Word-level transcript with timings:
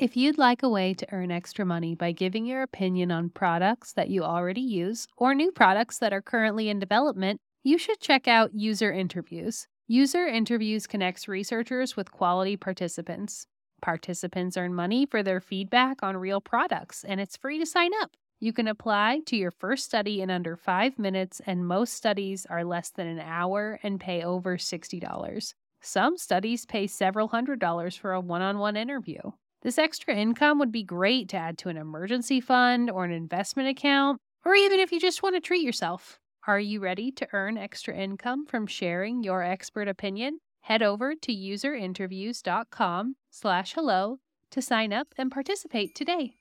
If 0.00 0.16
you'd 0.16 0.38
like 0.38 0.62
a 0.62 0.68
way 0.70 0.94
to 0.94 1.06
earn 1.12 1.30
extra 1.30 1.66
money 1.66 1.94
by 1.94 2.12
giving 2.12 2.46
your 2.46 2.62
opinion 2.62 3.12
on 3.12 3.28
products 3.28 3.92
that 3.92 4.08
you 4.08 4.22
already 4.24 4.62
use 4.62 5.06
or 5.18 5.34
new 5.34 5.52
products 5.52 5.98
that 5.98 6.14
are 6.14 6.22
currently 6.22 6.70
in 6.70 6.78
development, 6.78 7.38
you 7.64 7.76
should 7.76 8.00
check 8.00 8.26
out 8.26 8.54
User 8.54 8.90
Interviews. 8.90 9.68
User 9.88 10.26
Interviews 10.26 10.86
connects 10.86 11.28
researchers 11.28 11.98
with 11.98 12.12
quality 12.12 12.56
participants. 12.56 13.46
Participants 13.82 14.56
earn 14.56 14.72
money 14.72 15.04
for 15.04 15.22
their 15.22 15.38
feedback 15.38 16.02
on 16.02 16.16
real 16.16 16.40
products, 16.40 17.04
and 17.04 17.20
it's 17.20 17.36
free 17.36 17.58
to 17.58 17.66
sign 17.66 17.90
up. 18.00 18.12
You 18.38 18.54
can 18.54 18.68
apply 18.68 19.20
to 19.26 19.36
your 19.36 19.50
first 19.50 19.84
study 19.84 20.22
in 20.22 20.30
under 20.30 20.56
five 20.56 20.98
minutes, 20.98 21.42
and 21.44 21.68
most 21.68 21.92
studies 21.92 22.46
are 22.48 22.64
less 22.64 22.88
than 22.88 23.06
an 23.06 23.20
hour 23.20 23.78
and 23.82 24.00
pay 24.00 24.22
over 24.22 24.56
$60. 24.56 25.54
Some 25.82 26.16
studies 26.16 26.64
pay 26.64 26.86
several 26.86 27.28
hundred 27.28 27.58
dollars 27.58 27.96
for 27.96 28.14
a 28.14 28.20
one 28.20 28.40
on 28.40 28.58
one 28.58 28.78
interview. 28.78 29.20
This 29.62 29.78
extra 29.78 30.14
income 30.14 30.58
would 30.58 30.72
be 30.72 30.82
great 30.82 31.28
to 31.30 31.36
add 31.36 31.58
to 31.58 31.68
an 31.68 31.76
emergency 31.76 32.40
fund 32.40 32.90
or 32.90 33.04
an 33.04 33.12
investment 33.12 33.68
account, 33.68 34.18
or 34.44 34.54
even 34.54 34.80
if 34.80 34.90
you 34.90 34.98
just 34.98 35.22
want 35.22 35.36
to 35.36 35.40
treat 35.40 35.62
yourself. 35.62 36.18
Are 36.46 36.58
you 36.58 36.80
ready 36.80 37.12
to 37.12 37.28
earn 37.34 37.58
extra 37.58 37.94
income 37.94 38.46
from 38.46 38.66
sharing 38.66 39.22
your 39.22 39.42
expert 39.42 39.86
opinion? 39.86 40.38
Head 40.62 40.82
over 40.82 41.14
to 41.14 41.32
userinterviews.com 41.32 43.16
slash 43.30 43.74
hello 43.74 44.18
to 44.50 44.62
sign 44.62 44.92
up 44.92 45.08
and 45.18 45.30
participate 45.30 45.94
today. 45.94 46.39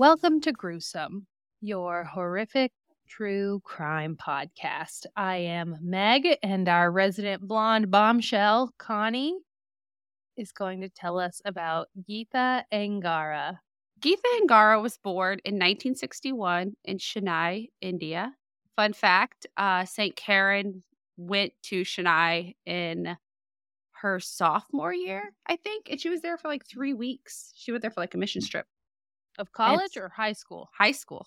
Welcome 0.00 0.40
to 0.40 0.52
Gruesome, 0.52 1.26
your 1.60 2.04
horrific 2.04 2.72
true 3.06 3.60
crime 3.64 4.16
podcast. 4.16 5.04
I 5.14 5.36
am 5.36 5.76
Meg, 5.82 6.38
and 6.42 6.70
our 6.70 6.90
resident 6.90 7.46
blonde 7.46 7.90
bombshell, 7.90 8.72
Connie, 8.78 9.36
is 10.38 10.52
going 10.52 10.80
to 10.80 10.88
tell 10.88 11.18
us 11.18 11.42
about 11.44 11.88
Geetha 12.08 12.64
Angara. 12.72 13.60
Geetha 14.00 14.26
Angara 14.40 14.80
was 14.80 14.96
born 14.96 15.38
in 15.44 15.56
1961 15.56 16.72
in 16.82 16.96
Chennai, 16.96 17.68
India. 17.82 18.32
Fun 18.76 18.94
fact 18.94 19.46
uh, 19.58 19.84
St. 19.84 20.16
Karen 20.16 20.82
went 21.18 21.52
to 21.64 21.82
Chennai 21.82 22.54
in 22.64 23.18
her 24.00 24.18
sophomore 24.18 24.94
year, 24.94 25.34
I 25.44 25.56
think, 25.56 25.90
and 25.90 26.00
she 26.00 26.08
was 26.08 26.22
there 26.22 26.38
for 26.38 26.48
like 26.48 26.64
three 26.64 26.94
weeks. 26.94 27.52
She 27.54 27.70
went 27.70 27.82
there 27.82 27.90
for 27.90 28.00
like 28.00 28.14
a 28.14 28.18
mission 28.18 28.40
trip. 28.40 28.64
Of 29.40 29.52
college 29.52 29.96
or 29.96 30.10
high 30.10 30.34
school? 30.34 30.68
High 30.78 30.92
school. 30.92 31.26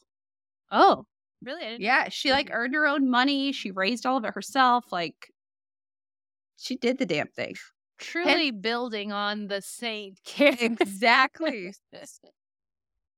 Oh, 0.72 1.06
really? 1.44 1.78
Yeah, 1.80 2.10
she 2.10 2.32
like 2.32 2.50
earned 2.52 2.76
her 2.76 2.86
own 2.88 3.10
money. 3.10 3.52
She 3.52 3.72
raised 3.72 4.06
all 4.06 4.18
of 4.18 4.26
it 4.26 4.34
herself. 4.36 4.86
Like, 4.92 5.16
she 6.58 6.76
did 6.78 6.98
the 7.00 7.06
damn 7.06 7.28
thing. 7.28 7.56
Truly 8.00 8.50
and- 8.50 8.62
building 8.62 9.12
on 9.12 9.48
the 9.48 9.62
Saint 9.62 10.20
Karen. 10.26 10.78
Exactly. 10.80 11.74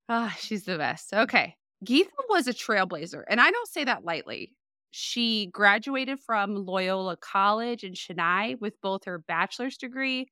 Ah, 0.07 0.31
oh, 0.31 0.37
she's 0.39 0.65
the 0.65 0.77
best. 0.77 1.13
Okay. 1.13 1.55
Geetha 1.83 2.11
was 2.29 2.47
a 2.47 2.53
trailblazer, 2.53 3.23
and 3.27 3.41
I 3.41 3.49
don't 3.49 3.67
say 3.67 3.83
that 3.85 4.05
lightly. 4.05 4.53
She 4.91 5.47
graduated 5.47 6.19
from 6.19 6.55
Loyola 6.55 7.17
College 7.17 7.83
in 7.83 7.93
Chennai 7.93 8.61
with 8.61 8.79
both 8.81 9.05
her 9.05 9.17
bachelor's 9.17 9.77
degree, 9.77 10.27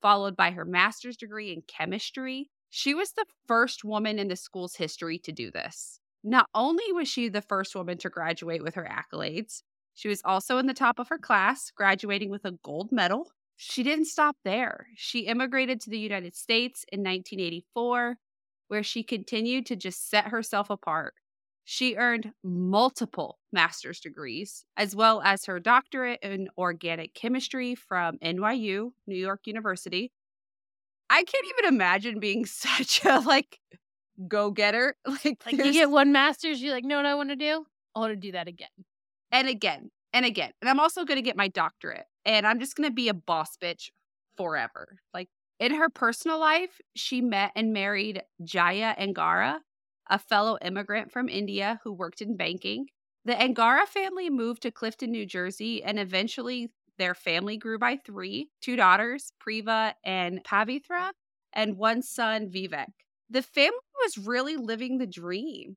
followed 0.00 0.36
by 0.36 0.52
her 0.52 0.64
master's 0.64 1.16
degree 1.16 1.52
in 1.52 1.62
chemistry. 1.66 2.50
She 2.70 2.94
was 2.94 3.12
the 3.12 3.26
first 3.46 3.84
woman 3.84 4.18
in 4.18 4.28
the 4.28 4.36
school's 4.36 4.76
history 4.76 5.18
to 5.20 5.32
do 5.32 5.50
this. 5.50 6.00
Not 6.22 6.46
only 6.54 6.92
was 6.92 7.08
she 7.08 7.28
the 7.28 7.42
first 7.42 7.74
woman 7.74 7.98
to 7.98 8.08
graduate 8.08 8.62
with 8.62 8.74
her 8.76 8.88
accolades, 8.88 9.62
she 9.94 10.08
was 10.08 10.22
also 10.24 10.58
in 10.58 10.66
the 10.66 10.74
top 10.74 10.98
of 10.98 11.08
her 11.08 11.18
class, 11.18 11.70
graduating 11.70 12.30
with 12.30 12.44
a 12.44 12.58
gold 12.62 12.92
medal. 12.92 13.32
She 13.56 13.82
didn't 13.82 14.06
stop 14.06 14.36
there. 14.44 14.86
She 14.94 15.20
immigrated 15.20 15.80
to 15.82 15.90
the 15.90 15.98
United 15.98 16.34
States 16.34 16.84
in 16.90 17.00
1984, 17.00 18.16
where 18.68 18.82
she 18.82 19.02
continued 19.02 19.66
to 19.66 19.76
just 19.76 20.08
set 20.08 20.28
herself 20.28 20.70
apart. 20.70 21.14
She 21.64 21.96
earned 21.96 22.32
multiple 22.42 23.38
master's 23.52 24.00
degrees, 24.00 24.64
as 24.76 24.96
well 24.96 25.20
as 25.22 25.44
her 25.44 25.60
doctorate 25.60 26.20
in 26.22 26.48
organic 26.56 27.14
chemistry 27.14 27.74
from 27.74 28.18
NYU, 28.18 28.92
New 29.06 29.16
York 29.16 29.40
University, 29.46 30.12
I 31.10 31.24
can't 31.24 31.46
even 31.58 31.74
imagine 31.74 32.20
being 32.20 32.46
such 32.46 33.04
a 33.04 33.18
like 33.18 33.58
go 34.28 34.50
getter. 34.50 34.96
Like, 35.06 35.42
like 35.44 35.56
you 35.56 35.72
get 35.72 35.90
one 35.90 36.12
master's, 36.12 36.62
you're 36.62 36.72
like, 36.72 36.84
know 36.84 36.96
what 36.96 37.06
I 37.06 37.14
want 37.14 37.30
to 37.30 37.36
do? 37.36 37.66
I 37.94 38.00
want 38.00 38.12
to 38.12 38.16
do 38.16 38.32
that 38.32 38.48
again. 38.48 38.68
And 39.32 39.48
again. 39.48 39.90
And 40.12 40.24
again. 40.24 40.52
And 40.60 40.70
I'm 40.70 40.80
also 40.80 41.04
going 41.04 41.16
to 41.16 41.22
get 41.22 41.36
my 41.36 41.48
doctorate. 41.48 42.04
And 42.24 42.46
I'm 42.46 42.60
just 42.60 42.76
going 42.76 42.88
to 42.88 42.94
be 42.94 43.08
a 43.08 43.14
boss 43.14 43.56
bitch 43.62 43.90
forever. 44.36 44.98
Like 45.12 45.28
in 45.58 45.74
her 45.74 45.90
personal 45.90 46.38
life, 46.38 46.80
she 46.96 47.20
met 47.20 47.52
and 47.54 47.72
married 47.72 48.22
Jaya 48.42 48.94
Angara, 48.98 49.60
a 50.08 50.18
fellow 50.18 50.58
immigrant 50.62 51.12
from 51.12 51.28
India 51.28 51.80
who 51.84 51.92
worked 51.92 52.20
in 52.22 52.36
banking. 52.36 52.86
The 53.24 53.40
Angara 53.40 53.86
family 53.86 54.30
moved 54.30 54.62
to 54.62 54.70
Clifton, 54.70 55.10
New 55.10 55.26
Jersey, 55.26 55.82
and 55.82 55.98
eventually 55.98 56.70
their 56.98 57.14
family 57.14 57.56
grew 57.56 57.78
by 57.78 57.96
three 57.96 58.48
two 58.60 58.76
daughters, 58.76 59.32
Priya 59.38 59.94
and 60.04 60.42
Pavithra, 60.44 61.10
and 61.52 61.76
one 61.76 62.02
son, 62.02 62.48
Vivek. 62.48 62.92
The 63.28 63.42
family 63.42 63.78
was 64.02 64.18
really 64.18 64.56
living 64.56 64.98
the 64.98 65.06
dream. 65.06 65.76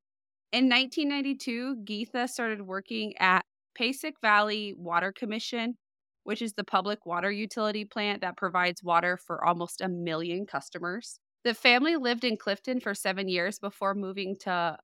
In 0.52 0.70
1992, 0.70 1.78
Geetha 1.84 2.28
started 2.28 2.62
working 2.62 3.14
at 3.20 3.46
Passaic 3.76 4.16
Valley 4.22 4.74
Water 4.78 5.12
Commission, 5.12 5.78
which 6.24 6.42
is 6.42 6.54
the 6.54 6.64
public 6.64 7.06
water 7.06 7.32
utility 7.32 7.86
plant 7.86 8.22
that 8.22 8.38
provides 8.38 8.84
water 8.84 9.18
for 9.18 9.44
almost 9.44 9.82
a 9.82 9.90
million 9.90 10.46
customers. 10.46 11.20
The 11.44 11.54
family 11.54 11.96
lived 11.96 12.24
in 12.24 12.38
Clifton 12.38 12.80
for 12.80 12.94
seven 12.94 13.28
years 13.28 13.60
before 13.60 13.96
moving 13.96 14.36
to 14.42 14.78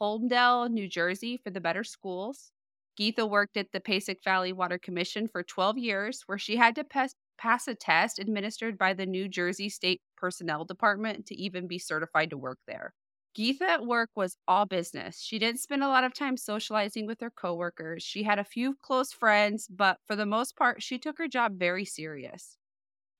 Holmdel, 0.00 0.70
New 0.70 0.88
Jersey 0.88 1.36
for 1.36 1.50
the 1.50 1.60
better 1.60 1.84
schools. 1.84 2.52
Geetha 2.96 3.26
worked 3.26 3.56
at 3.56 3.72
the 3.72 3.80
Passaic 3.80 4.22
Valley 4.22 4.52
Water 4.52 4.78
Commission 4.78 5.26
for 5.28 5.42
12 5.42 5.78
years, 5.78 6.22
where 6.26 6.38
she 6.38 6.56
had 6.56 6.74
to 6.74 6.84
pass, 6.84 7.14
pass 7.38 7.66
a 7.66 7.74
test 7.74 8.18
administered 8.18 8.76
by 8.76 8.92
the 8.92 9.06
New 9.06 9.28
Jersey 9.28 9.68
State 9.68 10.02
Personnel 10.16 10.64
Department 10.64 11.26
to 11.26 11.34
even 11.34 11.66
be 11.66 11.78
certified 11.78 12.30
to 12.30 12.38
work 12.38 12.58
there. 12.66 12.92
Geetha 13.34 13.64
at 13.64 13.86
work 13.86 14.10
was 14.14 14.36
all 14.46 14.66
business. 14.66 15.18
She 15.20 15.38
didn't 15.38 15.60
spend 15.60 15.82
a 15.82 15.88
lot 15.88 16.04
of 16.04 16.12
time 16.12 16.36
socializing 16.36 17.06
with 17.06 17.20
her 17.20 17.30
coworkers. 17.30 18.02
She 18.02 18.24
had 18.24 18.38
a 18.38 18.44
few 18.44 18.76
close 18.82 19.12
friends, 19.12 19.68
but 19.68 19.98
for 20.06 20.14
the 20.14 20.26
most 20.26 20.54
part, 20.54 20.82
she 20.82 20.98
took 20.98 21.16
her 21.16 21.28
job 21.28 21.58
very 21.58 21.86
serious. 21.86 22.58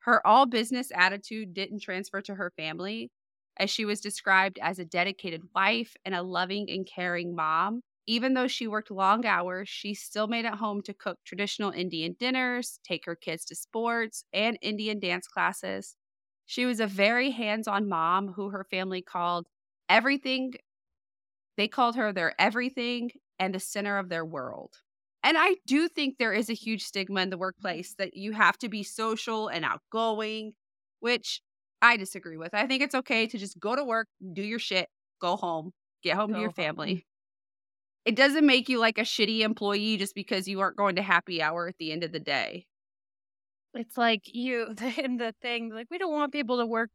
Her 0.00 0.27
all 0.27 0.44
business 0.44 0.91
attitude 0.94 1.54
didn't 1.54 1.81
transfer 1.81 2.21
to 2.22 2.34
her 2.34 2.53
family, 2.56 3.10
as 3.56 3.71
she 3.71 3.87
was 3.87 4.00
described 4.03 4.59
as 4.60 4.78
a 4.78 4.84
dedicated 4.84 5.43
wife 5.54 5.97
and 6.04 6.15
a 6.15 6.22
loving 6.22 6.69
and 6.71 6.87
caring 6.87 7.34
mom 7.34 7.83
even 8.07 8.35
though 8.35 8.49
she 8.49 8.67
worked 8.67 8.91
long 8.91 9.25
hours, 9.25 9.69
she 9.69 9.95
still 9.95 10.27
made 10.27 10.45
it 10.45 10.55
home 10.55 10.83
to 10.83 10.95
cook 10.95 11.19
traditional 11.25 11.71
Indian 11.71 12.17
dinners, 12.19 12.81
take 12.85 13.05
her 13.07 13.15
kids 13.15 13.45
to 13.47 13.55
sports 13.55 14.25
and 14.33 14.59
Indian 14.61 14.99
dance 14.99 15.27
classes. 15.27 15.97
She 16.47 16.67
was 16.67 16.81
a 16.81 16.87
very 16.87 17.31
hands 17.31 17.69
on 17.69 17.89
mom 17.89 18.29
who 18.29 18.51
her 18.51 18.65
family 18.65 19.03
called 19.03 19.47
everything. 19.89 20.55
They 21.57 21.69
called 21.69 21.97
her 21.97 22.13
their 22.13 22.35
everything 22.41 23.11
and 23.39 23.55
the 23.55 23.61
center 23.61 23.99
of 23.99 24.09
their 24.09 24.25
world. 24.25 24.75
And 25.23 25.37
I 25.39 25.57
do 25.67 25.89
think 25.89 26.19
there 26.19 26.33
is 26.33 26.51
a 26.51 26.55
huge 26.55 26.83
stigma 26.83 27.21
in 27.21 27.31
the 27.31 27.39
workplace 27.39 27.95
that 27.95 28.17
you 28.17 28.33
have 28.33 28.59
to 28.59 28.69
be 28.69 28.83
social 28.83 29.49
and 29.49 29.65
outgoing, 29.65 30.55
which 31.01 31.41
I 31.81 31.97
disagree 31.97 32.37
with. 32.37 32.55
I 32.55 32.66
think 32.66 32.83
it's 32.83 32.95
okay 32.95 33.27
to 33.28 33.39
just 33.39 33.60
go 33.60 33.77
to 33.77 33.84
work, 33.84 34.09
do 34.33 34.43
your 34.43 34.59
shit, 34.59 34.89
go 35.21 35.37
home, 35.37 35.72
get 36.03 36.16
home 36.16 36.31
go 36.31 36.34
to 36.34 36.41
your 36.41 36.51
family. 36.51 36.95
Home 36.95 37.03
it 38.04 38.16
doesn't 38.16 38.47
make 38.47 38.69
you 38.69 38.78
like 38.78 38.99
a 38.99 39.03
shitty 39.03 39.41
employee 39.41 39.97
just 39.97 40.15
because 40.15 40.49
you 40.49 40.60
aren't 40.60 40.77
going 40.77 40.97
to 40.97 41.03
happy 41.03 41.43
hour 41.43 41.69
at 41.69 41.78
the 41.78 41.93
end 41.93 42.04
of 42.04 42.13
the 42.13 42.21
day. 42.21 42.66
It's 43.75 43.97
like 43.97 44.22
you 44.27 44.75
in 44.99 45.16
the 45.16 45.34
thing 45.41 45.72
like 45.72 45.89
we 45.91 45.99
don't 45.99 46.13
want 46.13 46.33
people 46.33 46.59
to 46.59 46.66
work 46.66 46.91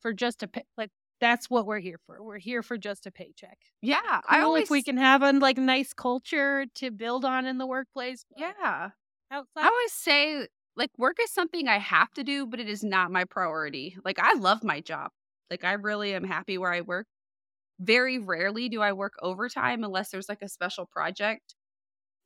for 0.00 0.12
just 0.12 0.42
a 0.42 0.48
pay, 0.48 0.64
like 0.76 0.90
that's 1.20 1.48
what 1.48 1.66
we're 1.66 1.80
here 1.80 1.98
for. 2.06 2.22
We're 2.22 2.38
here 2.38 2.62
for 2.62 2.76
just 2.76 3.06
a 3.06 3.10
paycheck. 3.10 3.58
Yeah, 3.80 4.00
cool 4.02 4.20
I 4.28 4.40
always 4.40 4.64
if 4.64 4.70
we 4.70 4.82
can 4.82 4.96
have 4.96 5.22
a 5.22 5.32
like 5.32 5.56
nice 5.56 5.92
culture 5.92 6.66
to 6.76 6.90
build 6.90 7.24
on 7.24 7.46
in 7.46 7.58
the 7.58 7.66
workplace. 7.66 8.24
Yeah, 8.36 8.90
outside. 9.30 9.64
I 9.64 9.66
always 9.66 9.92
say 9.92 10.48
like 10.76 10.90
work 10.98 11.16
is 11.20 11.30
something 11.30 11.68
I 11.68 11.78
have 11.78 12.10
to 12.12 12.24
do, 12.24 12.46
but 12.46 12.60
it 12.60 12.68
is 12.68 12.84
not 12.84 13.10
my 13.10 13.24
priority. 13.24 13.96
Like 14.04 14.18
I 14.18 14.34
love 14.34 14.62
my 14.62 14.80
job. 14.80 15.10
Like 15.50 15.64
I 15.64 15.72
really 15.74 16.14
am 16.14 16.24
happy 16.24 16.58
where 16.58 16.72
I 16.72 16.80
work, 16.80 17.06
very 17.80 18.18
rarely 18.18 18.68
do 18.68 18.80
I 18.82 18.92
work 18.92 19.14
overtime 19.22 19.84
unless 19.84 20.10
there's 20.10 20.28
like 20.28 20.42
a 20.42 20.48
special 20.48 20.86
project. 20.86 21.54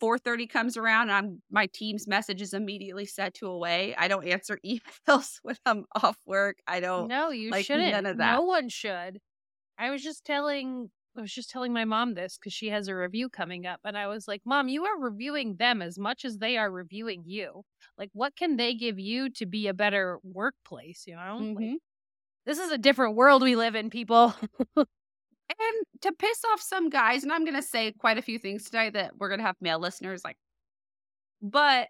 4:30 0.00 0.46
comes 0.46 0.76
around 0.76 1.10
and 1.10 1.12
I'm 1.12 1.42
my 1.50 1.68
team's 1.74 2.06
message 2.08 2.42
is 2.42 2.54
immediately 2.54 3.06
set 3.06 3.34
to 3.36 3.46
away. 3.48 3.94
I 3.96 4.08
don't 4.08 4.26
answer 4.28 4.58
emails 4.66 5.36
when 5.42 5.56
I'm 5.66 5.86
off 6.02 6.18
work. 6.26 6.58
I 6.66 6.80
don't 6.80 7.10
No, 7.10 7.30
you 7.30 7.52
like 7.52 7.68
shouldn't. 7.68 8.00
none 8.00 8.06
of 8.06 8.18
that. 8.18 8.40
No 8.40 8.42
one 8.42 8.68
should. 8.68 9.20
I 9.78 9.90
was 9.90 10.02
just 10.02 10.24
telling 10.24 10.90
I 11.16 11.22
was 11.22 11.32
just 11.34 11.50
telling 11.50 11.72
my 11.72 11.84
mom 11.84 12.14
this 12.14 12.38
because 12.38 12.54
she 12.54 12.68
has 12.70 12.88
a 12.88 12.96
review 12.96 13.28
coming 13.30 13.66
up, 13.66 13.80
and 13.84 13.98
I 13.98 14.06
was 14.08 14.28
like, 14.28 14.42
"Mom, 14.46 14.68
you 14.68 14.84
are 14.86 14.98
reviewing 15.00 15.56
them 15.56 15.82
as 15.82 15.98
much 15.98 16.24
as 16.24 16.38
they 16.38 16.56
are 16.58 16.70
reviewing 16.70 17.24
you. 17.26 17.64
Like, 17.98 18.10
what 18.14 18.36
can 18.36 18.56
they 18.56 18.74
give 18.74 18.98
you 19.00 19.30
to 19.32 19.46
be 19.46 19.68
a 19.68 19.74
better 19.74 20.20
workplace? 20.24 21.06
You 21.06 21.16
know, 21.16 21.48
like, 21.56 21.70
Mhm. 21.70 21.78
this 22.46 22.58
is 22.58 22.72
a 22.72 22.78
different 22.78 23.16
world 23.16 23.42
we 23.42 23.56
live 23.56 23.74
in, 23.76 23.90
people." 23.90 24.34
And 25.50 25.84
to 26.02 26.12
piss 26.12 26.44
off 26.52 26.60
some 26.60 26.90
guys, 26.90 27.22
and 27.22 27.32
I'm 27.32 27.44
going 27.44 27.56
to 27.56 27.62
say 27.62 27.92
quite 27.92 28.18
a 28.18 28.22
few 28.22 28.38
things 28.38 28.64
today 28.64 28.90
that 28.90 29.16
we're 29.18 29.28
going 29.28 29.40
to 29.40 29.46
have 29.46 29.56
male 29.60 29.78
listeners 29.78 30.22
like, 30.24 30.36
but 31.40 31.88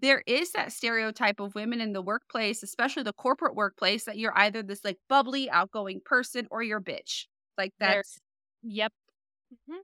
there 0.00 0.22
is 0.26 0.52
that 0.52 0.72
stereotype 0.72 1.40
of 1.40 1.54
women 1.54 1.80
in 1.80 1.92
the 1.92 2.02
workplace, 2.02 2.62
especially 2.62 3.02
the 3.04 3.12
corporate 3.12 3.54
workplace, 3.54 4.04
that 4.04 4.18
you're 4.18 4.36
either 4.38 4.62
this 4.62 4.84
like 4.84 4.98
bubbly, 5.08 5.50
outgoing 5.50 6.00
person 6.04 6.48
or 6.50 6.62
you're 6.62 6.78
a 6.78 6.84
bitch. 6.84 7.26
Like 7.58 7.72
that's 7.80 8.18
yep. 8.62 8.92
Mhm. 9.70 9.80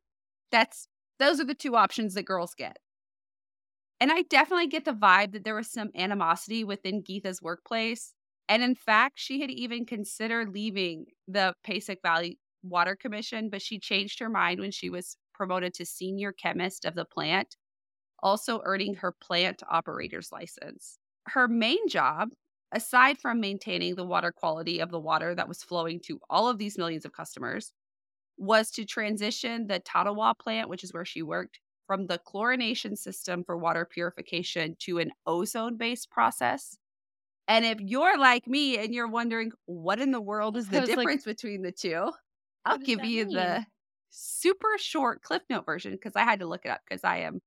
that's 0.53 0.89
those 1.19 1.41
are 1.41 1.45
the 1.45 1.55
two 1.55 1.77
options 1.77 2.15
that 2.15 2.25
girls 2.25 2.55
get. 2.55 2.79
And 4.01 4.13
I 4.13 4.23
definitely 4.23 4.69
get 4.69 4.85
the 4.85 4.93
vibe 4.93 5.33
that 5.33 5.45
there 5.45 5.55
was 5.55 5.71
some 5.71 5.91
animosity 5.97 6.65
within 6.65 7.03
Geetha's 7.03 7.43
workplace. 7.43 8.15
And 8.49 8.63
in 8.63 8.75
fact, 8.75 9.19
she 9.19 9.41
had 9.41 9.51
even 9.51 9.85
considered 9.87 10.51
leaving 10.51 11.07
the 11.27 11.55
Passaic 11.65 12.01
Valley 12.03 12.39
Water 12.63 12.97
Commission, 12.97 13.51
but 13.51 13.63
she 13.63 13.79
changed 13.79 14.19
her 14.21 14.29
mind 14.29 14.61
when 14.61 14.71
she 14.71 14.91
was 14.91 15.17
promoted 15.35 15.75
to 15.75 15.87
senior 15.87 16.33
chemist 16.33 16.85
of 16.85 16.95
the 16.95 17.05
plant, 17.05 17.57
also 18.23 18.61
earning 18.65 18.95
her 18.95 19.13
plant 19.13 19.63
operator's 19.71 20.33
license. 20.33 20.99
Her 21.27 21.47
main 21.49 21.89
job, 21.89 22.31
aside 22.73 23.19
from 23.19 23.41
maintaining 23.41 23.95
the 23.95 24.05
water 24.05 24.33
quality 24.33 24.81
of 24.81 24.91
the 24.91 25.01
water 25.01 25.35
that 25.35 25.49
was 25.49 25.63
flowing 25.63 26.01
to 26.07 26.21
all 26.29 26.49
of 26.49 26.59
these 26.59 26.79
millions 26.79 27.05
of 27.05 27.13
customers, 27.13 27.73
was 28.37 28.71
to 28.73 28.85
transition 28.85 29.67
the 29.67 29.81
Totowa 29.81 30.35
plant, 30.39 30.69
which 30.69 30.85
is 30.85 30.93
where 30.93 31.05
she 31.05 31.23
worked, 31.23 31.61
from 31.87 32.07
the 32.07 32.19
chlorination 32.19 32.97
system 32.97 33.43
for 33.45 33.57
water 33.57 33.85
purification 33.85 34.77
to 34.81 34.99
an 34.99 35.11
ozone 35.27 35.77
based 35.77 36.11
process. 36.11 36.77
And 37.49 37.65
if 37.65 37.81
you're 37.81 38.19
like 38.19 38.47
me 38.47 38.77
and 38.77 38.95
you're 38.95 39.09
wondering 39.09 39.53
what 39.65 39.99
in 39.99 40.11
the 40.13 40.21
world 40.21 40.57
is 40.57 40.69
the 40.69 40.81
was 40.81 40.91
like, 40.91 40.99
difference 40.99 41.25
between 41.25 41.63
the 41.63 41.73
two, 41.73 42.13
I'll 42.69 42.79
give 42.79 43.05
you 43.05 43.27
mean? 43.27 43.35
the 43.35 43.67
super 44.11 44.77
short 44.79 45.23
Cliff 45.23 45.43
Note 45.49 45.67
version 45.67 45.93
because 45.93 46.17
I 46.17 46.25
had 46.25 46.41
to 46.41 46.47
look 46.47 46.65
it 46.65 46.71
up 46.71 46.81
because 46.89 47.05
I 47.05 47.19
am 47.19 47.41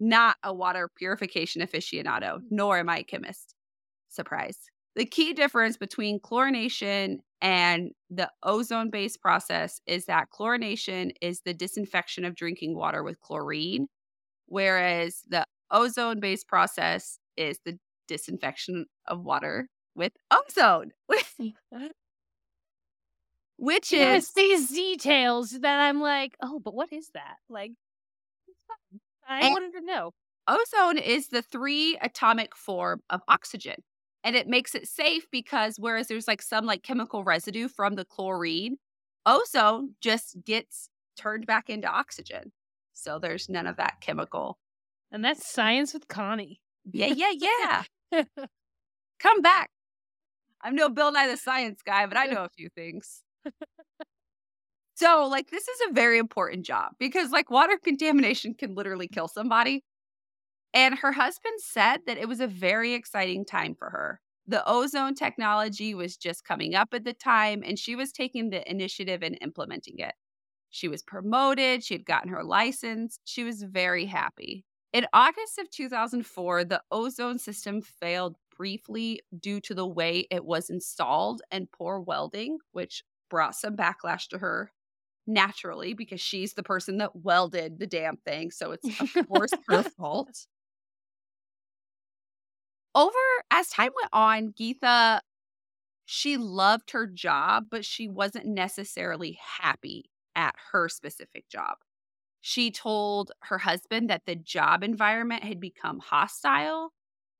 not 0.00 0.36
a 0.42 0.52
water 0.52 0.88
purification 0.96 1.62
aficionado, 1.62 2.40
nor 2.50 2.78
am 2.78 2.88
I 2.88 2.98
a 2.98 3.04
chemist. 3.04 3.54
Surprise. 4.08 4.58
The 4.94 5.06
key 5.06 5.32
difference 5.32 5.76
between 5.76 6.20
chlorination 6.20 7.18
and 7.40 7.92
the 8.10 8.30
ozone 8.42 8.90
based 8.90 9.20
process 9.20 9.80
is 9.86 10.04
that 10.04 10.28
chlorination 10.30 11.12
is 11.20 11.40
the 11.40 11.54
disinfection 11.54 12.24
of 12.24 12.34
drinking 12.34 12.76
water 12.76 13.02
with 13.02 13.20
chlorine, 13.20 13.88
whereas 14.46 15.22
the 15.28 15.46
ozone 15.70 16.20
based 16.20 16.46
process 16.46 17.18
is 17.36 17.58
the 17.64 17.78
disinfection 18.06 18.86
of 19.06 19.24
water 19.24 19.68
with 19.94 20.12
ozone, 20.30 20.90
which 23.62 23.92
Yes, 23.92 24.24
is 24.24 24.30
these 24.32 24.68
details 24.68 25.50
that 25.60 25.80
I'm 25.80 26.00
like, 26.00 26.36
oh, 26.42 26.58
but 26.58 26.74
what 26.74 26.92
is 26.92 27.10
that? 27.14 27.36
Like. 27.48 27.72
I 29.28 29.50
wanted 29.50 29.72
to 29.74 29.80
know. 29.84 30.10
ozone 30.48 30.98
is 30.98 31.28
the 31.28 31.42
three 31.42 31.96
atomic 32.02 32.56
form 32.56 33.00
of 33.08 33.20
oxygen 33.28 33.76
and 34.24 34.34
it 34.36 34.48
makes 34.48 34.74
it 34.74 34.88
safe 34.88 35.26
because 35.30 35.76
whereas 35.78 36.08
there's 36.08 36.26
like 36.28 36.42
some 36.42 36.66
like 36.66 36.82
chemical 36.82 37.22
residue 37.24 37.68
from 37.68 37.94
the 37.94 38.04
chlorine 38.04 38.76
ozone 39.24 39.94
just 40.00 40.36
gets 40.44 40.88
turned 41.16 41.46
back 41.46 41.70
into 41.70 41.86
oxygen 41.88 42.50
so 42.92 43.18
there's 43.20 43.48
none 43.48 43.66
of 43.68 43.76
that 43.76 43.94
chemical 44.00 44.58
And 45.12 45.24
that's 45.24 45.46
science 45.46 45.94
with 45.94 46.08
Connie. 46.08 46.60
yeah 46.92 47.06
yeah 47.06 47.32
yeah 48.12 48.22
come 49.20 49.40
back 49.40 49.70
i'm 50.62 50.74
no 50.74 50.88
bill 50.88 51.12
nye 51.12 51.28
the 51.28 51.36
science 51.36 51.80
guy 51.86 52.06
but 52.06 52.16
i 52.18 52.26
know 52.26 52.44
a 52.44 52.48
few 52.48 52.68
things 52.74 53.22
so 54.94 55.26
like 55.26 55.50
this 55.50 55.66
is 55.66 55.80
a 55.88 55.92
very 55.92 56.18
important 56.18 56.64
job 56.64 56.92
because 56.98 57.30
like 57.30 57.50
water 57.50 57.78
contamination 57.84 58.54
can 58.54 58.74
literally 58.74 59.08
kill 59.08 59.28
somebody. 59.28 59.82
And 60.74 60.94
her 60.98 61.12
husband 61.12 61.54
said 61.58 61.98
that 62.06 62.16
it 62.18 62.28
was 62.28 62.40
a 62.40 62.46
very 62.46 62.94
exciting 62.94 63.44
time 63.44 63.74
for 63.74 63.90
her. 63.90 64.20
The 64.46 64.62
ozone 64.66 65.14
technology 65.14 65.94
was 65.94 66.16
just 66.16 66.44
coming 66.44 66.74
up 66.74 66.88
at 66.94 67.04
the 67.04 67.12
time 67.12 67.62
and 67.64 67.78
she 67.78 67.94
was 67.94 68.10
taking 68.10 68.50
the 68.50 68.68
initiative 68.70 69.22
and 69.22 69.38
implementing 69.40 69.98
it. 69.98 70.14
She 70.70 70.88
was 70.88 71.02
promoted 71.02 71.84
she 71.84 71.94
had 71.94 72.06
gotten 72.06 72.30
her 72.30 72.44
license 72.44 73.18
she 73.24 73.44
was 73.44 73.62
very 73.62 74.06
happy. 74.06 74.64
In 74.92 75.06
August 75.14 75.58
of 75.58 75.70
2004, 75.70 76.64
the 76.64 76.82
ozone 76.90 77.38
system 77.38 77.80
failed 77.80 78.36
briefly 78.56 79.20
due 79.40 79.60
to 79.60 79.74
the 79.74 79.86
way 79.86 80.26
it 80.30 80.44
was 80.44 80.68
installed 80.68 81.40
and 81.50 81.70
poor 81.72 81.98
welding, 81.98 82.58
which 82.72 83.02
brought 83.32 83.56
some 83.56 83.74
backlash 83.74 84.28
to 84.28 84.36
her 84.36 84.70
naturally 85.26 85.94
because 85.94 86.20
she's 86.20 86.52
the 86.52 86.62
person 86.62 86.98
that 86.98 87.16
welded 87.16 87.78
the 87.78 87.86
damn 87.86 88.18
thing. 88.18 88.50
So 88.50 88.72
it's, 88.72 88.90
of 89.00 89.08
course, 89.26 89.54
her 89.68 89.82
fault. 89.82 90.46
Over 92.94 93.16
as 93.50 93.70
time 93.70 93.92
went 93.98 94.10
on, 94.12 94.52
Geetha, 94.54 95.22
she 96.04 96.36
loved 96.36 96.90
her 96.90 97.06
job, 97.06 97.68
but 97.70 97.86
she 97.86 98.06
wasn't 98.06 98.44
necessarily 98.44 99.38
happy 99.60 100.10
at 100.36 100.54
her 100.72 100.90
specific 100.90 101.48
job. 101.48 101.76
She 102.42 102.70
told 102.70 103.32
her 103.44 103.56
husband 103.56 104.10
that 104.10 104.26
the 104.26 104.36
job 104.36 104.84
environment 104.84 105.42
had 105.42 105.58
become 105.58 106.00
hostile 106.00 106.92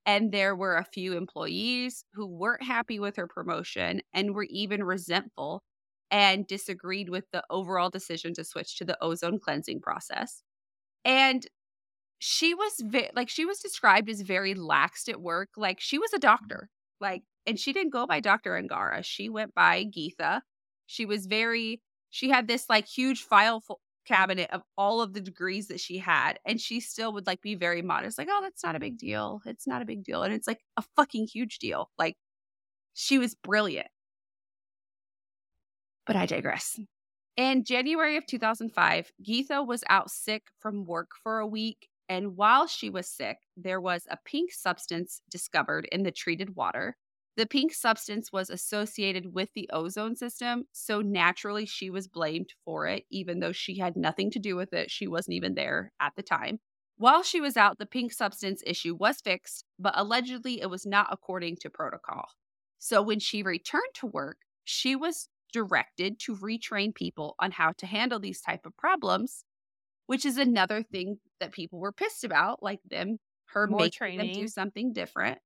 and 0.06 0.32
there 0.32 0.56
were 0.56 0.76
a 0.76 0.86
few 0.86 1.12
employees 1.18 2.04
who 2.14 2.26
weren't 2.26 2.62
happy 2.62 2.98
with 2.98 3.16
her 3.16 3.26
promotion 3.26 4.00
and 4.14 4.34
were 4.34 4.46
even 4.48 4.82
resentful 4.82 5.62
and 6.12 6.46
disagreed 6.46 7.08
with 7.08 7.24
the 7.32 7.42
overall 7.50 7.90
decision 7.90 8.34
to 8.34 8.44
switch 8.44 8.76
to 8.78 8.84
the 8.84 8.98
ozone 9.02 9.40
cleansing 9.40 9.80
process. 9.80 10.42
And 11.04 11.46
she 12.20 12.54
was 12.54 12.74
ve- 12.84 13.10
like 13.16 13.28
she 13.28 13.44
was 13.44 13.60
described 13.60 14.10
as 14.10 14.22
very 14.22 14.54
laxed 14.54 15.08
at 15.08 15.20
work, 15.20 15.50
like 15.56 15.80
she 15.80 15.98
was 15.98 16.12
a 16.14 16.18
doctor. 16.20 16.70
Like 17.00 17.22
and 17.46 17.58
she 17.58 17.72
didn't 17.72 17.92
go 17.92 18.06
by 18.06 18.20
Dr. 18.20 18.56
Angara. 18.56 19.02
She 19.02 19.28
went 19.28 19.54
by 19.54 19.84
Geetha. 19.84 20.42
She 20.86 21.06
was 21.06 21.26
very 21.26 21.82
she 22.10 22.30
had 22.30 22.46
this 22.48 22.68
like 22.70 22.86
huge 22.86 23.22
file 23.22 23.60
fo- 23.60 23.80
cabinet 24.06 24.50
of 24.52 24.62
all 24.76 25.00
of 25.00 25.14
the 25.14 25.20
degrees 25.20 25.68
that 25.68 25.80
she 25.80 25.98
had 25.98 26.38
and 26.44 26.60
she 26.60 26.80
still 26.80 27.12
would 27.12 27.26
like 27.26 27.40
be 27.40 27.54
very 27.54 27.82
modest 27.82 28.18
like 28.18 28.28
oh 28.30 28.40
that's 28.42 28.64
not 28.64 28.74
a 28.74 28.80
big 28.80 28.98
deal 28.98 29.40
it's 29.46 29.66
not 29.66 29.80
a 29.80 29.84
big 29.84 30.02
deal 30.02 30.24
and 30.24 30.34
it's 30.34 30.48
like 30.48 30.60
a 30.76 30.82
fucking 30.96 31.26
huge 31.32 31.58
deal 31.60 31.88
like 31.98 32.16
she 32.94 33.18
was 33.18 33.34
brilliant 33.36 33.88
but 36.06 36.16
i 36.16 36.26
digress 36.26 36.78
in 37.36 37.64
january 37.64 38.16
of 38.16 38.26
2005 38.26 39.12
geetha 39.22 39.62
was 39.62 39.84
out 39.88 40.10
sick 40.10 40.44
from 40.58 40.84
work 40.84 41.10
for 41.22 41.38
a 41.38 41.46
week 41.46 41.88
and 42.08 42.36
while 42.36 42.66
she 42.66 42.90
was 42.90 43.08
sick 43.08 43.38
there 43.56 43.80
was 43.80 44.06
a 44.10 44.18
pink 44.24 44.52
substance 44.52 45.22
discovered 45.30 45.88
in 45.92 46.02
the 46.02 46.10
treated 46.10 46.56
water 46.56 46.96
the 47.36 47.46
pink 47.46 47.72
substance 47.72 48.30
was 48.30 48.50
associated 48.50 49.32
with 49.32 49.48
the 49.54 49.68
ozone 49.72 50.16
system, 50.16 50.64
so 50.72 51.00
naturally 51.00 51.64
she 51.64 51.88
was 51.88 52.06
blamed 52.06 52.50
for 52.62 52.86
it, 52.86 53.04
even 53.10 53.40
though 53.40 53.52
she 53.52 53.78
had 53.78 53.96
nothing 53.96 54.30
to 54.32 54.38
do 54.38 54.54
with 54.54 54.74
it. 54.74 54.90
She 54.90 55.06
wasn't 55.06 55.36
even 55.36 55.54
there 55.54 55.92
at 55.98 56.12
the 56.14 56.22
time. 56.22 56.60
While 56.98 57.22
she 57.22 57.40
was 57.40 57.56
out, 57.56 57.78
the 57.78 57.86
pink 57.86 58.12
substance 58.12 58.62
issue 58.66 58.94
was 58.94 59.22
fixed, 59.22 59.64
but 59.78 59.94
allegedly 59.96 60.60
it 60.60 60.68
was 60.68 60.84
not 60.84 61.08
according 61.10 61.56
to 61.62 61.70
protocol. 61.70 62.26
So 62.78 63.00
when 63.00 63.18
she 63.18 63.42
returned 63.42 63.94
to 63.94 64.06
work, 64.06 64.36
she 64.62 64.94
was 64.94 65.30
directed 65.52 66.18
to 66.20 66.36
retrain 66.36 66.94
people 66.94 67.34
on 67.38 67.50
how 67.50 67.72
to 67.78 67.86
handle 67.86 68.18
these 68.18 68.40
type 68.40 68.66
of 68.66 68.76
problems, 68.76 69.44
which 70.06 70.24
is 70.26 70.36
another 70.36 70.82
thing 70.82 71.18
that 71.40 71.52
people 71.52 71.78
were 71.78 71.92
pissed 71.92 72.24
about, 72.24 72.62
like 72.62 72.80
them 72.88 73.18
her 73.46 73.66
More 73.66 73.80
making 73.80 74.16
them 74.16 74.32
do 74.32 74.48
something 74.48 74.92
different 74.92 75.38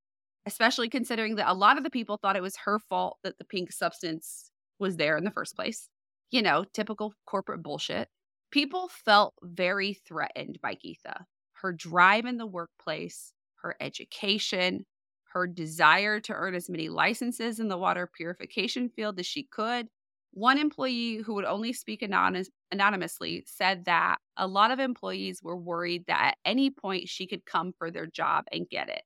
especially 0.47 0.89
considering 0.89 1.35
that 1.35 1.51
a 1.51 1.55
lot 1.55 1.77
of 1.77 1.85
the 1.85 1.91
people 1.91 2.17
thought 2.17 2.37
it 2.37 2.43
was 2.43 2.57
her 2.57 2.79
fault 2.79 3.19
that 3.25 3.37
the 3.39 3.45
pink 3.45 3.73
substance 3.73 4.53
was 4.79 4.97
there 4.97 5.19
in 5.19 5.25
the 5.25 5.31
first 5.31 5.57
place. 5.57 5.89
You 6.31 6.43
know, 6.43 6.65
typical 6.73 7.13
corporate 7.27 7.63
bullshit. 7.63 8.09
People 8.51 8.89
felt 8.89 9.35
very 9.43 9.95
threatened 9.95 10.61
by 10.63 10.75
Geetha. 10.75 11.27
Her 11.55 11.73
drive 11.73 12.27
in 12.27 12.37
the 12.37 12.47
workplace, 12.47 13.33
her 13.63 13.77
education, 13.81 14.87
her 15.33 15.47
desire 15.47 16.21
to 16.21 16.33
earn 16.33 16.55
as 16.55 16.71
many 16.71 16.89
licenses 16.89 17.59
in 17.59 17.69
the 17.69 17.77
water 17.77 18.09
purification 18.13 18.89
field 18.89 19.19
as 19.19 19.27
she 19.27 19.43
could 19.43 19.89
One 20.37 20.59
employee 20.59 21.17
who 21.19 21.35
would 21.35 21.47
only 21.47 21.73
speak 21.73 22.03
anonymous, 22.03 22.51
anonymously 22.71 23.45
said 23.47 23.87
that 23.87 24.19
a 24.37 24.47
lot 24.47 24.71
of 24.71 24.79
employees 24.79 25.43
were 25.43 25.57
worried 25.57 26.07
that 26.09 26.33
at 26.33 26.39
any 26.45 26.71
point 26.71 27.09
she 27.09 27.27
could 27.27 27.47
come 27.47 27.73
for 27.79 27.91
their 27.91 28.07
job 28.07 28.45
and 28.53 28.69
get 28.69 28.91
it. 28.91 29.03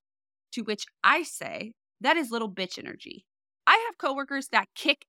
To 0.52 0.62
which 0.64 0.87
I 1.04 1.22
say, 1.22 1.75
that 2.00 2.16
is 2.16 2.30
little 2.32 2.52
bitch 2.52 2.78
energy. 2.78 3.26
I 3.66 3.76
have 3.88 3.99
coworkers 3.99 4.49
that 4.49 4.68
kick 4.75 5.06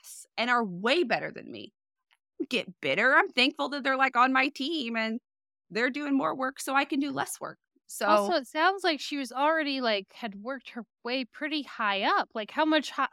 ass 0.00 0.26
and 0.38 0.50
are 0.50 0.64
way 0.64 1.04
better 1.04 1.32
than 1.32 1.50
me. 1.50 1.74
Get 2.48 2.80
bitter. 2.80 3.14
I'm 3.14 3.30
thankful 3.30 3.68
that 3.70 3.84
they're 3.84 3.96
like 3.96 4.16
on 4.16 4.32
my 4.32 4.48
team 4.48 4.96
and 4.96 5.20
they're 5.70 5.90
doing 5.90 6.16
more 6.16 6.36
work 6.36 6.60
so 6.60 6.74
I 6.74 6.84
can 6.84 7.00
do 7.00 7.10
less 7.12 7.40
work. 7.40 7.58
So 7.86 8.06
Also, 8.06 8.34
it 8.34 8.46
sounds 8.46 8.84
like 8.84 9.00
she 9.00 9.16
was 9.16 9.32
already 9.32 9.80
like 9.80 10.12
had 10.12 10.34
worked 10.36 10.70
her 10.70 10.84
way 11.04 11.24
pretty 11.24 11.62
high 11.62 12.02
up. 12.02 12.30
Like, 12.34 12.50
how 12.50 12.64
much? 12.64 12.90
Hi- 12.90 13.08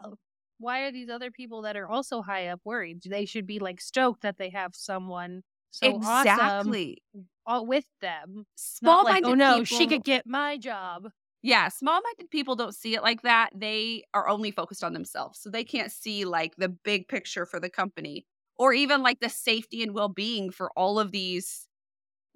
why 0.62 0.82
are 0.82 0.92
these 0.92 1.10
other 1.10 1.32
people 1.32 1.64
that 1.64 1.76
are 1.76 1.88
also 1.88 2.22
high 2.22 2.48
up 2.48 2.62
worried? 2.64 3.02
They 3.06 3.26
should 3.26 3.46
be 3.46 3.60
like 3.60 3.82
stoked 3.82 4.22
that 4.22 4.38
they 4.38 4.50
have 4.52 4.76
someone 4.76 5.42
so 5.72 6.00
awesome 6.04 6.28
exactly. 6.28 7.02
uh, 7.48 7.62
with 7.64 7.86
them. 8.02 8.46
Small 8.56 9.04
like, 9.04 9.24
minded 9.24 9.32
oh 9.32 9.36
no, 9.36 9.54
people, 9.60 9.78
she 9.78 9.88
could 9.88 10.04
get 10.04 10.26
my 10.26 10.58
job. 10.58 11.10
Yeah, 11.42 11.70
small 11.70 12.02
minded 12.02 12.30
people 12.30 12.56
don't 12.56 12.76
see 12.76 12.96
it 12.96 13.02
like 13.02 13.24
that. 13.24 13.50
They 13.56 14.04
are 14.14 14.28
only 14.28 14.52
focused 14.52 14.84
on 14.84 14.94
themselves. 14.94 15.40
So 15.40 15.50
they 15.50 15.64
can't 15.64 15.92
see 15.92 16.26
like 16.26 16.56
the 16.58 16.70
big 16.70 17.08
picture 17.08 17.46
for 17.46 17.60
the 17.60 17.70
company 17.70 18.26
or 18.58 18.74
even 18.74 19.02
like 19.02 19.20
the 19.22 19.30
safety 19.30 19.82
and 19.82 19.94
well 19.94 20.10
being 20.10 20.52
for 20.52 20.72
all 20.76 21.00
of 21.00 21.12
these 21.12 21.68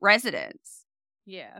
residents. 0.02 0.86
Yeah. 1.26 1.60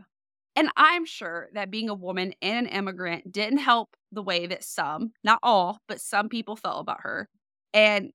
And 0.56 0.70
I'm 0.76 1.04
sure 1.04 1.50
that 1.52 1.70
being 1.70 1.88
a 1.90 1.94
woman 1.94 2.32
and 2.40 2.66
an 2.66 2.72
immigrant 2.72 3.30
didn't 3.30 3.58
help 3.58 3.94
the 4.16 4.24
way 4.24 4.48
that 4.48 4.64
some, 4.64 5.12
not 5.24 5.40
all, 5.44 5.80
but 5.88 6.02
some 6.02 6.30
people 6.30 6.56
felt 6.56 6.80
about 6.82 7.02
her. 7.02 7.30
And 7.74 8.12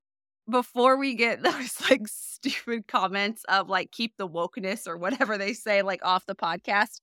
before 0.50 0.98
we 0.98 1.16
get 1.16 1.44
those 1.44 1.80
like 1.90 2.08
stupid 2.08 2.88
comments 2.88 3.46
of 3.46 3.70
like 3.70 3.92
keep 3.92 4.18
the 4.18 4.28
wokeness 4.30 4.88
or 4.88 4.98
whatever 4.98 5.38
they 5.38 5.54
say 5.54 5.84
like 5.84 6.04
off 6.06 6.26
the 6.28 6.36
podcast, 6.36 7.02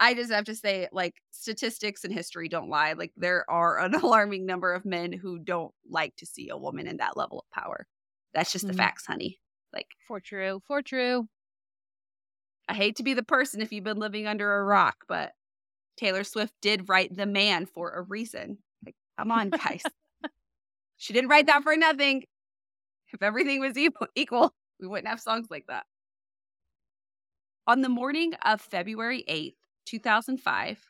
I 0.00 0.14
just 0.14 0.32
have 0.32 0.44
to 0.46 0.54
say 0.54 0.88
like 0.92 1.16
statistics 1.30 2.04
and 2.04 2.12
history 2.14 2.48
don't 2.48 2.70
lie. 2.70 2.92
Like 2.94 3.12
there 3.16 3.48
are 3.50 3.80
an 3.80 3.94
alarming 3.96 4.46
number 4.46 4.72
of 4.74 4.84
men 4.84 5.12
who 5.12 5.38
don't 5.38 5.74
like 5.88 6.16
to 6.16 6.26
see 6.26 6.48
a 6.50 6.56
woman 6.58 6.86
in 6.88 6.98
that 6.98 7.16
level 7.16 7.40
of 7.40 7.50
power. 7.50 7.86
That's 8.34 8.52
just 8.52 8.66
the 8.68 8.72
Mhm. 8.72 8.74
facts, 8.74 9.06
honey. 9.06 9.40
Like 9.72 9.88
For 10.08 10.18
true. 10.20 10.60
For 10.66 10.82
true. 10.82 11.28
I 12.68 12.74
hate 12.74 12.96
to 12.96 13.02
be 13.02 13.14
the 13.14 13.22
person 13.22 13.60
if 13.60 13.72
you've 13.72 13.84
been 13.84 13.98
living 13.98 14.26
under 14.26 14.56
a 14.58 14.64
rock, 14.64 15.04
but 15.08 15.32
Taylor 15.98 16.24
Swift 16.24 16.54
did 16.62 16.88
write 16.88 17.16
The 17.16 17.26
Man 17.26 17.66
for 17.66 17.90
a 17.90 18.02
reason. 18.02 18.58
Like, 18.84 18.94
come 19.18 19.30
on, 19.30 19.50
guys. 19.50 19.82
she 20.96 21.12
didn't 21.12 21.28
write 21.28 21.46
that 21.46 21.62
for 21.62 21.76
nothing. 21.76 22.24
If 23.12 23.22
everything 23.22 23.60
was 23.60 23.76
equal, 24.14 24.54
we 24.80 24.86
wouldn't 24.86 25.08
have 25.08 25.20
songs 25.20 25.48
like 25.50 25.66
that. 25.68 25.84
On 27.66 27.82
the 27.82 27.88
morning 27.88 28.32
of 28.44 28.60
February 28.60 29.24
8th, 29.28 29.56
2005, 29.86 30.86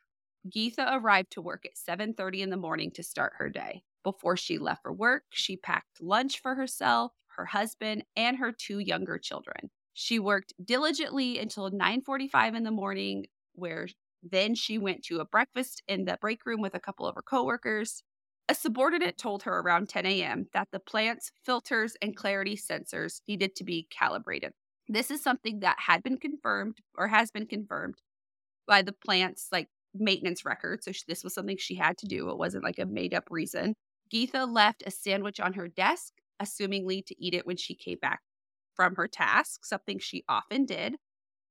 Geetha 0.49 0.89
arrived 0.93 1.33
to 1.33 1.43
work 1.43 1.65
at 1.65 1.77
7:30 1.77 2.41
in 2.43 2.51
the 2.51 2.57
morning 2.57 2.91
to 2.93 3.03
start 3.03 3.33
her 3.39 3.49
day. 3.49 3.83
Before 4.05 4.37
she 4.37 4.59
left 4.59 4.83
for 4.83 4.93
work, 4.93 5.25
she 5.31 5.57
packed 5.57 6.01
lunch 6.01 6.41
for 6.41 6.55
herself, 6.55 7.13
her 7.37 7.47
husband, 7.47 8.05
and 8.17 8.37
her 8.37 8.53
two 8.53 8.79
younger 8.79 9.19
children. 9.19 9.71
She 9.93 10.21
worked 10.21 10.53
diligently 10.65 11.39
until 11.39 11.71
9:45 11.71 12.55
in 12.55 12.63
the 12.63 12.71
morning 12.71 13.27
where 13.55 13.89
then 14.23 14.55
she 14.55 14.79
went 14.79 15.05
to 15.05 15.21
a 15.21 15.25
breakfast 15.25 15.83
in 15.87 16.05
the 16.05 16.19
break 16.21 16.45
room 16.47 16.61
with 16.61 16.75
a 16.75 16.81
couple 16.81 17.07
of 17.07 17.15
her 17.15 17.23
coworkers. 17.23 18.03
A 18.49 18.55
subordinate 18.55 19.19
told 19.19 19.43
her 19.43 19.59
around 19.61 19.89
10 19.89 20.07
a.m. 20.07 20.47
that 20.55 20.69
the 20.73 20.81
plant's 20.81 21.31
filters 21.45 21.97
and 22.01 22.17
clarity 22.17 22.57
sensors 22.57 23.21
needed 23.29 23.55
to 23.57 23.65
be 23.65 23.87
calibrated. 23.91 24.53
This 24.89 25.11
is 25.11 25.23
something 25.23 25.61
that 25.61 25.77
had 25.79 26.03
been 26.03 26.17
confirmed 26.17 26.79
or 26.97 27.09
has 27.09 27.31
been 27.31 27.47
confirmed 27.47 27.97
by 28.67 28.83
the 28.83 28.93
plant's 28.93 29.49
like 29.53 29.69
maintenance 29.95 30.45
record. 30.45 30.83
So 30.83 30.93
sh- 30.93 31.03
this 31.07 31.25
was 31.25 31.35
something 31.35 31.57
she 31.59 31.75
had 31.75 31.99
to 31.99 32.07
do. 32.07 32.31
It 32.31 32.39
wasn't 32.39 32.65
like 32.65 32.79
a 32.79 32.87
made 32.87 33.13
up 33.15 33.25
reason. 33.31 33.75
Geetha 34.11 34.45
left 34.45 34.83
a 34.87 34.91
sandwich 34.91 35.41
on 35.41 35.55
her 35.55 35.69
desk, 35.69 36.15
assumingly 36.43 37.05
to 37.07 37.15
eat 37.23 37.35
it 37.35 37.47
when 37.47 37.57
she 37.57 37.75
came 37.75 37.99
back 38.01 38.21
from 38.75 38.95
her 38.95 39.09
task, 39.09 39.67
something 39.67 39.99
she 39.99 40.25
often 40.29 40.65
did. 40.65 40.97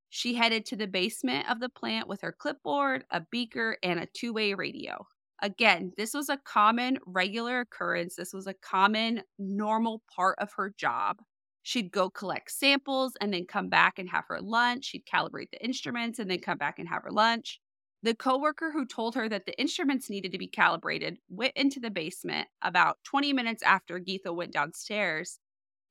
She 0.10 0.36
headed 0.36 0.66
to 0.68 0.76
the 0.76 0.88
basement 0.88 1.50
of 1.50 1.60
the 1.60 1.70
plant 1.70 2.08
with 2.08 2.22
her 2.22 2.32
clipboard, 2.32 3.06
a 3.12 3.22
beaker, 3.22 3.78
and 3.84 4.00
a 4.00 4.08
two 4.08 4.34
way 4.34 4.54
radio. 4.54 5.06
Again, 5.42 5.92
this 5.98 6.14
was 6.14 6.30
a 6.30 6.38
common, 6.38 6.98
regular 7.06 7.60
occurrence. 7.60 8.16
This 8.16 8.34
was 8.34 8.48
a 8.48 8.56
common, 8.56 9.22
normal 9.38 10.02
part 10.16 10.40
of 10.40 10.52
her 10.54 10.74
job. 10.78 11.20
She'd 11.62 11.92
go 11.92 12.10
collect 12.10 12.52
samples 12.52 13.14
and 13.20 13.34
then 13.34 13.46
come 13.46 13.70
back 13.70 14.00
and 14.00 14.10
have 14.10 14.26
her 14.30 14.42
lunch. 14.42 14.86
She'd 14.86 15.06
calibrate 15.06 15.52
the 15.52 15.64
instruments 15.64 16.18
and 16.18 16.32
then 16.32 16.40
come 16.40 16.58
back 16.58 16.80
and 16.80 16.88
have 16.88 17.04
her 17.04 17.12
lunch. 17.12 17.60
The 18.04 18.16
coworker 18.16 18.72
who 18.72 18.86
told 18.86 19.16
her 19.16 19.28
that 19.28 19.46
the 19.46 19.60
instruments 19.60 20.10
needed 20.10 20.32
to 20.32 20.38
be 20.38 20.48
calibrated 20.48 21.18
went 21.30 21.54
into 21.56 21.80
the 21.80 21.92
basement 21.92 22.48
about 22.62 22.98
20 23.04 23.34
minutes 23.34 23.62
after 23.64 24.00
Geetha 24.00 24.32
went 24.32 24.54
downstairs 24.54 25.40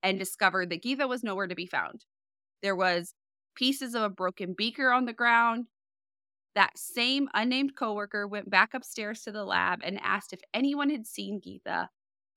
and 0.03 0.19
discovered 0.19 0.71
that 0.71 0.83
Geetha 0.83 1.07
was 1.07 1.23
nowhere 1.23 1.47
to 1.47 1.55
be 1.55 1.67
found. 1.67 2.05
There 2.63 2.77
was 2.77 3.13
pieces 3.57 3.95
of 3.95 4.03
a 4.03 4.11
broken 4.11 4.55
beaker 4.55 4.93
on 4.93 5.07
the 5.07 5.13
ground. 5.15 5.67
That 6.55 6.79
same 6.79 7.29
unnamed 7.35 7.77
coworker 7.77 8.27
went 8.27 8.51
back 8.51 8.75
upstairs 8.75 9.23
to 9.23 9.33
the 9.33 9.45
lab 9.45 9.81
and 9.85 10.01
asked 10.01 10.33
if 10.33 10.41
anyone 10.55 10.91
had 10.91 11.07
seen 11.07 11.39
Geetha, 11.41 11.91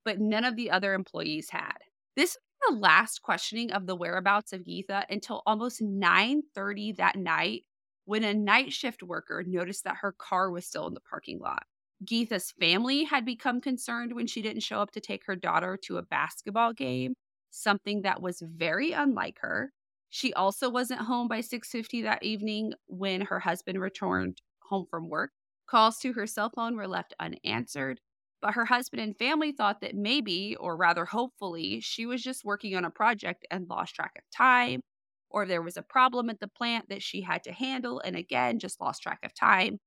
but 0.06 0.20
none 0.20 0.46
of 0.46 0.56
the 0.56 0.72
other 0.72 0.94
employees 0.94 1.50
had. 1.52 1.78
This 2.16 2.36
was 2.36 2.76
the 2.76 2.80
last 2.80 3.22
questioning 3.22 3.72
of 3.72 3.88
the 3.88 3.96
whereabouts 3.96 4.54
of 4.54 4.66
Geetha 4.66 5.06
until 5.10 5.42
almost 5.46 5.82
9:30 5.82 6.92
that 6.94 7.16
night 7.16 7.66
when 8.06 8.24
a 8.24 8.34
night 8.34 8.74
shift 8.74 9.04
worker 9.04 9.44
noticed 9.46 9.84
that 9.86 9.98
her 9.98 10.12
car 10.12 10.52
was 10.52 10.66
still 10.66 10.88
in 10.88 10.94
the 10.94 11.00
parking 11.02 11.40
lot. 11.40 11.64
Geetha's 12.04 12.52
family 12.52 13.04
had 13.06 13.26
become 13.26 13.62
concerned 13.62 14.14
when 14.14 14.28
she 14.28 14.42
didn't 14.42 14.64
show 14.64 14.82
up 14.82 14.92
to 14.92 15.02
take 15.02 15.26
her 15.26 15.36
daughter 15.36 15.78
to 15.84 15.98
a 15.98 16.02
basketball 16.04 16.74
game, 16.74 17.14
something 17.52 18.02
that 18.04 18.22
was 18.22 18.42
very 18.42 18.92
unlike 18.94 19.40
her. 19.42 19.74
She 20.10 20.34
also 20.34 20.70
wasn't 20.70 21.02
home 21.02 21.28
by 21.28 21.42
6:50 21.42 22.02
that 22.04 22.24
evening 22.24 22.74
when 22.88 23.22
her 23.22 23.40
husband 23.40 23.80
returned 23.82 24.42
home 24.64 24.86
from 24.90 25.10
work. 25.10 25.32
Calls 25.68 25.98
to 26.00 26.14
her 26.14 26.28
cell 26.28 26.50
phone 26.50 26.76
were 26.76 26.88
left 26.88 27.14
unanswered, 27.20 28.02
but 28.42 28.54
her 28.56 28.66
husband 28.66 29.02
and 29.02 29.18
family 29.18 29.52
thought 29.52 29.82
that 29.82 29.96
maybe, 29.96 30.56
or 30.56 30.76
rather 30.76 31.06
hopefully, 31.06 31.80
she 31.80 32.06
was 32.06 32.24
just 32.24 32.44
working 32.46 32.76
on 32.76 32.86
a 32.86 32.92
project 32.92 33.46
and 33.52 33.68
lost 33.70 33.96
track 33.96 34.14
of 34.18 34.30
time, 34.32 34.82
or 35.30 35.46
there 35.46 35.62
was 35.62 35.78
a 35.78 35.82
problem 35.84 36.30
at 36.30 36.40
the 36.40 36.48
plant 36.48 36.90
that 36.90 37.04
she 37.04 37.22
had 37.22 37.44
to 37.44 37.52
handle 37.52 38.00
and 38.00 38.16
again 38.16 38.60
just 38.60 38.82
lost 38.82 39.04
track 39.04 39.20
of 39.24 39.34
time. 39.34 39.80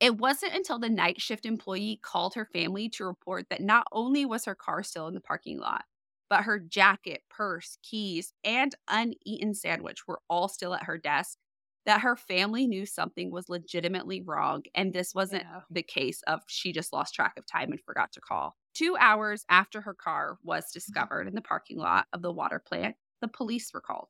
It 0.00 0.18
wasn't 0.18 0.54
until 0.54 0.78
the 0.78 0.90
night 0.90 1.20
shift 1.20 1.46
employee 1.46 1.98
called 2.02 2.34
her 2.34 2.46
family 2.46 2.88
to 2.90 3.04
report 3.06 3.48
that 3.50 3.60
not 3.62 3.86
only 3.92 4.24
was 4.26 4.44
her 4.46 4.54
car 4.54 4.82
still 4.84 5.08
in 5.08 5.14
the 5.14 5.20
parking 5.20 5.58
lot, 5.58 5.84
but 6.28 6.44
her 6.44 6.58
jacket, 6.58 7.22
purse, 7.30 7.78
keys, 7.82 8.32
and 8.44 8.74
uneaten 8.88 9.54
sandwich 9.54 10.06
were 10.06 10.20
all 10.28 10.48
still 10.48 10.74
at 10.74 10.84
her 10.84 10.98
desk. 10.98 11.38
That 11.86 12.00
her 12.00 12.16
family 12.16 12.66
knew 12.66 12.86
something 12.86 13.30
was 13.30 13.50
legitimately 13.50 14.22
wrong, 14.22 14.62
and 14.74 14.92
this 14.92 15.14
wasn't 15.14 15.42
Yeah. 15.42 15.60
the 15.70 15.82
case 15.82 16.22
of 16.22 16.40
she 16.46 16.72
just 16.72 16.94
lost 16.94 17.14
track 17.14 17.34
of 17.36 17.44
time 17.46 17.70
and 17.72 17.80
forgot 17.80 18.10
to 18.12 18.22
call. 18.22 18.56
Two 18.72 18.96
hours 18.98 19.44
after 19.50 19.82
her 19.82 19.94
car 19.94 20.38
was 20.42 20.64
mm-hmm. 20.64 20.78
discovered 20.78 21.28
in 21.28 21.34
the 21.34 21.42
parking 21.42 21.78
lot 21.78 22.06
of 22.12 22.22
the 22.22 22.32
water 22.32 22.58
plant, 22.58 22.96
the 23.20 23.28
police 23.28 23.70
were 23.72 23.82
called. 23.82 24.08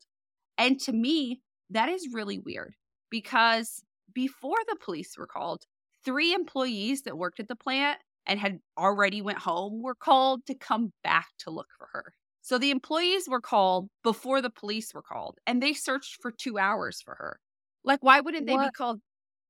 And 0.57 0.81
to 0.83 0.93
me, 0.93 1.43
that 1.71 1.89
is 1.89 2.13
really 2.13 2.39
weird 2.39 2.77
because 3.11 3.83
before 4.13 4.59
the 4.69 4.77
police 4.77 5.17
were 5.19 5.27
called, 5.27 5.67
three 6.05 6.33
employees 6.33 7.03
that 7.03 7.19
worked 7.19 7.41
at 7.41 7.49
the 7.49 7.57
plant 7.57 7.99
and 8.27 8.41
had 8.41 8.61
already 8.79 9.23
went 9.23 9.39
home 9.39 9.83
were 9.83 9.95
called 9.95 10.47
to 10.47 10.55
come 10.55 10.93
back 11.03 11.29
to 11.39 11.51
look 11.51 11.69
for 11.77 11.89
her. 11.93 12.15
So 12.43 12.59
the 12.59 12.71
employees 12.71 13.29
were 13.29 13.41
called 13.41 13.89
before 14.03 14.43
the 14.43 14.51
police 14.51 14.93
were 14.95 15.03
called 15.03 15.39
and 15.47 15.63
they 15.63 15.73
searched 15.73 16.21
for 16.23 16.31
2 16.31 16.59
hours 16.59 17.01
for 17.03 17.15
her. 17.17 17.41
Like 17.85 18.03
why 18.03 18.21
wouldn't 18.21 18.47
they 18.47 18.59
be 18.59 18.71
called 18.71 19.01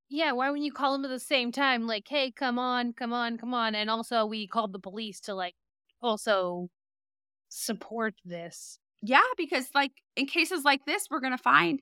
Yeah, 0.08 0.32
why 0.32 0.50
wouldn't 0.50 0.64
you 0.66 0.72
call 0.72 0.92
them 0.92 1.04
at 1.04 1.08
the 1.08 1.18
same 1.20 1.52
time? 1.52 1.86
Like, 1.86 2.06
hey, 2.08 2.30
come 2.30 2.58
on, 2.58 2.92
come 2.92 3.12
on, 3.12 3.38
come 3.38 3.54
on. 3.54 3.74
And 3.74 3.90
also, 3.90 4.26
we 4.26 4.46
called 4.46 4.72
the 4.72 4.78
police 4.80 5.20
to, 5.22 5.34
like, 5.34 5.54
also 6.02 6.68
support 7.50 8.14
this. 8.24 8.78
Yeah, 9.02 9.22
because 9.36 9.68
like 9.74 9.92
in 10.16 10.26
cases 10.26 10.64
like 10.64 10.84
this 10.86 11.08
we're 11.10 11.20
going 11.20 11.36
to 11.36 11.38
find 11.42 11.80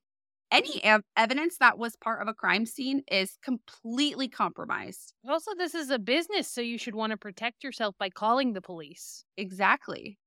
any 0.52 0.82
ev- 0.85 1.02
evidence 1.16 1.59
that 1.59 1.78
was 1.78 1.97
part 1.97 2.23
of 2.23 2.28
a 2.28 2.35
crime 2.35 2.66
scene 2.66 3.02
is 3.11 3.38
completely 3.42 4.28
compromised. 4.28 5.14
Also, 5.28 5.52
this 5.56 5.75
is 5.75 5.90
a 5.90 5.99
business, 5.99 6.49
so 6.49 6.61
you 6.61 6.78
should 6.78 6.94
want 6.94 7.11
to 7.11 7.16
protect 7.16 7.64
yourself 7.64 7.97
by 7.99 8.11
calling 8.11 8.52
the 8.52 8.62
police. 8.62 9.25
Exactly. 9.37 10.18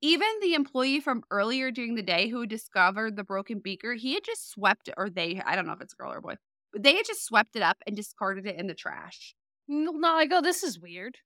Even 0.00 0.28
the 0.40 0.54
employee 0.54 1.00
from 1.00 1.24
earlier 1.30 1.70
during 1.70 1.94
the 1.94 2.02
day 2.02 2.28
who 2.28 2.46
discovered 2.46 3.16
the 3.16 3.24
broken 3.24 3.58
beaker, 3.60 3.94
he 3.94 4.14
had 4.14 4.24
just 4.24 4.50
swept 4.50 4.90
or 4.96 5.10
they, 5.10 5.40
I 5.44 5.56
don't 5.56 5.66
know 5.66 5.72
if 5.72 5.80
it's 5.80 5.94
a 5.94 5.96
girl 5.96 6.12
or 6.12 6.18
a 6.18 6.22
boy, 6.22 6.36
but 6.72 6.82
they 6.82 6.96
had 6.96 7.06
just 7.06 7.24
swept 7.24 7.56
it 7.56 7.62
up 7.62 7.78
and 7.86 7.96
discarded 7.96 8.46
it 8.46 8.58
in 8.58 8.66
the 8.66 8.74
trash. 8.74 9.34
No, 9.66 9.92
no, 9.92 10.14
I 10.14 10.26
go, 10.26 10.40
this 10.42 10.62
is 10.62 10.78
weird. 10.78 11.18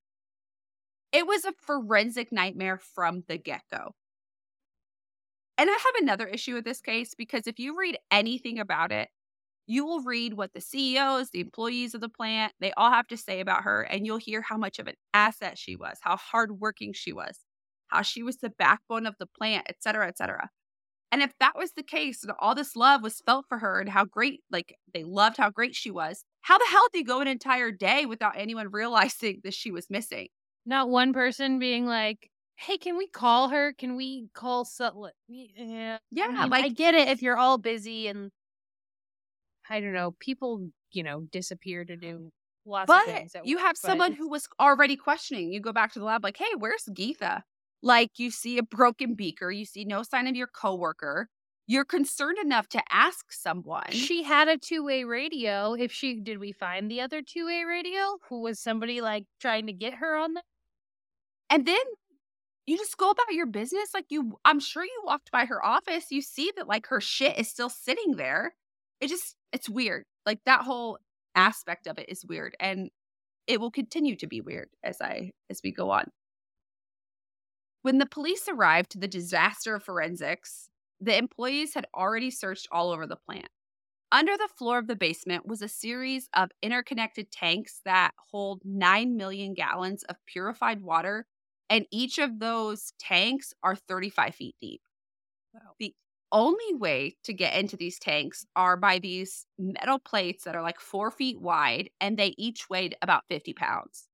It 1.12 1.26
was 1.26 1.44
a 1.44 1.52
forensic 1.52 2.32
nightmare 2.32 2.78
from 2.78 3.22
the 3.28 3.36
get 3.36 3.62
go. 3.70 3.94
And 5.58 5.68
I 5.68 5.72
have 5.72 6.02
another 6.02 6.26
issue 6.28 6.54
with 6.54 6.64
this 6.64 6.80
case 6.80 7.14
because 7.14 7.48
if 7.48 7.58
you 7.58 7.76
read 7.76 7.98
anything 8.12 8.60
about 8.60 8.92
it, 8.92 9.08
you 9.66 9.84
will 9.84 10.02
read 10.02 10.34
what 10.34 10.54
the 10.54 10.60
CEOs, 10.60 11.30
the 11.30 11.40
employees 11.40 11.94
of 11.94 12.00
the 12.00 12.08
plant, 12.08 12.54
they 12.60 12.72
all 12.76 12.90
have 12.90 13.08
to 13.08 13.16
say 13.18 13.40
about 13.40 13.64
her, 13.64 13.82
and 13.82 14.06
you'll 14.06 14.16
hear 14.16 14.40
how 14.40 14.56
much 14.56 14.78
of 14.78 14.86
an 14.86 14.94
asset 15.12 15.58
she 15.58 15.76
was, 15.76 15.98
how 16.00 16.16
hardworking 16.16 16.94
she 16.94 17.12
was, 17.12 17.40
how 17.88 18.00
she 18.00 18.22
was 18.22 18.38
the 18.38 18.48
backbone 18.48 19.04
of 19.04 19.16
the 19.18 19.26
plant, 19.26 19.66
et 19.68 19.76
cetera, 19.80 20.08
et 20.08 20.16
cetera. 20.16 20.48
And 21.12 21.22
if 21.22 21.32
that 21.40 21.56
was 21.56 21.72
the 21.72 21.82
case, 21.82 22.22
and 22.22 22.32
all 22.38 22.54
this 22.54 22.76
love 22.76 23.02
was 23.02 23.20
felt 23.26 23.46
for 23.48 23.58
her 23.58 23.80
and 23.80 23.90
how 23.90 24.04
great, 24.06 24.40
like 24.50 24.74
they 24.94 25.04
loved 25.04 25.36
how 25.36 25.50
great 25.50 25.74
she 25.74 25.90
was, 25.90 26.24
how 26.42 26.56
the 26.56 26.66
hell 26.70 26.86
do 26.92 26.98
you 27.00 27.04
go 27.04 27.20
an 27.20 27.28
entire 27.28 27.70
day 27.70 28.06
without 28.06 28.38
anyone 28.38 28.68
realizing 28.72 29.40
that 29.44 29.54
she 29.54 29.70
was 29.70 29.90
missing? 29.90 30.28
Not 30.64 30.88
one 30.88 31.12
person 31.12 31.58
being 31.58 31.84
like, 31.86 32.30
hey, 32.58 32.76
can 32.76 32.96
we 32.96 33.06
call 33.06 33.48
her? 33.50 33.72
Can 33.72 33.96
we 33.96 34.28
call 34.34 34.64
Sutler? 34.64 35.12
Eh, 35.30 35.46
yeah. 35.56 35.98
Yeah, 36.10 36.26
I 36.26 36.32
mean, 36.32 36.50
like 36.50 36.64
I 36.64 36.68
get 36.68 36.94
it 36.94 37.08
if 37.08 37.22
you're 37.22 37.38
all 37.38 37.58
busy 37.58 38.08
and 38.08 38.30
I 39.70 39.80
don't 39.80 39.92
know, 39.92 40.12
people, 40.18 40.68
you 40.92 41.02
know, 41.02 41.22
disappear 41.30 41.84
to 41.84 41.92
um, 41.94 42.00
do 42.00 42.30
lots 42.64 42.88
But 42.88 43.06
of 43.08 43.14
things. 43.14 43.34
at 43.34 43.46
you 43.46 43.58
have 43.58 43.76
but 43.82 43.88
someone 43.88 44.12
who 44.12 44.28
was 44.28 44.48
already 44.60 44.96
questioning. 44.96 45.52
You 45.52 45.60
go 45.60 45.72
back 45.72 45.92
to 45.92 45.98
the 45.98 46.04
lab, 46.04 46.24
like, 46.24 46.36
hey, 46.36 46.54
where's 46.58 46.88
Geetha? 46.92 47.44
Like, 47.82 48.18
you 48.18 48.30
see 48.30 48.58
a 48.58 48.62
broken 48.62 49.14
beaker, 49.14 49.50
you 49.50 49.64
see 49.64 49.84
no 49.84 50.02
sign 50.02 50.26
of 50.26 50.34
your 50.34 50.48
coworker. 50.48 51.28
You're 51.66 51.84
concerned 51.84 52.38
enough 52.38 52.68
to 52.70 52.82
ask 52.90 53.30
someone. 53.30 53.90
She 53.90 54.22
had 54.22 54.48
a 54.48 54.56
two 54.56 54.82
way 54.82 55.04
radio. 55.04 55.74
If 55.74 55.92
she 55.92 56.18
did 56.18 56.38
we 56.38 56.50
find 56.52 56.90
the 56.90 57.02
other 57.02 57.20
two 57.22 57.44
way 57.46 57.62
radio? 57.64 58.18
Who 58.30 58.40
was 58.40 58.58
somebody 58.58 59.02
like 59.02 59.26
trying 59.38 59.66
to 59.66 59.72
get 59.74 59.94
her 59.94 60.16
on 60.16 60.34
that? 60.34 60.44
and 61.50 61.66
then 61.66 61.76
you 62.68 62.76
just 62.76 62.98
go 62.98 63.10
about 63.10 63.32
your 63.32 63.46
business. 63.46 63.94
Like, 63.94 64.06
you, 64.10 64.38
I'm 64.44 64.60
sure 64.60 64.84
you 64.84 65.02
walked 65.04 65.30
by 65.30 65.46
her 65.46 65.64
office. 65.64 66.06
You 66.10 66.20
see 66.20 66.52
that, 66.56 66.68
like, 66.68 66.86
her 66.88 67.00
shit 67.00 67.38
is 67.38 67.48
still 67.48 67.70
sitting 67.70 68.16
there. 68.16 68.54
It 69.00 69.08
just, 69.08 69.36
it's 69.52 69.70
weird. 69.70 70.04
Like, 70.26 70.40
that 70.44 70.62
whole 70.62 70.98
aspect 71.34 71.86
of 71.86 71.98
it 71.98 72.10
is 72.10 72.26
weird. 72.26 72.54
And 72.60 72.90
it 73.46 73.58
will 73.58 73.70
continue 73.70 74.16
to 74.16 74.26
be 74.26 74.42
weird 74.42 74.68
as 74.84 75.00
I, 75.00 75.32
as 75.48 75.60
we 75.64 75.72
go 75.72 75.90
on. 75.90 76.10
When 77.80 77.96
the 77.96 78.06
police 78.06 78.48
arrived 78.48 78.90
to 78.90 78.98
the 78.98 79.08
disaster 79.08 79.74
of 79.76 79.84
forensics, 79.84 80.68
the 81.00 81.16
employees 81.16 81.72
had 81.72 81.86
already 81.94 82.30
searched 82.30 82.68
all 82.70 82.90
over 82.90 83.06
the 83.06 83.16
plant. 83.16 83.48
Under 84.12 84.36
the 84.36 84.48
floor 84.58 84.78
of 84.78 84.88
the 84.88 84.96
basement 84.96 85.46
was 85.46 85.62
a 85.62 85.68
series 85.68 86.28
of 86.34 86.50
interconnected 86.62 87.30
tanks 87.30 87.80
that 87.86 88.12
hold 88.30 88.60
9 88.64 89.16
million 89.16 89.54
gallons 89.54 90.02
of 90.04 90.16
purified 90.26 90.82
water, 90.82 91.26
and 91.70 91.86
each 91.90 92.18
of 92.18 92.38
those 92.38 92.92
tanks 92.98 93.52
are 93.62 93.76
35 93.76 94.34
feet 94.34 94.56
deep. 94.60 94.82
The 95.78 95.94
only 96.30 96.74
way 96.74 97.16
to 97.24 97.32
get 97.32 97.54
into 97.54 97.76
these 97.76 97.98
tanks 97.98 98.44
are 98.54 98.76
by 98.76 98.98
these 98.98 99.46
metal 99.58 99.98
plates 99.98 100.44
that 100.44 100.54
are 100.54 100.62
like 100.62 100.80
four 100.80 101.10
feet 101.10 101.40
wide, 101.40 101.90
and 102.00 102.16
they 102.16 102.34
each 102.38 102.68
weighed 102.68 102.96
about 103.02 103.24
50 103.28 103.54
pounds. 103.54 104.08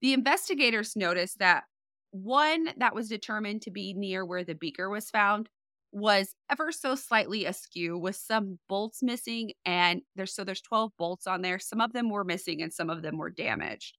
The 0.00 0.12
investigators 0.12 0.96
noticed 0.96 1.38
that 1.38 1.64
one 2.10 2.70
that 2.78 2.94
was 2.94 3.08
determined 3.08 3.62
to 3.62 3.70
be 3.70 3.92
near 3.94 4.24
where 4.24 4.44
the 4.44 4.54
beaker 4.54 4.88
was 4.88 5.10
found 5.10 5.48
was 5.92 6.34
ever 6.50 6.72
so 6.72 6.94
slightly 6.94 7.46
askew 7.46 7.98
with 7.98 8.16
some 8.16 8.58
bolts 8.68 9.02
missing 9.02 9.52
and 9.64 10.02
there's 10.14 10.34
so 10.34 10.44
there's 10.44 10.60
12 10.60 10.92
bolts 10.98 11.26
on 11.26 11.42
there 11.42 11.58
some 11.58 11.80
of 11.80 11.92
them 11.92 12.10
were 12.10 12.24
missing 12.24 12.60
and 12.60 12.72
some 12.72 12.90
of 12.90 13.02
them 13.02 13.16
were 13.16 13.30
damaged 13.30 13.96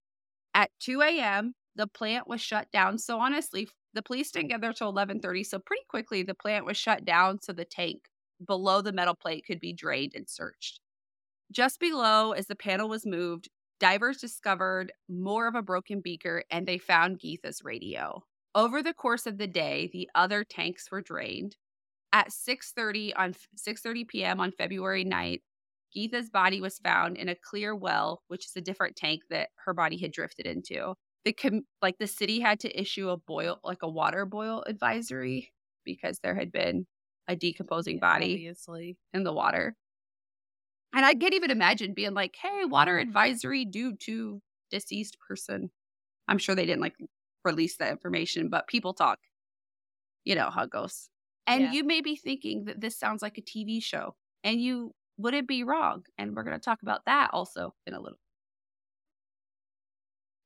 at 0.54 0.70
2 0.80 1.02
a.m 1.02 1.54
the 1.78 1.88
plant 1.88 2.28
was 2.28 2.42
shut 2.42 2.70
down 2.72 2.98
so 2.98 3.20
honestly 3.20 3.68
the 3.94 4.02
police 4.02 4.32
didn't 4.32 4.50
get 4.50 4.62
there 4.62 4.74
till 4.74 4.94
11.30 4.94 5.46
so 5.46 5.60
pretty 5.60 5.84
quickly 5.90 6.24
the 6.24 6.34
plant 6.34 6.66
was 6.66 6.78
shut 6.78 7.06
down 7.06 7.40
so 7.42 7.54
the 7.54 7.66
tank 7.66 8.02
below 8.46 8.82
the 8.82 8.92
metal 8.92 9.16
plate 9.16 9.44
could 9.48 9.60
be 9.60 9.74
drained 9.74 10.14
and 10.16 10.30
searched 10.30 10.80
just 11.52 11.80
below 11.80 12.32
as 12.34 12.48
the 12.48 12.56
panel 12.56 12.90
was 12.90 13.06
moved 13.06 13.50
divers 13.80 14.18
discovered 14.18 14.92
more 15.10 15.48
of 15.48 15.56
a 15.56 15.62
broken 15.62 16.02
beaker 16.02 16.44
and 16.52 16.68
they 16.68 16.78
found 16.78 17.20
geetha's 17.20 17.62
radio 17.64 18.22
over 18.56 18.84
the 18.84 18.94
course 18.94 19.26
of 19.26 19.38
the 19.38 19.48
day 19.48 19.90
the 19.94 20.10
other 20.16 20.44
tanks 20.44 20.92
were 20.92 21.02
drained 21.02 21.56
at 22.14 22.30
6:30 22.30 23.14
on 23.16 23.34
6:30 23.56 24.08
p.m. 24.08 24.40
on 24.40 24.52
February 24.52 25.06
9th, 25.06 25.42
Geetha's 25.94 26.30
body 26.30 26.62
was 26.62 26.80
found 26.80 27.18
in 27.18 27.30
a 27.30 27.36
clear 27.36 27.76
well, 27.76 28.24
which 28.28 28.46
is 28.46 28.56
a 28.56 28.62
different 28.62 28.96
tank 28.96 29.24
that 29.30 29.50
her 29.66 29.74
body 29.74 29.98
had 29.98 30.12
drifted 30.12 30.46
into. 30.46 30.96
The 31.28 31.34
com- 31.34 31.68
like 31.82 31.98
the 31.98 32.08
city 32.08 32.40
had 32.40 32.62
to 32.62 32.80
issue 32.80 33.10
a 33.10 33.18
boil 33.18 33.60
like 33.64 33.84
a 33.84 33.90
water 33.90 34.26
boil 34.26 34.64
advisory 34.66 35.52
because 35.84 36.20
there 36.20 36.36
had 36.36 36.54
been 36.54 36.88
a 37.28 37.36
decomposing 37.36 38.00
body 38.00 38.34
Obviously. 38.34 38.98
in 39.14 39.24
the 39.24 39.34
water. 39.34 39.76
And 40.94 41.06
I 41.06 41.14
can't 41.14 41.34
even 41.34 41.52
imagine 41.52 41.94
being 41.94 42.14
like, 42.14 42.36
"Hey, 42.36 42.64
water 42.66 42.98
advisory 42.98 43.66
due 43.66 43.96
to 43.98 44.42
deceased 44.72 45.20
person." 45.20 45.72
I'm 46.28 46.38
sure 46.38 46.56
they 46.56 46.66
didn't 46.66 46.82
like 46.82 46.96
release 47.44 47.78
that 47.78 47.92
information, 47.92 48.50
but 48.50 48.68
people 48.68 48.94
talk. 48.94 49.20
You 50.24 50.36
know 50.36 50.50
how 50.50 50.64
it 50.64 50.70
goes. 50.70 51.10
And 51.48 51.64
Yeah. 51.64 51.74
you 51.74 51.84
may 51.84 52.02
be 52.02 52.16
thinking 52.16 52.66
that 52.66 52.82
this 52.82 52.98
sounds 52.98 53.22
like 53.22 53.38
a 53.38 53.42
TV 53.42 53.80
show, 53.82 54.16
and 54.44 54.62
you 54.62 54.94
wouldn't 55.18 55.48
be 55.48 55.64
wrong. 55.64 56.06
And 56.18 56.36
we're 56.36 56.44
going 56.44 56.60
to 56.60 56.64
talk 56.64 56.82
about 56.82 57.06
that 57.06 57.32
also 57.34 57.74
in 57.86 57.94
a 57.94 58.00
little. 58.02 58.20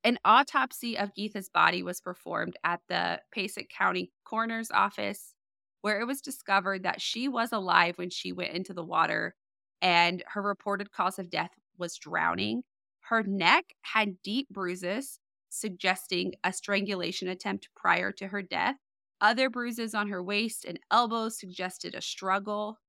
An 0.03 0.17
autopsy 0.25 0.97
of 0.97 1.13
Geetha's 1.13 1.49
body 1.49 1.83
was 1.83 2.01
performed 2.01 2.57
at 2.63 2.81
the 2.89 3.21
Passaic 3.31 3.69
County 3.69 4.11
Coroner's 4.23 4.71
Office, 4.71 5.35
where 5.81 5.99
it 5.99 6.07
was 6.07 6.21
discovered 6.21 6.83
that 6.83 7.01
she 7.01 7.27
was 7.27 7.51
alive 7.51 7.97
when 7.97 8.09
she 8.09 8.31
went 8.31 8.53
into 8.53 8.73
the 8.73 8.83
water, 8.83 9.35
and 9.81 10.23
her 10.29 10.41
reported 10.41 10.91
cause 10.91 11.19
of 11.19 11.29
death 11.29 11.51
was 11.77 11.97
drowning. 11.97 12.63
Her 13.01 13.21
neck 13.23 13.75
had 13.81 14.21
deep 14.23 14.49
bruises, 14.49 15.19
suggesting 15.49 16.33
a 16.43 16.51
strangulation 16.51 17.27
attempt 17.27 17.69
prior 17.75 18.11
to 18.13 18.29
her 18.29 18.41
death. 18.41 18.77
Other 19.19 19.51
bruises 19.51 19.93
on 19.93 20.07
her 20.07 20.23
waist 20.23 20.65
and 20.65 20.79
elbows 20.89 21.39
suggested 21.39 21.93
a 21.93 22.01
struggle. 22.01 22.79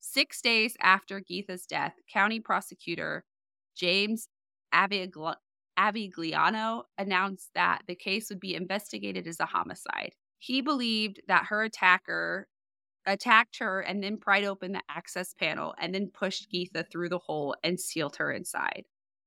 Six 0.00 0.42
days 0.42 0.76
after 0.80 1.20
Geetha's 1.20 1.64
death, 1.64 1.94
county 2.12 2.40
prosecutor 2.40 3.24
James 3.74 4.28
Avigl- 5.78 6.12
Avigliano 6.12 6.82
announced 6.98 7.50
that 7.54 7.82
the 7.86 7.94
case 7.94 8.28
would 8.30 8.40
be 8.40 8.54
investigated 8.54 9.26
as 9.26 9.40
a 9.40 9.46
homicide. 9.46 10.14
He 10.38 10.60
believed 10.60 11.20
that 11.28 11.46
her 11.46 11.62
attacker 11.62 12.48
attacked 13.06 13.58
her 13.58 13.80
and 13.80 14.02
then 14.02 14.18
pried 14.18 14.44
open 14.44 14.72
the 14.72 14.82
access 14.88 15.32
panel 15.34 15.74
and 15.80 15.94
then 15.94 16.10
pushed 16.12 16.50
Geetha 16.50 16.84
through 16.90 17.08
the 17.08 17.18
hole 17.18 17.56
and 17.62 17.80
sealed 17.80 18.16
her 18.16 18.30
inside. 18.30 18.84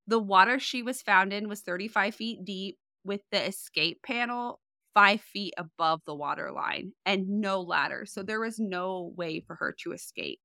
The 0.08 0.20
water 0.20 0.60
she 0.60 0.84
was 0.84 1.02
found 1.02 1.34
in 1.34 1.48
was 1.48 1.62
35 1.62 2.16
feet 2.16 2.46
deep, 2.46 2.78
with 3.04 3.22
the 3.32 3.48
escape 3.48 4.02
panel 4.04 4.60
five 4.94 5.22
feet 5.22 5.54
above 5.58 6.02
the 6.06 6.16
water 6.16 6.52
line 6.52 6.92
and 7.06 7.28
no 7.28 7.62
ladder. 7.62 8.06
So 8.06 8.24
there 8.24 8.40
was 8.40 8.60
no 8.60 9.14
way 9.16 9.40
for 9.40 9.56
her 9.56 9.76
to 9.84 9.94
escape. 9.94 10.40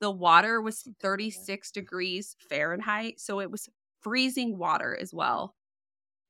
The 0.00 0.10
water 0.10 0.60
was 0.60 0.86
36 1.00 1.72
degrees 1.72 2.36
Fahrenheit. 2.48 3.20
So 3.20 3.40
it 3.40 3.50
was 3.50 3.68
freezing 4.02 4.58
water 4.58 4.96
as 4.96 5.12
well. 5.14 5.54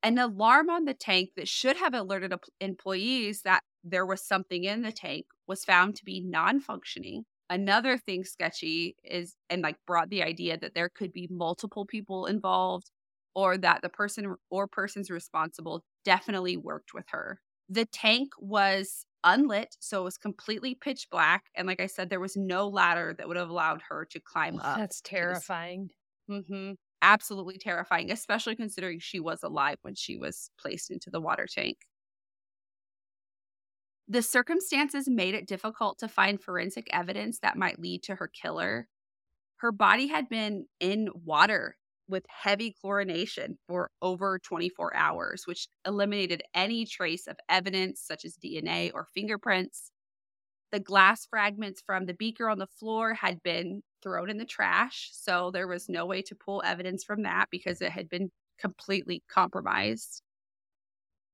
An 0.02 0.18
alarm 0.18 0.70
on 0.70 0.84
the 0.84 0.94
tank 0.94 1.30
that 1.36 1.48
should 1.48 1.76
have 1.76 1.94
alerted 1.94 2.32
employees 2.60 3.42
that 3.42 3.62
there 3.82 4.06
was 4.06 4.22
something 4.26 4.64
in 4.64 4.82
the 4.82 4.92
tank 4.92 5.26
was 5.46 5.64
found 5.64 5.96
to 5.96 6.04
be 6.04 6.20
non 6.20 6.60
functioning. 6.60 7.24
Another 7.50 7.96
thing 7.98 8.24
sketchy 8.24 8.96
is, 9.04 9.36
and 9.50 9.62
like 9.62 9.78
brought 9.86 10.10
the 10.10 10.22
idea 10.22 10.58
that 10.58 10.74
there 10.74 10.88
could 10.88 11.12
be 11.12 11.28
multiple 11.30 11.86
people 11.86 12.26
involved 12.26 12.90
or 13.34 13.58
that 13.58 13.82
the 13.82 13.88
person 13.88 14.36
or 14.50 14.66
persons 14.66 15.10
responsible 15.10 15.84
definitely 16.04 16.56
worked 16.56 16.94
with 16.94 17.06
her. 17.08 17.40
The 17.68 17.84
tank 17.86 18.32
was 18.38 19.06
unlit, 19.24 19.76
so 19.80 20.00
it 20.00 20.04
was 20.04 20.18
completely 20.18 20.74
pitch 20.74 21.08
black. 21.10 21.46
And 21.54 21.66
like 21.66 21.80
I 21.80 21.86
said, 21.86 22.10
there 22.10 22.20
was 22.20 22.36
no 22.36 22.68
ladder 22.68 23.14
that 23.18 23.28
would 23.28 23.36
have 23.36 23.50
allowed 23.50 23.82
her 23.88 24.04
to 24.06 24.20
climb 24.20 24.58
up. 24.60 24.84
That's 24.84 25.00
terrifying. 25.00 25.90
hmm 26.28 26.72
Absolutely 27.06 27.56
terrifying, 27.56 28.10
especially 28.10 28.56
considering 28.56 28.98
she 28.98 29.20
was 29.20 29.42
alive 29.44 29.78
when 29.82 29.94
she 29.94 30.16
was 30.16 30.50
placed 30.58 30.90
into 30.90 31.08
the 31.08 31.20
water 31.20 31.46
tank. 31.46 31.86
The 34.08 34.22
circumstances 34.22 35.08
made 35.08 35.34
it 35.34 35.46
difficult 35.46 35.98
to 35.98 36.08
find 36.08 36.40
forensic 36.42 36.86
evidence 36.92 37.38
that 37.40 37.56
might 37.56 37.78
lead 37.80 38.02
to 38.04 38.16
her 38.16 38.28
killer. 38.28 38.88
Her 39.58 39.72
body 39.72 40.08
had 40.08 40.28
been 40.28 40.68
in 40.80 41.10
water 41.14 41.78
with 42.08 42.26
heavy 42.28 42.74
chlorination 42.74 43.58
for 43.66 43.90
over 44.02 44.38
24 44.38 44.94
hours, 44.96 45.46
which 45.46 45.68
eliminated 45.86 46.42
any 46.54 46.86
trace 46.86 47.26
of 47.28 47.38
evidence 47.48 48.00
such 48.02 48.24
as 48.24 48.36
DNA 48.36 48.92
or 48.94 49.06
fingerprints. 49.14 49.92
The 50.72 50.80
glass 50.80 51.26
fragments 51.26 51.82
from 51.84 52.06
the 52.06 52.14
beaker 52.14 52.48
on 52.48 52.58
the 52.58 52.66
floor 52.68 53.14
had 53.14 53.42
been 53.42 53.82
thrown 54.06 54.30
in 54.30 54.38
the 54.38 54.44
trash, 54.44 55.10
so 55.12 55.50
there 55.50 55.66
was 55.66 55.88
no 55.88 56.06
way 56.06 56.22
to 56.22 56.34
pull 56.36 56.62
evidence 56.64 57.02
from 57.02 57.22
that 57.22 57.48
because 57.50 57.80
it 57.82 57.90
had 57.90 58.08
been 58.08 58.30
completely 58.58 59.24
compromised. 59.28 60.22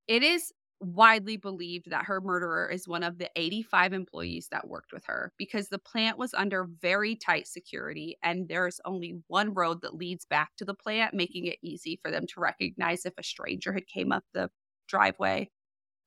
It 0.09 0.23
is 0.23 0.53
widely 0.81 1.37
believed 1.37 1.91
that 1.91 2.07
her 2.07 2.21
murderer 2.21 2.69
is 2.69 2.89
one 2.89 3.05
of 3.05 3.19
the 3.19 3.31
85 3.37 3.93
employees 3.93 4.49
that 4.51 4.67
worked 4.67 4.93
with 4.93 5.05
her 5.07 5.33
because 5.39 5.69
the 5.69 5.79
plant 5.79 6.19
was 6.19 6.35
under 6.35 6.65
very 6.65 7.15
tight 7.15 7.47
security 7.47 8.17
and 8.23 8.49
there's 8.49 8.81
only 8.85 9.23
one 9.29 9.55
road 9.55 9.81
that 9.83 9.95
leads 9.95 10.25
back 10.25 10.51
to 10.57 10.65
the 10.65 10.75
plant 10.75 11.15
making 11.15 11.47
it 11.47 11.59
easy 11.63 12.01
for 12.03 12.11
them 12.11 12.27
to 12.27 12.41
recognize 12.41 13.07
if 13.07 13.13
a 13.17 13.23
stranger 13.23 13.73
had 13.73 13.87
came 13.87 14.11
up 14.11 14.25
the 14.35 14.51
driveway 14.89 15.49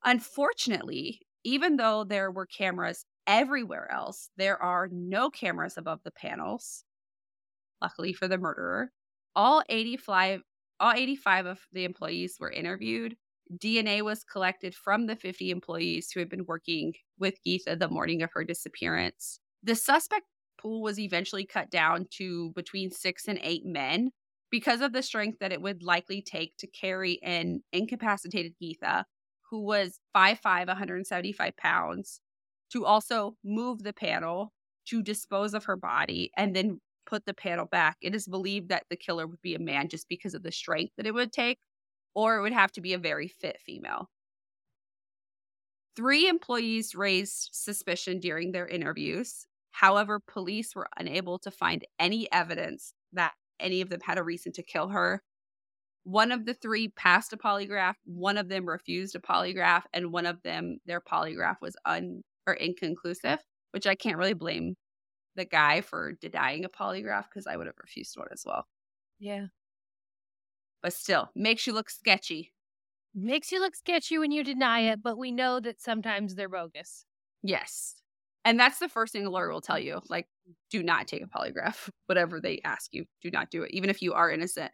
unfortunately 0.05 1.21
even 1.45 1.77
though 1.77 2.03
there 2.03 2.31
were 2.31 2.45
cameras 2.45 3.05
everywhere 3.27 3.91
else 3.91 4.29
there 4.37 4.61
are 4.61 4.87
no 4.91 5.29
cameras 5.29 5.77
above 5.77 5.99
the 6.03 6.11
panels 6.11 6.83
luckily 7.81 8.13
for 8.13 8.27
the 8.27 8.37
murderer 8.37 8.91
all 9.35 9.63
85 9.69 10.41
all 10.79 10.93
85 10.93 11.45
of 11.45 11.59
the 11.71 11.85
employees 11.85 12.37
were 12.39 12.51
interviewed 12.51 13.15
DNA 13.53 14.01
was 14.01 14.23
collected 14.23 14.73
from 14.73 15.05
the 15.05 15.15
50 15.15 15.51
employees 15.51 16.11
who 16.11 16.19
had 16.19 16.29
been 16.29 16.45
working 16.45 16.93
with 17.19 17.43
Geetha 17.43 17.75
the 17.75 17.89
morning 17.89 18.23
of 18.23 18.31
her 18.33 18.43
disappearance. 18.43 19.39
The 19.63 19.75
suspect 19.75 20.25
pool 20.59 20.81
was 20.81 20.99
eventually 20.99 21.45
cut 21.45 21.69
down 21.69 22.07
to 22.17 22.51
between 22.55 22.89
six 22.91 23.27
and 23.27 23.39
eight 23.41 23.65
men 23.65 24.11
because 24.49 24.81
of 24.81 24.93
the 24.93 25.03
strength 25.03 25.39
that 25.39 25.51
it 25.51 25.61
would 25.61 25.83
likely 25.83 26.21
take 26.21 26.57
to 26.57 26.67
carry 26.67 27.19
an 27.23 27.61
incapacitated 27.71 28.53
Geetha, 28.59 29.05
who 29.49 29.63
was 29.63 29.99
5'5, 30.15 30.67
175 30.67 31.57
pounds, 31.57 32.21
to 32.71 32.85
also 32.85 33.35
move 33.43 33.83
the 33.83 33.93
panel 33.93 34.53
to 34.87 35.01
dispose 35.01 35.53
of 35.53 35.65
her 35.65 35.77
body 35.77 36.31
and 36.37 36.55
then 36.55 36.79
put 37.05 37.25
the 37.25 37.33
panel 37.33 37.65
back. 37.65 37.97
It 38.01 38.15
is 38.15 38.27
believed 38.27 38.69
that 38.69 38.85
the 38.89 38.95
killer 38.95 39.27
would 39.27 39.41
be 39.41 39.55
a 39.55 39.59
man 39.59 39.89
just 39.89 40.07
because 40.09 40.33
of 40.33 40.43
the 40.43 40.51
strength 40.51 40.93
that 40.97 41.05
it 41.05 41.13
would 41.13 41.31
take 41.31 41.59
or 42.13 42.37
it 42.37 42.41
would 42.41 42.53
have 42.53 42.71
to 42.73 42.81
be 42.81 42.93
a 42.93 42.97
very 42.97 43.27
fit 43.27 43.59
female. 43.65 44.09
Three 45.95 46.27
employees 46.27 46.95
raised 46.95 47.49
suspicion 47.53 48.19
during 48.19 48.51
their 48.51 48.67
interviews. 48.67 49.47
However, 49.71 50.19
police 50.19 50.75
were 50.75 50.87
unable 50.97 51.39
to 51.39 51.51
find 51.51 51.85
any 51.99 52.31
evidence 52.31 52.93
that 53.13 53.33
any 53.59 53.81
of 53.81 53.89
them 53.89 54.01
had 54.01 54.17
a 54.17 54.23
reason 54.23 54.51
to 54.53 54.63
kill 54.63 54.89
her. 54.89 55.21
One 56.03 56.31
of 56.31 56.45
the 56.45 56.53
three 56.53 56.89
passed 56.89 57.33
a 57.33 57.37
polygraph, 57.37 57.95
one 58.05 58.37
of 58.37 58.49
them 58.49 58.67
refused 58.67 59.15
a 59.15 59.19
polygraph, 59.19 59.83
and 59.93 60.11
one 60.11 60.25
of 60.25 60.41
them, 60.43 60.79
their 60.85 61.01
polygraph 61.01 61.57
was 61.61 61.75
un 61.85 62.23
or 62.47 62.53
inconclusive, 62.53 63.39
which 63.71 63.87
I 63.87 63.95
can't 63.95 64.17
really 64.17 64.33
blame 64.33 64.75
the 65.35 65.45
guy 65.45 65.81
for 65.81 66.13
denying 66.13 66.65
a 66.65 66.69
polygraph 66.69 67.25
because 67.25 67.47
I 67.47 67.57
would 67.57 67.67
have 67.67 67.77
refused 67.79 68.17
one 68.17 68.27
as 68.31 68.43
well. 68.45 68.65
Yeah 69.19 69.47
but 70.85 70.93
still 70.93 71.31
makes 71.33 71.65
you 71.65 71.73
look 71.73 71.89
sketchy. 71.89 72.53
Makes 73.15 73.51
you 73.51 73.59
look 73.59 73.75
sketchy 73.75 74.19
when 74.19 74.29
you 74.29 74.43
deny 74.43 74.81
it, 74.81 75.01
but 75.01 75.17
we 75.17 75.31
know 75.31 75.59
that 75.59 75.81
sometimes 75.81 76.35
they're 76.35 76.47
bogus. 76.47 77.07
Yes. 77.41 77.95
And 78.43 78.59
that's 78.59 78.77
the 78.77 78.87
first 78.87 79.11
thing 79.11 79.25
a 79.25 79.31
lawyer 79.31 79.51
will 79.51 79.61
tell 79.61 79.79
you. 79.79 79.99
Like, 80.09 80.27
do 80.69 80.83
not 80.83 81.07
take 81.07 81.23
a 81.23 81.25
polygraph. 81.25 81.89
Whatever 82.05 82.39
they 82.39 82.61
ask 82.63 82.93
you, 82.93 83.05
do 83.23 83.31
not 83.31 83.49
do 83.49 83.63
it, 83.63 83.71
even 83.71 83.89
if 83.89 84.03
you 84.03 84.13
are 84.13 84.29
innocent. 84.29 84.71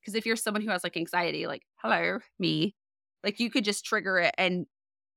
Because 0.00 0.16
if 0.16 0.26
you're 0.26 0.34
someone 0.34 0.62
who 0.62 0.70
has 0.70 0.82
like 0.82 0.96
anxiety, 0.96 1.46
like, 1.46 1.62
hello, 1.76 2.18
me, 2.40 2.74
like 3.22 3.38
you 3.38 3.48
could 3.48 3.64
just 3.64 3.84
trigger 3.84 4.18
it 4.18 4.34
and 4.36 4.66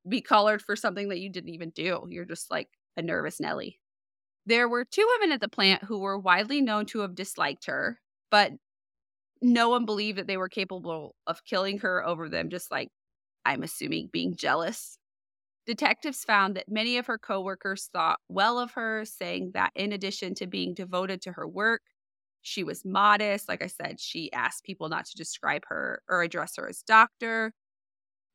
be 0.08 0.22
collared 0.22 0.62
for 0.62 0.76
something 0.76 1.10
that 1.10 1.20
you 1.20 1.30
didn't 1.30 1.54
even 1.54 1.72
do. 1.72 2.06
You're 2.10 2.26
just 2.26 2.52
like 2.52 2.70
a 2.96 3.02
nervous 3.02 3.40
Nelly. 3.40 3.80
There 4.46 4.70
were 4.70 4.86
two 4.86 5.08
women 5.16 5.34
at 5.34 5.42
the 5.42 5.50
plant 5.50 5.84
who 5.84 6.00
were 6.00 6.18
widely 6.18 6.62
known 6.62 6.86
to 6.88 7.00
have 7.00 7.16
disliked 7.16 7.66
her, 7.66 8.00
but 8.32 8.54
no 9.42 9.70
one 9.70 9.86
believed 9.86 10.18
that 10.18 10.28
they 10.28 10.38
were 10.38 10.50
capable 10.50 11.16
of 11.28 11.44
killing 11.46 11.80
her 11.80 12.06
over 12.06 12.30
them, 12.30 12.50
just 12.50 12.72
like 12.72 12.90
I'm 13.46 13.64
assuming 13.64 14.10
being 14.12 14.36
jealous. 14.36 14.98
Detectives 15.66 16.24
found 16.24 16.56
that 16.56 16.70
many 16.70 16.98
of 16.98 17.08
her 17.08 17.18
coworkers 17.18 17.90
thought 17.92 18.20
well 18.30 18.58
of 18.58 18.72
her, 18.72 19.04
saying 19.04 19.52
that 19.54 19.72
in 19.76 19.92
addition 19.92 20.34
to 20.36 20.48
being 20.48 20.74
devoted 20.74 21.22
to 21.24 21.34
her 21.34 21.48
work, 21.48 21.82
she 22.42 22.64
was 22.64 22.86
modest. 22.86 23.50
Like 23.50 23.62
I 23.62 23.68
said, 23.68 24.00
she 24.00 24.32
asked 24.32 24.64
people 24.64 24.88
not 24.88 25.06
to 25.08 25.18
describe 25.18 25.64
her 25.68 26.02
or 26.08 26.24
address 26.24 26.54
her 26.56 26.70
as 26.70 26.82
doctor. 26.84 27.54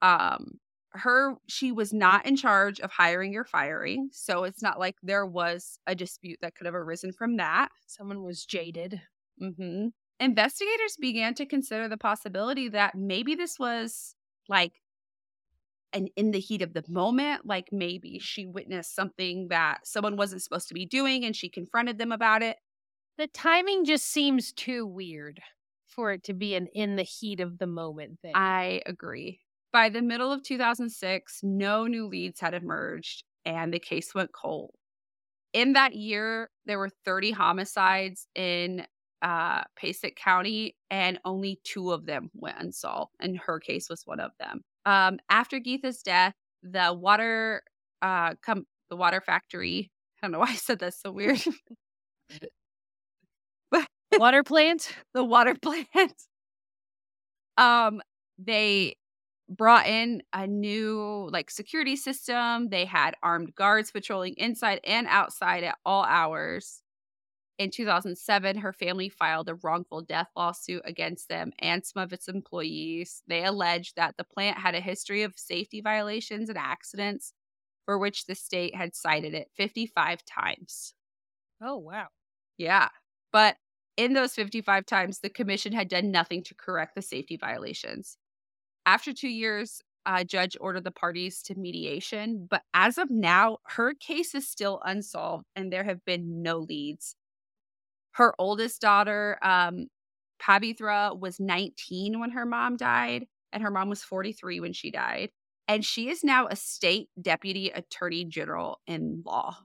Um, 0.03 0.59
her 0.95 1.37
she 1.49 1.73
was 1.73 1.93
not 1.93 2.27
in 2.27 2.37
charge 2.37 2.81
of 2.81 2.91
hiring 2.91 3.37
or 3.37 3.45
firing, 3.45 4.11
so 4.13 4.45
it's 4.45 4.63
not 4.63 4.79
like 4.79 4.97
there 5.03 5.27
was 5.27 5.79
a 5.87 5.95
dispute 5.95 6.39
that 6.43 6.55
could 6.55 6.67
have 6.67 6.75
arisen 6.75 7.13
from 7.13 7.37
that. 7.37 7.71
Someone 7.87 8.23
was 8.23 8.45
jaded. 8.45 9.01
Mm-hmm 9.41 9.89
investigators 10.23 10.97
began 11.01 11.35
to 11.35 11.45
consider 11.45 11.89
the 11.89 11.97
possibility 11.97 12.69
that 12.69 12.95
maybe 12.95 13.35
this 13.35 13.59
was 13.59 14.15
like 14.49 14.81
an 15.93 16.07
in 16.17 16.31
the 16.31 16.39
heat 16.39 16.63
of 16.63 16.73
the 16.73 16.85
moment 16.89 17.45
like 17.45 17.69
maybe 17.73 18.19
she 18.21 18.47
witnessed 18.47 18.95
something 18.95 19.49
that 19.49 19.81
someone 19.85 20.17
wasn't 20.17 20.41
supposed 20.41 20.69
to 20.69 20.75
be 20.75 20.87
doing 20.87 21.25
and 21.25 21.35
she 21.35 21.49
confronted 21.49 21.99
them 21.99 22.13
about 22.13 22.43
it 22.43 22.57
the 23.19 23.27
timing 23.27 23.85
just 23.85 24.07
seems 24.07 24.53
too 24.53 24.87
weird 24.87 25.41
for 25.87 26.13
it 26.13 26.23
to 26.23 26.33
be 26.33 26.55
an 26.55 26.69
in 26.73 26.95
the 26.97 27.03
heat 27.03 27.41
of 27.41 27.59
the 27.59 27.67
moment 27.67 28.19
thing 28.21 28.33
i 28.35 28.81
agree 28.87 29.41
by 29.73 29.89
the 29.89 30.03
middle 30.03 30.33
of 30.33 30.43
2006 30.43 31.41
no 31.43 31.87
new 31.87 32.07
leads 32.07 32.41
had 32.41 32.55
emerged 32.55 33.25
and 33.45 33.73
the 33.73 33.79
case 33.79 34.15
went 34.15 34.31
cold 34.33 34.73
in 35.53 35.75
that 35.75 35.95
year 35.95 36.51
there 36.67 36.79
were 36.79 36.91
30 37.05 37.33
homicides 37.33 38.27
in 38.35 38.87
uh, 39.23 39.63
County, 40.17 40.77
and 40.91 41.19
only 41.25 41.61
two 41.65 41.93
of 41.93 42.07
them 42.07 42.31
went 42.35 42.59
unsolved, 42.59 43.15
and 43.21 43.39
her 43.39 43.61
case 43.61 43.89
was 43.89 44.03
one 44.05 44.21
of 44.21 44.33
them. 44.39 44.63
Um, 44.85 45.19
after 45.31 45.61
Geetha's 45.61 46.03
death, 46.03 46.35
the 46.63 46.93
water, 46.93 47.63
uh, 48.03 48.35
come 48.43 48.67
the 48.91 48.97
water 48.97 49.21
factory. 49.21 49.91
I 50.23 50.27
don't 50.27 50.33
know 50.33 50.41
why 50.41 50.51
I 50.51 50.55
said 50.55 50.81
that 50.81 50.95
so 50.95 51.13
weird. 51.13 51.41
water 54.13 54.43
plant, 54.43 54.95
the 55.15 55.25
water 55.25 55.57
plant. 55.61 56.15
Um, 57.57 58.01
they 58.39 58.97
brought 59.57 59.87
in 59.87 60.23
a 60.33 60.47
new 60.47 61.29
like 61.33 61.51
security 61.51 61.97
system. 61.97 62.69
They 62.69 62.85
had 62.85 63.15
armed 63.23 63.55
guards 63.55 63.91
patrolling 63.91 64.35
inside 64.37 64.81
and 64.85 65.07
outside 65.09 65.65
at 65.65 65.79
all 65.85 66.05
hours. 66.05 66.83
In 67.59 67.71
2007, 67.71 68.59
her 68.59 68.73
family 68.73 69.09
filed 69.09 69.49
a 69.49 69.55
wrongful 69.57 70.03
death 70.03 70.29
lawsuit 70.37 70.83
against 70.85 71.29
them 71.29 71.53
and 71.61 71.85
some 71.85 72.03
of 72.03 72.13
its 72.13 72.29
employees. 72.29 73.23
They 73.29 73.45
alleged 73.45 73.97
that 73.97 74.17
the 74.17 74.25
plant 74.25 74.59
had 74.59 74.75
a 74.75 74.81
history 74.81 75.23
of 75.23 75.39
safety 75.39 75.81
violations 75.81 76.49
and 76.49 76.59
accidents 76.59 77.35
for 77.87 77.99
which 77.99 78.27
the 78.27 78.35
state 78.35 78.75
had 78.75 78.95
cited 78.95 79.35
it 79.35 79.51
55 79.57 80.25
times. 80.25 80.95
Oh, 81.63 81.79
wow. 81.79 82.09
Yeah. 82.59 82.89
But 83.33 83.57
in 83.97 84.15
those 84.15 84.35
55 84.35 84.87
times, 84.87 85.21
the 85.21 85.31
commission 85.31 85.73
had 85.73 85.89
done 85.89 86.11
nothing 86.11 86.43
to 86.45 86.55
correct 86.55 86.95
the 86.95 87.03
safety 87.03 87.37
violations. 87.37 88.17
After 88.87 89.13
two 89.13 89.29
years, 89.29 89.81
a 90.07 90.25
judge 90.25 90.57
ordered 90.61 90.85
the 90.85 90.91
parties 90.91 91.43
to 91.43 91.55
mediation. 91.55 92.47
But 92.51 92.63
as 92.75 92.99
of 92.99 93.11
now, 93.11 93.59
her 93.69 93.95
case 93.95 94.35
is 94.35 94.49
still 94.49 94.81
unsolved 94.85 95.45
and 95.55 95.73
there 95.73 95.85
have 95.85 96.05
been 96.05 96.43
no 96.43 96.59
leads. 96.59 97.15
Her 98.13 98.35
oldest 98.39 98.81
daughter, 98.81 99.39
um, 99.43 99.87
Pavithra, 100.41 101.19
was 101.19 101.41
19 101.41 102.21
when 102.21 102.31
her 102.33 102.45
mom 102.45 102.77
died, 102.77 103.27
and 103.53 103.63
her 103.63 103.71
mom 103.71 103.89
was 103.89 104.03
43 104.03 104.61
when 104.61 104.73
she 104.73 104.91
died. 104.91 105.31
And 105.69 105.85
she 105.85 106.09
is 106.09 106.25
now 106.25 106.49
a 106.49 106.57
state 106.57 107.09
deputy 107.21 107.71
attorney 107.71 108.25
general 108.25 108.81
in 108.87 109.23
law. 109.25 109.57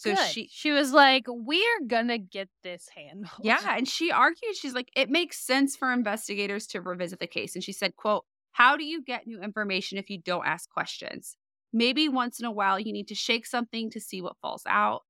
So 0.00 0.14
Good. 0.14 0.16
she 0.16 0.48
she 0.52 0.72
was 0.72 0.92
like, 0.92 1.24
"We're 1.28 1.80
gonna 1.86 2.18
get 2.18 2.48
this 2.62 2.88
handled." 2.94 3.42
Yeah, 3.42 3.76
and 3.76 3.88
she 3.88 4.10
argued, 4.10 4.56
she's 4.56 4.74
like, 4.74 4.90
"It 4.94 5.08
makes 5.10 5.38
sense 5.38 5.76
for 5.76 5.92
investigators 5.92 6.66
to 6.68 6.80
revisit 6.82 7.20
the 7.20 7.26
case." 7.26 7.54
And 7.54 7.64
she 7.64 7.72
said, 7.72 7.96
"quote 7.96 8.24
How 8.52 8.76
do 8.76 8.84
you 8.84 9.02
get 9.02 9.26
new 9.26 9.40
information 9.40 9.98
if 9.98 10.10
you 10.10 10.18
don't 10.20 10.46
ask 10.46 10.68
questions? 10.68 11.36
Maybe 11.72 12.08
once 12.08 12.38
in 12.40 12.44
a 12.46 12.50
while 12.50 12.78
you 12.78 12.92
need 12.92 13.08
to 13.08 13.14
shake 13.14 13.46
something 13.46 13.90
to 13.90 14.00
see 14.00 14.20
what 14.20 14.36
falls 14.42 14.62
out 14.66 15.02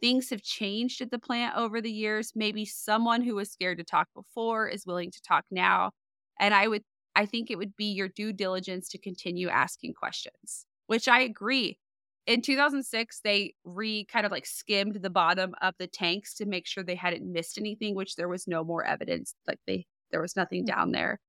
things 0.00 0.30
have 0.30 0.42
changed 0.42 1.00
at 1.00 1.10
the 1.10 1.18
plant 1.18 1.56
over 1.56 1.80
the 1.80 1.92
years. 1.92 2.32
Maybe 2.34 2.64
someone 2.64 3.22
who 3.22 3.34
was 3.36 3.50
scared 3.50 3.78
to 3.78 3.84
talk 3.84 4.08
before 4.14 4.68
is 4.68 4.86
willing 4.86 5.10
to 5.12 5.22
talk 5.22 5.44
now. 5.50 5.92
And 6.40 6.54
I 6.54 6.68
would, 6.68 6.84
I 7.16 7.26
think 7.26 7.50
it 7.50 7.58
would 7.58 7.76
be 7.76 7.86
your 7.92 8.08
due 8.08 8.32
diligence 8.32 8.88
to 8.90 8.98
continue 8.98 9.48
asking 9.48 9.94
questions, 9.94 10.66
which 10.86 11.08
I 11.08 11.20
agree. 11.20 11.78
In 12.28 12.42
2006, 12.42 13.20
they 13.24 13.54
re 13.64 14.04
kind 14.04 14.26
of 14.26 14.32
like 14.32 14.44
skimmed 14.44 14.96
the 14.96 15.08
bottom 15.08 15.54
of 15.62 15.72
the 15.78 15.86
tanks 15.86 16.34
to 16.34 16.44
make 16.44 16.66
sure 16.66 16.84
they 16.84 16.94
hadn't 16.94 17.24
missed 17.24 17.56
anything, 17.56 17.94
which 17.94 18.16
there 18.16 18.28
was 18.28 18.46
no 18.46 18.62
more 18.62 18.84
evidence. 18.84 19.34
Like 19.46 19.60
they, 19.66 19.86
there 20.10 20.20
was 20.20 20.36
nothing 20.36 20.64
mm. 20.64 20.66
down 20.66 20.92
there. 20.92 21.20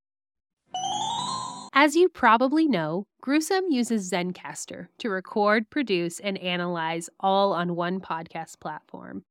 As 1.73 1.95
you 1.95 2.09
probably 2.09 2.67
know, 2.67 3.07
Gruesome 3.21 3.69
uses 3.69 4.11
Zencastr 4.11 4.87
to 4.97 5.09
record, 5.09 5.69
produce, 5.69 6.19
and 6.19 6.37
analyze 6.39 7.09
all 7.21 7.53
on 7.53 7.77
one 7.77 8.01
podcast 8.01 8.59
platform. 8.59 9.23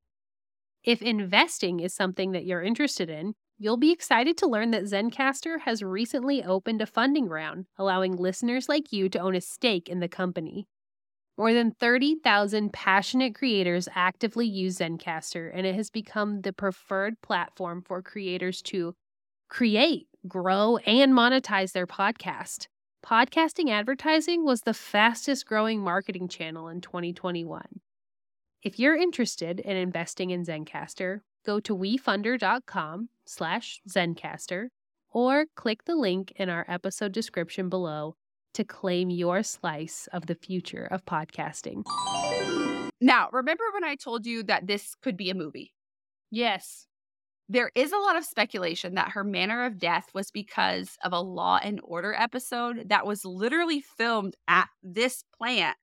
If 0.84 1.02
investing 1.02 1.80
is 1.80 1.92
something 1.92 2.32
that 2.32 2.46
you're 2.46 2.62
interested 2.62 3.10
in, 3.10 3.34
You'll 3.60 3.76
be 3.76 3.90
excited 3.90 4.36
to 4.36 4.46
learn 4.46 4.70
that 4.70 4.84
Zencastr 4.84 5.62
has 5.62 5.82
recently 5.82 6.44
opened 6.44 6.80
a 6.80 6.86
funding 6.86 7.26
round, 7.26 7.66
allowing 7.76 8.14
listeners 8.14 8.68
like 8.68 8.92
you 8.92 9.08
to 9.08 9.18
own 9.18 9.34
a 9.34 9.40
stake 9.40 9.88
in 9.88 9.98
the 9.98 10.06
company. 10.06 10.68
More 11.38 11.54
than 11.54 11.70
30,000 11.70 12.72
passionate 12.72 13.36
creators 13.36 13.88
actively 13.94 14.44
use 14.44 14.78
Zencastr, 14.78 15.52
and 15.54 15.64
it 15.64 15.76
has 15.76 15.88
become 15.88 16.40
the 16.40 16.52
preferred 16.52 17.20
platform 17.22 17.80
for 17.86 18.02
creators 18.02 18.60
to 18.62 18.96
create, 19.48 20.08
grow, 20.26 20.78
and 20.78 21.12
monetize 21.12 21.70
their 21.70 21.86
podcast. 21.86 22.66
Podcasting 23.06 23.70
advertising 23.70 24.44
was 24.44 24.62
the 24.62 24.74
fastest 24.74 25.46
growing 25.46 25.80
marketing 25.80 26.26
channel 26.26 26.66
in 26.66 26.80
2021. 26.80 27.62
If 28.64 28.80
you're 28.80 28.96
interested 28.96 29.60
in 29.60 29.76
investing 29.76 30.30
in 30.30 30.44
Zencastr, 30.44 31.20
go 31.46 31.60
to 31.60 31.76
wefunder.com 31.76 33.10
slash 33.24 33.80
Zencastr 33.88 34.70
or 35.10 35.46
click 35.54 35.84
the 35.84 35.94
link 35.94 36.32
in 36.34 36.48
our 36.48 36.64
episode 36.66 37.12
description 37.12 37.68
below 37.68 38.16
to 38.54 38.64
claim 38.64 39.10
your 39.10 39.42
slice 39.42 40.08
of 40.12 40.26
the 40.26 40.34
future 40.34 40.88
of 40.90 41.04
podcasting. 41.04 41.84
Now, 43.00 43.28
remember 43.32 43.64
when 43.72 43.84
I 43.84 43.94
told 43.94 44.26
you 44.26 44.42
that 44.44 44.66
this 44.66 44.94
could 45.02 45.16
be 45.16 45.30
a 45.30 45.34
movie? 45.34 45.72
Yes. 46.30 46.86
There 47.48 47.70
is 47.74 47.92
a 47.92 47.98
lot 47.98 48.16
of 48.16 48.24
speculation 48.24 48.94
that 48.94 49.12
her 49.12 49.24
manner 49.24 49.64
of 49.64 49.78
death 49.78 50.10
was 50.12 50.30
because 50.30 50.98
of 51.02 51.12
a 51.12 51.20
Law 51.20 51.58
and 51.62 51.80
Order 51.82 52.12
episode 52.12 52.90
that 52.90 53.06
was 53.06 53.24
literally 53.24 53.80
filmed 53.80 54.36
at 54.48 54.68
this 54.82 55.24
plant 55.36 55.76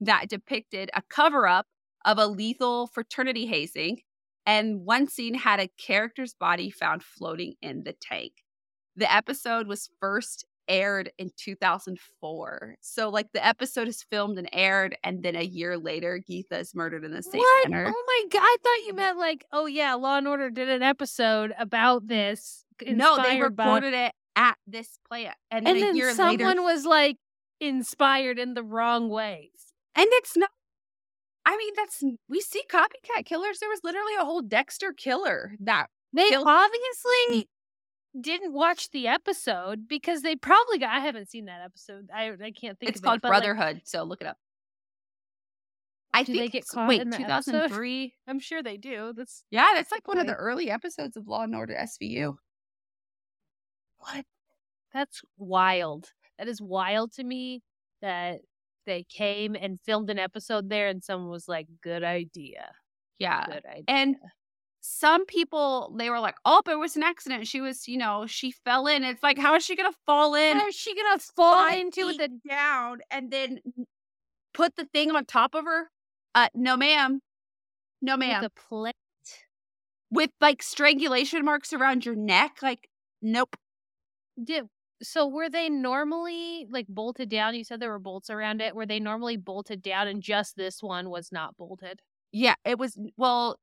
that 0.00 0.28
depicted 0.28 0.90
a 0.94 1.02
cover 1.10 1.46
up 1.46 1.66
of 2.06 2.18
a 2.18 2.26
lethal 2.26 2.86
fraternity 2.86 3.46
hazing. 3.46 4.00
And 4.46 4.86
one 4.86 5.08
scene 5.08 5.34
had 5.34 5.60
a 5.60 5.70
character's 5.78 6.32
body 6.32 6.70
found 6.70 7.02
floating 7.02 7.54
in 7.60 7.82
the 7.84 7.92
tank. 7.92 8.32
The 8.96 9.12
episode 9.12 9.66
was 9.66 9.90
first 10.00 10.46
aired 10.70 11.10
in 11.18 11.30
2004. 11.36 12.76
So, 12.80 13.08
like, 13.10 13.26
the 13.34 13.44
episode 13.44 13.88
is 13.88 14.02
filmed 14.02 14.38
and 14.38 14.48
aired, 14.52 14.96
and 15.04 15.22
then 15.22 15.36
a 15.36 15.42
year 15.42 15.76
later, 15.76 16.18
Geetha 16.26 16.58
is 16.60 16.74
murdered 16.74 17.04
in 17.04 17.12
the 17.12 17.22
same 17.22 17.40
what? 17.40 17.68
manner. 17.70 17.92
Oh 17.94 18.04
my 18.06 18.24
god! 18.30 18.42
I 18.42 18.56
thought 18.62 18.86
you 18.86 18.94
meant 18.94 19.18
like, 19.18 19.44
oh 19.52 19.66
yeah, 19.66 19.94
Law 19.94 20.16
and 20.18 20.28
Order 20.28 20.48
did 20.50 20.68
an 20.68 20.82
episode 20.82 21.52
about 21.58 22.06
this. 22.06 22.64
No, 22.86 23.16
they 23.16 23.22
inspired 23.22 23.56
by- 23.56 23.64
recorded 23.64 23.94
it 23.94 24.12
at 24.36 24.56
this 24.66 24.98
plant, 25.06 25.36
and 25.50 25.66
then, 25.66 25.74
and 25.76 25.82
a 25.84 25.86
then 25.88 25.96
year 25.96 26.14
someone 26.14 26.38
later, 26.38 26.62
was 26.62 26.84
like 26.86 27.16
inspired 27.60 28.38
in 28.38 28.54
the 28.54 28.62
wrong 28.62 29.08
ways. 29.10 29.74
and 29.94 30.06
it's 30.12 30.36
not. 30.36 30.50
I 31.44 31.56
mean, 31.56 31.72
that's 31.74 32.02
we 32.28 32.40
see 32.40 32.62
copycat 32.70 33.24
killers. 33.24 33.58
There 33.58 33.68
was 33.68 33.80
literally 33.82 34.14
a 34.20 34.24
whole 34.24 34.42
Dexter 34.42 34.92
killer 34.92 35.52
that 35.60 35.88
They 36.12 36.28
Killed- 36.28 36.46
obviously 36.46 37.48
didn't 38.18 38.52
watch 38.52 38.90
the 38.90 39.06
episode 39.08 39.86
because 39.88 40.22
they 40.22 40.36
probably 40.36 40.78
got. 40.78 40.90
I 40.90 41.00
haven't 41.00 41.28
seen 41.30 41.44
that 41.46 41.60
episode. 41.64 42.08
I 42.14 42.30
I 42.30 42.50
can't 42.50 42.78
think. 42.78 42.90
it's 42.90 42.98
of 43.00 43.04
called 43.04 43.16
it, 43.18 43.22
but, 43.22 43.28
like, 43.30 43.42
Brotherhood. 43.42 43.82
so 43.84 44.02
look 44.04 44.20
it 44.20 44.26
up. 44.26 44.36
I 46.12 46.24
Do 46.24 46.32
think 46.32 46.38
they 46.38 46.48
get 46.48 46.58
it's- 46.58 46.70
caught 46.70 46.88
wait, 46.88 47.00
in 47.02 47.10
the 47.10 47.16
two 47.18 47.22
episode? 47.24 48.10
I'm 48.26 48.40
sure 48.40 48.62
they 48.62 48.76
do. 48.76 49.12
That's 49.16 49.44
Yeah, 49.50 49.68
that's 49.74 49.92
like 49.92 50.08
one 50.08 50.18
of 50.18 50.26
the 50.26 50.34
early 50.34 50.70
episodes 50.70 51.16
of 51.16 51.28
Law 51.28 51.42
and 51.44 51.54
Order 51.54 51.74
SVU. 51.74 52.36
what? 53.98 54.24
That's 54.92 55.22
wild. 55.38 56.12
That 56.38 56.48
is 56.48 56.60
wild 56.60 57.12
to 57.12 57.22
me 57.24 57.62
that 58.02 58.40
they 58.86 59.04
came 59.04 59.54
and 59.54 59.78
filmed 59.84 60.10
an 60.10 60.18
episode 60.18 60.68
there 60.68 60.88
and 60.88 61.04
someone 61.04 61.30
was 61.30 61.46
like, 61.46 61.68
"Good 61.82 62.02
idea, 62.02 62.72
Yeah, 63.18 63.44
good 63.46 63.64
idea." 63.66 63.84
and 63.86 64.16
some 64.80 65.26
people 65.26 65.94
they 65.96 66.10
were 66.10 66.20
like, 66.20 66.36
"Oh, 66.44 66.62
but 66.64 66.72
it 66.72 66.78
was 66.78 66.96
an 66.96 67.02
accident. 67.02 67.46
She 67.46 67.60
was, 67.60 67.86
you 67.86 67.98
know, 67.98 68.26
she 68.26 68.50
fell 68.50 68.86
in." 68.86 69.04
It's 69.04 69.22
like, 69.22 69.38
how 69.38 69.54
is 69.54 69.64
she 69.64 69.76
gonna 69.76 69.92
fall 70.06 70.34
in? 70.34 70.58
How 70.58 70.66
is 70.68 70.74
she 70.74 70.94
gonna 70.94 71.18
fall 71.18 71.68
five 71.68 71.78
into 71.78 72.08
feet 72.08 72.18
the 72.18 72.48
down 72.48 73.00
and 73.10 73.30
then 73.30 73.60
put 74.54 74.76
the 74.76 74.86
thing 74.86 75.10
on 75.10 75.24
top 75.26 75.54
of 75.54 75.64
her? 75.64 75.90
Uh, 76.34 76.48
no, 76.54 76.76
ma'am. 76.76 77.20
No, 78.02 78.16
ma'am. 78.16 78.42
the 78.42 78.50
plate? 78.50 78.94
With 80.10 80.30
like 80.40 80.62
strangulation 80.62 81.44
marks 81.44 81.72
around 81.72 82.04
your 82.04 82.16
neck, 82.16 82.58
like, 82.62 82.88
nope. 83.22 83.54
Did 84.42 84.66
so? 85.02 85.26
Were 85.26 85.50
they 85.50 85.68
normally 85.68 86.66
like 86.70 86.86
bolted 86.88 87.28
down? 87.28 87.54
You 87.54 87.64
said 87.64 87.80
there 87.80 87.90
were 87.90 87.98
bolts 87.98 88.30
around 88.30 88.60
it. 88.60 88.74
Were 88.74 88.86
they 88.86 88.98
normally 88.98 89.36
bolted 89.36 89.82
down, 89.82 90.08
and 90.08 90.22
just 90.22 90.56
this 90.56 90.82
one 90.82 91.10
was 91.10 91.30
not 91.30 91.56
bolted? 91.56 92.00
Yeah, 92.32 92.54
it 92.64 92.78
was 92.78 92.98
well, 93.16 93.58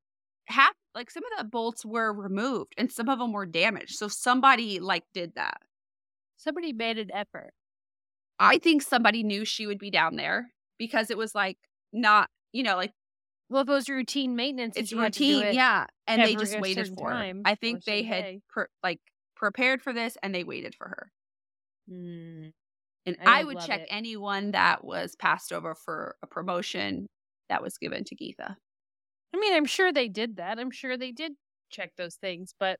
half 0.47 0.73
like 0.95 1.11
some 1.11 1.23
of 1.23 1.37
the 1.37 1.43
bolts 1.49 1.85
were 1.85 2.11
removed 2.11 2.73
and 2.77 2.91
some 2.91 3.09
of 3.09 3.19
them 3.19 3.33
were 3.33 3.45
damaged. 3.45 3.95
So 3.95 4.07
somebody 4.07 4.79
like 4.79 5.03
did 5.13 5.33
that. 5.35 5.61
Somebody 6.37 6.73
made 6.73 6.97
an 6.97 7.11
effort. 7.13 7.53
I 8.39 8.57
think 8.59 8.81
somebody 8.81 9.23
knew 9.23 9.45
she 9.45 9.67
would 9.67 9.79
be 9.79 9.91
down 9.91 10.15
there 10.15 10.51
because 10.77 11.09
it 11.09 11.17
was 11.17 11.33
like 11.35 11.57
not, 11.93 12.29
you 12.51 12.63
know, 12.63 12.75
like 12.75 12.91
Well, 13.49 13.61
if 13.63 13.69
it 13.69 13.71
was 13.71 13.89
routine 13.89 14.35
maintenance, 14.35 14.75
it's 14.75 14.91
you 14.91 14.99
had 14.99 15.13
to 15.13 15.19
do 15.19 15.25
routine, 15.25 15.47
it 15.49 15.55
yeah. 15.55 15.85
And 16.07 16.21
they 16.23 16.35
just 16.35 16.59
waited 16.59 16.93
for 16.95 17.09
her. 17.09 17.15
time 17.15 17.41
I 17.45 17.55
think 17.55 17.83
they 17.83 18.03
had 18.03 18.41
per, 18.49 18.67
like 18.83 18.99
prepared 19.35 19.81
for 19.81 19.93
this 19.93 20.17
and 20.23 20.33
they 20.33 20.43
waited 20.43 20.75
for 20.75 20.87
her. 20.87 21.11
Mm. 21.91 22.53
And 23.05 23.17
I 23.25 23.41
I, 23.41 23.43
would 23.43 23.55
would 23.55 23.65
check 23.65 23.81
it. 23.81 23.87
anyone 23.89 24.51
that 24.51 24.83
was 24.83 25.15
passed 25.15 25.53
over 25.53 25.75
for 25.75 26.15
a 26.21 26.27
promotion 26.27 27.07
that 27.49 27.63
was 27.63 27.77
given 27.77 28.03
to 28.05 28.15
Geetha. 28.15 28.57
I 29.33 29.37
mean, 29.37 29.53
I'm 29.53 29.65
sure 29.65 29.91
they 29.91 30.07
did 30.07 30.37
that. 30.37 30.59
I'm 30.59 30.71
sure 30.71 30.97
they 30.97 31.11
did 31.11 31.33
check 31.69 31.95
those 31.97 32.15
things, 32.15 32.53
but 32.57 32.79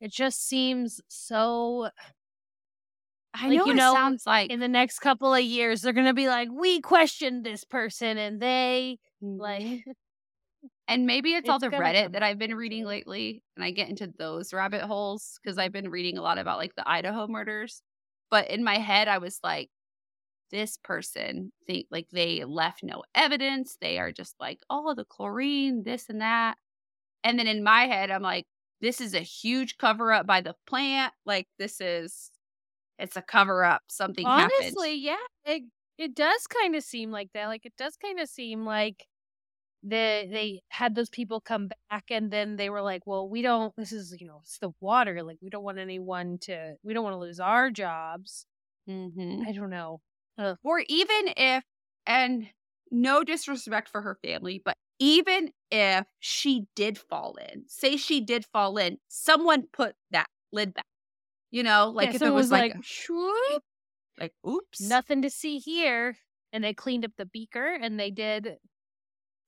it 0.00 0.10
just 0.12 0.46
seems 0.46 1.00
so. 1.08 1.88
I 3.34 3.48
Like, 3.48 3.50
know 3.50 3.66
you 3.66 3.72
it 3.72 3.76
know, 3.76 3.92
sounds 3.92 4.26
like 4.26 4.52
In 4.52 4.60
the 4.60 4.68
next 4.68 4.98
couple 5.00 5.34
of 5.34 5.42
years, 5.42 5.82
they're 5.82 5.92
gonna 5.94 6.14
be 6.14 6.28
like, 6.28 6.48
"We 6.52 6.80
questioned 6.80 7.44
this 7.44 7.64
person, 7.64 8.18
and 8.18 8.40
they 8.40 8.98
like." 9.38 9.86
Mm-hmm. 9.86 9.90
And 10.88 11.06
maybe 11.06 11.34
it's 11.34 11.48
all 11.48 11.58
the 11.58 11.70
Reddit 11.70 12.12
come 12.12 12.12
that 12.12 12.22
I've 12.22 12.38
been 12.38 12.54
reading 12.54 12.84
lately, 12.84 13.42
and 13.56 13.64
I 13.64 13.70
get 13.70 13.88
into 13.88 14.06
those 14.18 14.52
rabbit 14.52 14.82
holes 14.82 15.38
because 15.42 15.58
I've 15.58 15.72
been 15.72 15.90
reading 15.90 16.18
a 16.18 16.22
lot 16.22 16.38
about 16.38 16.58
like 16.58 16.74
the 16.76 16.88
Idaho 16.88 17.26
murders. 17.28 17.82
But 18.30 18.50
in 18.50 18.64
my 18.64 18.78
head, 18.78 19.08
I 19.08 19.18
was 19.18 19.38
like, 19.42 19.70
this 20.52 20.78
person 20.78 21.52
think 21.66 21.86
like 21.90 22.08
they 22.10 22.44
left 22.44 22.82
no 22.84 23.04
evidence. 23.14 23.78
They 23.80 23.98
are 23.98 24.12
just 24.12 24.36
like, 24.40 24.60
oh, 24.70 24.94
the 24.94 25.04
chlorine, 25.06 25.84
this 25.84 26.08
and 26.10 26.20
that. 26.22 26.58
And 27.24 27.38
then 27.38 27.46
in 27.48 27.62
my 27.64 27.86
head, 27.86 28.10
I'm 28.10 28.22
like, 28.22 28.46
this 28.80 29.00
is 29.00 29.14
a 29.14 29.20
huge 29.20 29.78
cover 29.78 30.12
up 30.12 30.26
by 30.26 30.40
the 30.42 30.56
plant. 30.66 31.14
Like 31.26 31.48
this 31.58 31.80
is, 31.80 32.30
it's 32.98 33.16
a 33.16 33.22
cover 33.22 33.64
up. 33.64 33.82
Something 33.88 34.32
happened. 34.32 34.78
Honestly, 34.78 34.94
yeah, 34.94 35.16
it 35.44 35.64
it 35.98 36.14
does 36.14 36.46
kind 36.46 36.76
of 36.76 36.82
seem 36.84 37.10
like 37.10 37.30
that. 37.34 37.46
Like 37.46 37.66
it 37.66 37.76
does 37.76 37.96
kind 37.96 38.20
of 38.20 38.28
seem 38.28 38.64
like 38.64 39.06
the 39.82 40.28
they 40.30 40.62
had 40.70 40.94
those 40.96 41.10
people 41.10 41.40
come 41.40 41.70
back 41.90 42.04
and 42.10 42.30
then 42.32 42.56
they 42.56 42.70
were 42.70 42.82
like, 42.82 43.06
"Well, 43.06 43.28
we 43.28 43.42
don't. 43.42 43.74
This 43.76 43.92
is 43.92 44.16
you 44.20 44.26
know, 44.28 44.40
it's 44.42 44.58
the 44.60 44.72
water. 44.80 45.22
Like 45.24 45.38
we 45.42 45.50
don't 45.50 45.64
want 45.64 45.78
anyone 45.78 46.38
to. 46.42 46.76
We 46.84 46.94
don't 46.94 47.04
want 47.04 47.14
to 47.14 47.18
lose 47.20 47.40
our 47.40 47.70
jobs. 47.70 48.46
Mhm. 48.88 49.46
I 49.46 49.52
don't 49.52 49.70
know. 49.70 50.00
Or 50.64 50.84
even 50.88 51.32
if, 51.36 51.64
and 52.06 52.48
no 52.90 53.24
disrespect 53.24 53.88
for 53.88 54.02
her 54.02 54.18
family, 54.24 54.60
but 54.64 54.76
even 54.98 55.52
if 55.70 56.06
she 56.20 56.66
did 56.76 56.98
fall 56.98 57.34
in, 57.36 57.64
say 57.68 57.96
she 57.96 58.20
did 58.20 58.44
fall 58.46 58.76
in, 58.78 58.98
someone 59.08 59.66
put 59.72 59.96
that 60.10 60.28
lid 60.52 60.74
back. 60.74 60.86
You 61.50 61.62
know, 61.62 61.90
like 61.90 62.08
Yeah, 62.08 62.12
if 62.14 62.24
it 62.24 62.30
someone 62.30 62.34
was 62.34 62.50
like, 62.50 62.76
"Swoop, 62.82 63.62
like, 64.18 64.34
oops. 64.46 64.78
nothing 64.78 65.22
to 65.22 65.30
see 65.30 65.58
here," 65.58 66.16
and 66.52 66.62
they 66.64 66.74
cleaned 66.74 67.04
up 67.04 67.12
the 67.16 67.26
beaker 67.26 67.66
and 67.74 67.98
they 67.98 68.10
did. 68.10 68.58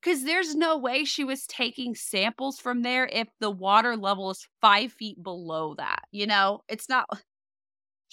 Because 0.03 0.25
there's 0.25 0.55
no 0.55 0.77
way 0.79 1.05
she 1.05 1.25
was 1.25 1.47
taking 1.47 1.95
samples 1.95 2.61
from 2.61 2.83
there 2.83 3.07
if 3.07 3.29
the 3.41 3.51
water 3.51 3.97
level 3.97 4.31
is 4.31 4.47
five 4.61 4.93
feet 4.93 5.23
below 5.23 5.75
that. 5.77 6.05
You 6.13 6.27
know, 6.27 6.63
it's 6.69 6.89
not. 6.89 7.09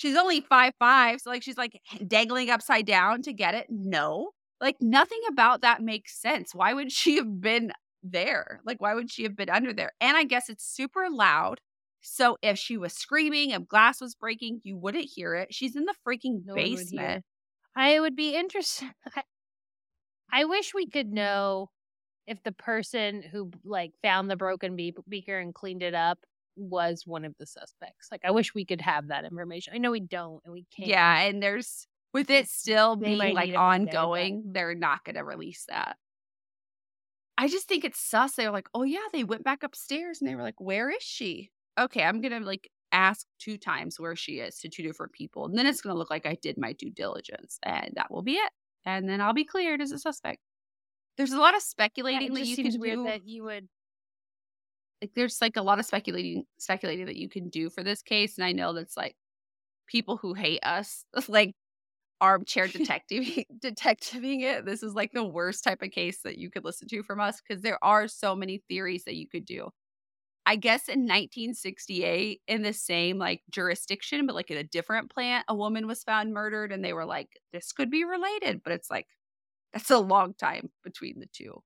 She's 0.02 0.18
only 0.18 0.42
five 0.42 0.74
five, 0.80 1.22
so 1.22 1.30
like 1.30 1.44
she's 1.44 1.60
like 1.60 1.80
dangling 2.08 2.50
upside 2.50 2.88
down 2.88 3.22
to 3.22 3.34
get 3.34 3.54
it. 3.54 3.68
No, 3.70 4.32
like 4.60 4.78
nothing 4.82 5.20
about 5.30 5.62
that 5.62 5.84
makes 5.84 6.20
sense. 6.20 6.56
Why 6.56 6.74
would 6.74 6.92
she 6.92 7.18
have 7.18 7.40
been 7.40 7.72
there? 8.02 8.62
Like, 8.66 8.82
why 8.82 8.96
would 8.96 9.12
she 9.12 9.22
have 9.22 9.36
been 9.36 9.52
under 9.52 9.74
there? 9.74 9.92
And 10.02 10.18
I 10.18 10.24
guess 10.24 10.50
it's 10.50 10.66
super 10.66 11.08
loud. 11.12 11.60
So 12.02 12.38
if 12.42 12.58
she 12.58 12.78
was 12.78 12.94
screaming, 12.94 13.52
if 13.52 13.68
glass 13.68 14.02
was 14.02 14.16
breaking, 14.16 14.62
you 14.64 14.76
wouldn't 14.76 15.06
hear 15.14 15.36
it. 15.36 15.54
She's 15.54 15.76
in 15.76 15.86
the 15.86 15.94
freaking 16.04 16.44
No 16.46 16.58
one 16.58 16.74
would 16.74 16.90
basement. 16.90 17.24
I 17.76 18.00
would 18.00 18.16
be 18.16 18.36
interested. 18.36 18.90
I, 19.16 19.22
I 20.32 20.46
wish 20.46 20.74
we 20.74 20.88
could 20.88 21.12
know 21.12 21.70
if 22.28 22.44
the 22.44 22.52
person 22.54 23.22
who 23.24 23.52
like 23.64 23.94
found 24.02 24.30
the 24.30 24.36
broken 24.38 24.76
be- 24.76 24.96
beaker 25.10 25.40
and 25.40 25.54
cleaned 25.54 25.84
it 25.84 25.94
up 25.96 26.20
was 26.62 27.04
one 27.06 27.26
of 27.26 27.36
the 27.39 27.45
suspects. 27.45 28.08
Like, 28.12 28.21
I 28.24 28.32
wish 28.32 28.54
we 28.54 28.65
could 28.65 28.82
have 28.82 29.08
that 29.08 29.26
information. 29.26 29.74
I 29.74 29.78
know 29.80 29.91
we 29.91 30.00
don't, 30.00 30.41
and 30.45 30.54
we 30.54 30.65
can't. 30.76 30.89
Yeah, 30.89 31.19
and 31.21 31.41
there's 31.41 31.88
with 32.13 32.30
it 32.30 32.47
still 32.50 32.95
They 32.95 33.15
being 33.17 33.17
like 33.17 33.34
need 33.34 33.41
it 33.41 33.45
day, 33.47 33.54
but- 33.54 33.60
ongoing, 33.60 34.43
they're 34.52 34.76
not 34.76 35.04
going 35.04 35.15
to 35.15 35.24
release 35.24 35.65
that. 35.69 35.97
I 37.38 37.47
just 37.47 37.67
think 37.67 37.84
it's 37.84 38.00
sus. 38.00 38.36
They're 38.36 38.52
like, 38.52 38.67
oh 38.74 38.84
yeah, 38.84 39.00
they 39.13 39.24
went 39.24 39.43
back 39.43 39.63
upstairs 39.63 40.21
and 40.21 40.30
they 40.30 40.36
were 40.36 40.43
like, 40.43 40.60
where 40.60 40.89
is 40.91 41.02
she? 41.02 41.50
Okay, 41.80 42.04
I'm 42.04 42.21
gonna 42.21 42.41
like 42.41 42.69
ask 42.91 43.26
two 43.39 43.58
times 43.58 44.00
where 44.00 44.15
she 44.15 44.34
is 44.34 44.58
to 44.60 44.69
two 44.69 44.84
different 44.84 45.13
people, 45.13 45.45
and 45.45 45.58
then 45.58 45.65
it's 45.65 45.82
gonna 45.82 45.97
look 45.97 46.12
like 46.12 46.26
I 46.28 46.38
did 46.39 46.58
my 46.58 46.74
due 46.74 46.91
diligence, 46.91 47.58
and 47.63 47.93
that 47.95 48.12
will 48.12 48.21
be 48.21 48.34
it. 48.34 48.52
And 48.86 49.10
then 49.10 49.21
I'll 49.21 49.34
be 49.34 49.45
cleared 49.45 49.82
as 49.82 49.91
a 49.91 49.97
suspect. 49.97 50.39
There's 51.17 51.32
a 51.32 51.39
lot 51.39 51.56
of 51.56 51.62
speculating 51.63 52.34
that 52.34 52.45
you 52.45 52.56
can 52.58 52.80
do. 52.80 53.04
that 53.06 53.28
you 53.28 53.43
would 53.45 53.67
like 55.02 55.12
there's 55.16 55.42
like 55.42 55.58
a 55.58 55.62
lot 55.62 55.80
of 55.80 55.86
speculating 55.86 56.46
speculating 56.58 57.06
that 57.06 57.16
you 57.16 57.30
can 57.30 57.50
do 57.50 57.70
for 57.70 57.84
this 57.84 58.02
case 58.02 58.38
and 58.38 58.46
i 58.46 58.52
know 58.52 58.74
that's 58.74 58.98
like 58.98 59.16
people 59.88 60.18
who 60.18 60.34
hate 60.34 60.64
us 60.64 61.06
like 61.28 61.56
armchair 62.22 62.68
detective 62.70 63.26
detectiving 63.60 64.42
it. 64.42 64.66
This 64.66 64.84
is 64.84 64.94
like 64.94 65.12
the 65.12 65.24
worst 65.24 65.64
type 65.64 65.82
of 65.82 65.92
case 65.92 66.20
that 66.24 66.38
you 66.38 66.50
could 66.50 66.64
listen 66.64 66.88
to 66.90 67.04
from 67.04 67.20
us 67.20 67.42
because 67.42 67.64
there 67.64 67.84
are 67.84 68.08
so 68.08 68.36
many 68.36 68.64
theories 68.70 69.04
that 69.06 69.16
you 69.16 69.28
could 69.28 69.46
do. 69.46 69.70
I 70.46 70.56
guess 70.56 70.88
in 70.88 71.02
1968 71.02 72.42
in 72.48 72.62
the 72.64 72.74
same 72.74 73.18
like 73.20 73.42
jurisdiction 73.52 74.26
but 74.26 74.36
like 74.36 74.50
in 74.50 74.58
a 74.58 74.64
different 74.64 75.12
plant 75.12 75.46
a 75.48 75.56
woman 75.56 75.88
was 75.88 76.04
found 76.04 76.34
murdered 76.34 76.72
and 76.72 76.84
they 76.84 76.94
were 76.94 77.06
like 77.06 77.30
this 77.54 77.72
could 77.72 77.92
be 77.92 78.04
related 78.04 78.62
but 78.64 78.74
it's 78.74 78.90
like 78.90 79.06
that's 79.72 79.92
a 79.92 80.00
long 80.00 80.34
time 80.34 80.72
between 80.84 81.20
the 81.20 81.28
two 81.32 81.62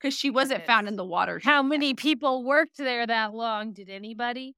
because 0.00 0.14
she 0.14 0.30
wasn't 0.30 0.64
found 0.64 0.88
in 0.88 0.96
the 0.96 1.04
water. 1.04 1.40
How 1.42 1.62
many 1.62 1.94
people 1.94 2.44
worked 2.44 2.78
there 2.78 3.06
that 3.06 3.34
long? 3.34 3.72
Did 3.72 3.90
anybody? 3.90 4.56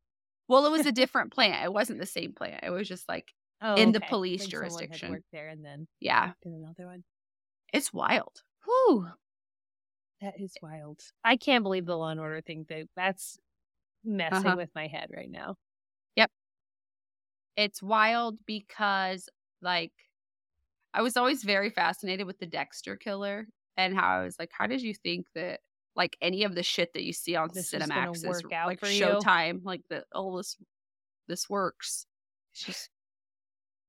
Well, 0.48 0.66
it 0.66 0.70
was 0.70 0.87
a 0.87 0.92
different 0.92 1.33
plant. 1.33 1.64
It 1.64 1.72
wasn't 1.72 1.98
the 1.98 2.07
same 2.07 2.33
plant. 2.33 2.61
It 2.62 2.70
was 2.70 2.88
just 2.88 3.09
like 3.09 3.33
oh, 3.61 3.74
in 3.74 3.88
okay. 3.88 3.92
the 3.92 4.00
police 4.09 4.42
like 4.42 4.50
jurisdiction. 4.50 5.11
Worked 5.11 5.33
there 5.33 5.48
and 5.48 5.64
then 5.64 5.87
yeah, 6.00 6.33
another 6.44 6.87
one. 6.87 7.05
It's 7.72 7.92
wild. 7.92 8.42
Whew. 8.64 9.09
That 10.20 10.35
is 10.38 10.55
wild. 10.62 11.00
I 11.24 11.37
can't 11.37 11.64
believe 11.64 11.87
the 11.87 11.96
Law 11.96 12.11
and 12.11 12.20
Order 12.20 12.40
thing. 12.40 12.66
That 12.68 12.87
that's 12.94 13.38
messing 14.05 14.46
uh-huh. 14.46 14.57
with 14.57 14.70
my 14.74 14.87
head 14.87 15.11
right 15.14 15.31
now. 15.31 15.57
Yep. 16.16 16.31
It's 17.57 17.83
wild 17.83 18.38
because 18.46 19.28
like 19.61 19.92
I 20.94 21.02
was 21.02 21.16
always 21.16 21.42
very 21.42 21.70
fascinated 21.70 22.26
with 22.26 22.38
the 22.38 22.46
Dexter 22.46 22.96
killer 22.96 23.46
and 23.76 23.94
how 23.94 24.20
I 24.20 24.24
was 24.24 24.37
like, 24.38 24.50
how 24.56 24.66
did 24.66 24.82
you 24.82 24.94
think 24.94 25.26
that 25.35 25.61
like 25.94 26.16
any 26.20 26.44
of 26.44 26.54
the 26.54 26.62
shit 26.62 26.92
that 26.94 27.02
you 27.02 27.12
see 27.12 27.37
on 27.37 27.50
this 27.52 27.72
Cinemax 27.72 28.16
is, 28.16 28.24
is 28.24 28.44
like 28.44 28.80
Showtime, 28.80 29.61
like 29.64 29.82
that 29.90 30.04
all 30.14 30.37
this 30.37 30.56
this 31.28 31.48
works. 31.48 32.06
It's 32.52 32.64
just 32.64 32.90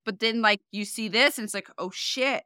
but 0.06 0.20
then 0.20 0.42
like 0.42 0.62
you 0.72 0.86
see 0.86 1.08
this 1.08 1.38
and 1.38 1.46
it's 1.46 1.54
like, 1.54 1.70
oh 1.78 1.92
shit. 1.94 2.44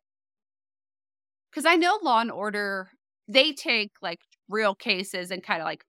Cause 1.54 1.66
I 1.66 1.76
know 1.76 1.98
Law 2.04 2.20
and 2.20 2.32
Order, 2.32 2.92
they 3.28 3.52
take 3.52 3.92
like 4.02 4.20
real 4.48 4.76
cases 4.76 5.32
and 5.32 5.44
kind 5.44 5.62
of 5.62 5.66
like 5.66 5.84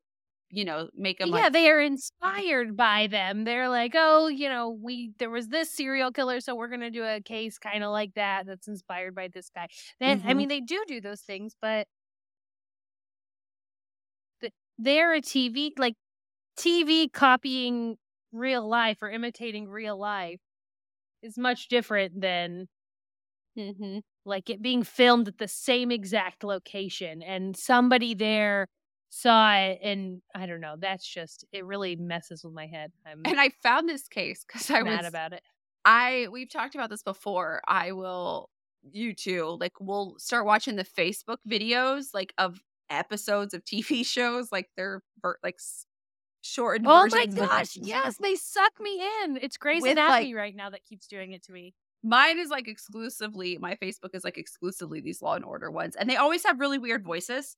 you 0.51 0.65
know, 0.65 0.89
make 0.97 1.19
them. 1.19 1.29
Yeah, 1.29 1.35
like- 1.35 1.53
they 1.53 1.71
are 1.71 1.81
inspired 1.81 2.77
by 2.77 3.07
them. 3.07 3.45
They're 3.45 3.69
like, 3.69 3.93
oh, 3.95 4.29
you 4.29 4.49
know, 4.49 4.71
we 4.71 5.13
there 5.19 5.31
was 5.31 5.49
this 5.49 5.71
serial 5.71 6.11
killer, 6.11 6.41
so 6.41 6.55
we're 6.55 6.69
gonna 6.69 6.91
do 6.91 7.05
a 7.05 7.21
case 7.21 7.59
kind 7.59 7.85
of 7.85 7.91
like 7.91 8.15
that 8.15 8.47
that's 8.47 8.69
inspired 8.69 9.15
by 9.15 9.29
this 9.29 9.51
guy. 9.55 9.69
Then 10.01 10.21
mm-hmm. 10.21 10.29
I 10.29 10.35
mean, 10.35 10.49
they 10.49 10.61
do 10.61 10.83
do 10.87 11.01
those 11.01 11.21
things, 11.21 11.55
but 11.61 11.87
they're 14.79 15.15
a 15.15 15.21
TV 15.21 15.73
like 15.77 15.95
TV 16.59 17.13
copying 17.13 17.97
real 18.33 18.69
life 18.69 18.99
or 19.03 19.11
imitating 19.11 19.69
real 19.69 19.99
life 19.99 20.41
is 21.23 21.37
much 21.37 21.69
different 21.69 22.21
than 22.21 22.69
mm-hmm. 23.59 23.99
like 24.25 24.51
it 24.51 24.63
being 24.63 24.83
filmed 24.83 25.29
at 25.29 25.39
the 25.39 25.49
same 25.49 25.91
exact 25.91 26.45
location 26.45 27.23
and 27.23 27.57
somebody 27.57 28.15
there 28.15 28.69
saw 29.11 29.55
it 29.57 29.81
and 29.83 30.21
I 30.35 30.47
don't 30.47 30.61
know. 30.61 30.77
That's 30.79 31.07
just 31.07 31.45
it 31.53 31.65
really 31.65 31.97
messes 31.97 32.45
with 32.45 32.53
my 32.53 32.67
head. 32.67 32.93
I'm 33.07 33.23
and 33.25 33.41
I 33.41 33.51
found 33.63 33.89
this 33.89 34.09
case 34.09 34.45
because 34.47 34.71
I 34.71 34.83
was 34.83 34.97
mad 34.97 35.05
about 35.05 35.33
it. 35.33 35.43
I 35.85 36.29
we've 36.31 36.51
talked 36.51 36.75
about 36.75 36.91
this 36.91 37.03
before. 37.03 37.63
I 37.67 37.93
will 37.93 38.51
you 38.93 39.13
too 39.13 39.57
like 39.61 39.73
we'll 39.81 40.15
start 40.19 40.47
watching 40.47 40.77
the 40.77 40.85
Facebook 40.85 41.39
videos 41.49 42.15
like 42.15 42.33
of 42.39 42.63
episodes 42.91 43.55
of 43.55 43.65
TV 43.65 44.05
shows 44.07 44.53
like 44.53 44.69
they're 44.77 45.03
like 45.43 45.59
short. 46.43 46.83
Oh 46.85 47.09
my 47.11 47.27
gosh! 47.27 47.77
Yes, 47.77 48.17
they 48.19 48.35
suck 48.35 48.81
me 48.81 49.03
in. 49.23 49.39
It's 49.41 49.57
Grey's 49.57 49.83
With, 49.83 49.93
Anatomy 49.93 50.35
like, 50.35 50.37
right 50.37 50.57
now 50.57 50.71
that 50.71 50.85
keeps 50.85 51.07
doing 51.07 51.33
it 51.33 51.43
to 51.45 51.53
me. 51.53 51.75
Mine 52.03 52.39
is 52.39 52.49
like 52.49 52.69
exclusively 52.69 53.59
my 53.59 53.75
Facebook 53.77 54.15
is 54.15 54.25
like 54.25 54.39
exclusively 54.39 55.01
these 55.01 55.21
Law 55.21 55.35
and 55.35 55.45
Order 55.45 55.71
ones, 55.71 55.97
and 55.97 56.09
they 56.09 56.17
always 56.17 56.45
have 56.45 56.61
really 56.61 56.79
weird 56.79 57.05
voices. 57.05 57.57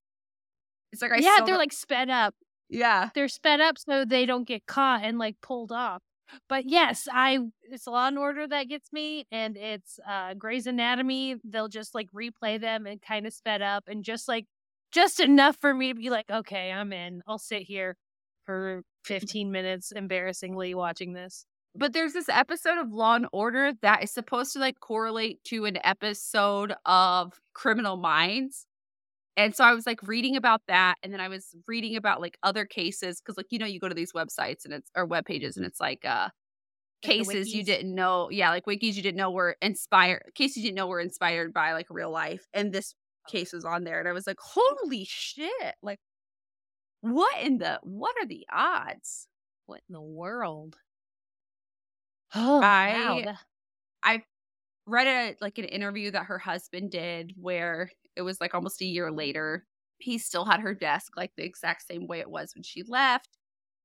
It's 0.93 1.03
like 1.03 1.13
I 1.13 1.19
yeah, 1.19 1.39
they're 1.45 1.59
like 1.59 1.73
sped 1.73 2.11
up. 2.11 2.35
Yeah, 2.69 3.11
they're 3.15 3.29
sped 3.29 3.61
up 3.61 3.79
so 3.79 4.05
they 4.05 4.27
don't 4.27 4.47
get 4.47 4.67
caught 4.67 5.05
and 5.05 5.19
like 5.19 5.37
pulled 5.41 5.73
off. 5.73 6.03
But 6.49 6.67
yes, 6.67 7.09
I 7.13 7.39
it's 7.63 7.87
Law 7.87 8.09
and 8.09 8.19
Order 8.19 8.47
that 8.49 8.69
gets 8.69 8.93
me, 8.93 9.27
and 9.33 9.57
it's 9.57 9.99
uh 10.09 10.35
Grey's 10.35 10.67
Anatomy. 10.67 11.37
They'll 11.45 11.69
just 11.69 11.95
like 11.95 12.09
replay 12.13 12.61
them 12.61 12.87
and 12.87 13.01
kind 13.03 13.27
of 13.27 13.33
sped 13.33 13.63
up, 13.63 13.85
and 13.89 14.05
just 14.05 14.29
like 14.29 14.47
just 14.93 15.21
enough 15.21 15.57
for 15.57 15.73
me 15.73 15.89
to 15.93 15.95
be 15.95 16.11
like, 16.11 16.31
okay, 16.31 16.73
I'm 16.73 16.93
in. 16.93 17.23
I'll 17.27 17.39
sit 17.39 17.63
here 17.63 17.97
for 18.45 18.83
15 19.05 19.53
minutes, 19.53 19.93
embarrassingly 19.93 20.75
watching 20.75 21.13
this. 21.13 21.47
But 21.75 21.93
there's 21.93 22.13
this 22.13 22.29
episode 22.29 22.79
of 22.79 22.93
Law 22.93 23.15
and 23.15 23.29
Order 23.33 23.73
that 23.83 24.03
is 24.03 24.11
supposed 24.11 24.53
to 24.55 24.59
like 24.59 24.81
correlate 24.81 25.43
to 25.45 25.67
an 25.67 25.79
episode 25.85 26.75
of 26.85 27.41
Criminal 27.55 27.97
Minds. 27.97 28.67
And 29.41 29.57
so 29.57 29.65
I 29.65 29.73
was 29.73 29.87
like 29.87 30.07
reading 30.07 30.37
about 30.37 30.61
that. 30.69 30.97
And 31.03 31.13
then 31.13 31.21
I 31.21 31.29
was 31.29 31.55
reading 31.67 31.97
about 31.97 32.21
like 32.21 32.37
other 32.43 32.67
cases. 32.67 33.21
Cause 33.21 33.39
like, 33.39 33.47
you 33.49 33.59
know, 33.59 33.67
you 33.67 33.81
go 33.81 33.89
to 33.89 33.95
these 33.95 34.13
websites 34.13 34.67
and 34.67 34.75
it's 34.75 34.91
or 34.95 35.07
web 35.07 35.25
pages 35.25 35.57
and 35.57 35.65
it's 35.65 35.81
like 35.81 36.05
uh 36.05 36.29
cases 37.01 37.55
you 37.55 37.65
didn't 37.65 37.95
know. 37.95 38.29
Yeah, 38.31 38.51
like 38.51 38.67
wikis 38.67 38.95
you 38.95 39.03
didn't 39.03 39.17
know 39.17 39.31
were 39.31 39.57
inspired 39.63 40.33
cases 40.35 40.59
you 40.59 40.65
didn't 40.65 40.77
know 40.77 40.89
were 40.89 41.01
inspired 41.01 41.55
by 41.55 41.73
like 41.73 41.87
real 41.89 42.11
life. 42.11 42.47
And 42.53 42.71
this 42.71 42.95
oh. 43.27 43.33
case 43.33 43.55
was 43.55 43.65
on 43.65 43.85
there. 43.85 43.99
And 43.99 44.09
I 44.09 44.13
was 44.13 44.27
like, 44.27 44.39
holy 44.41 45.07
shit. 45.09 45.75
Like, 45.83 46.01
what 47.01 47.41
in 47.41 47.59
the 47.59 47.81
what 47.83 48.15
are 48.21 48.27
the 48.27 48.47
odds? 48.53 49.27
What 49.65 49.81
in 49.89 49.95
the 49.95 50.03
world? 50.03 50.77
Oh, 52.35 52.61
I 52.63 53.25
wow. 53.25 53.35
I 54.03 54.23
read 54.91 55.07
a 55.07 55.37
like 55.41 55.59
an 55.59 55.65
interview 55.65 56.11
that 56.11 56.27
her 56.27 56.39
husband 56.39 56.91
did 56.91 57.35
where 57.37 57.91
it 58.17 58.23
was 58.23 58.41
like 58.41 58.55
almost 58.55 58.83
a 58.83 58.87
year 58.87 59.11
later. 59.11 59.67
He 59.99 60.19
still 60.19 60.45
had 60.45 60.61
her 60.61 60.75
desk 60.75 61.17
like 61.17 61.33
the 61.37 61.45
exact 61.45 61.87
same 61.87 62.07
way 62.07 62.21
it 62.21 62.31
was 62.31 62.55
when 62.55 62.63
she 62.63 62.83
left. 62.83 63.39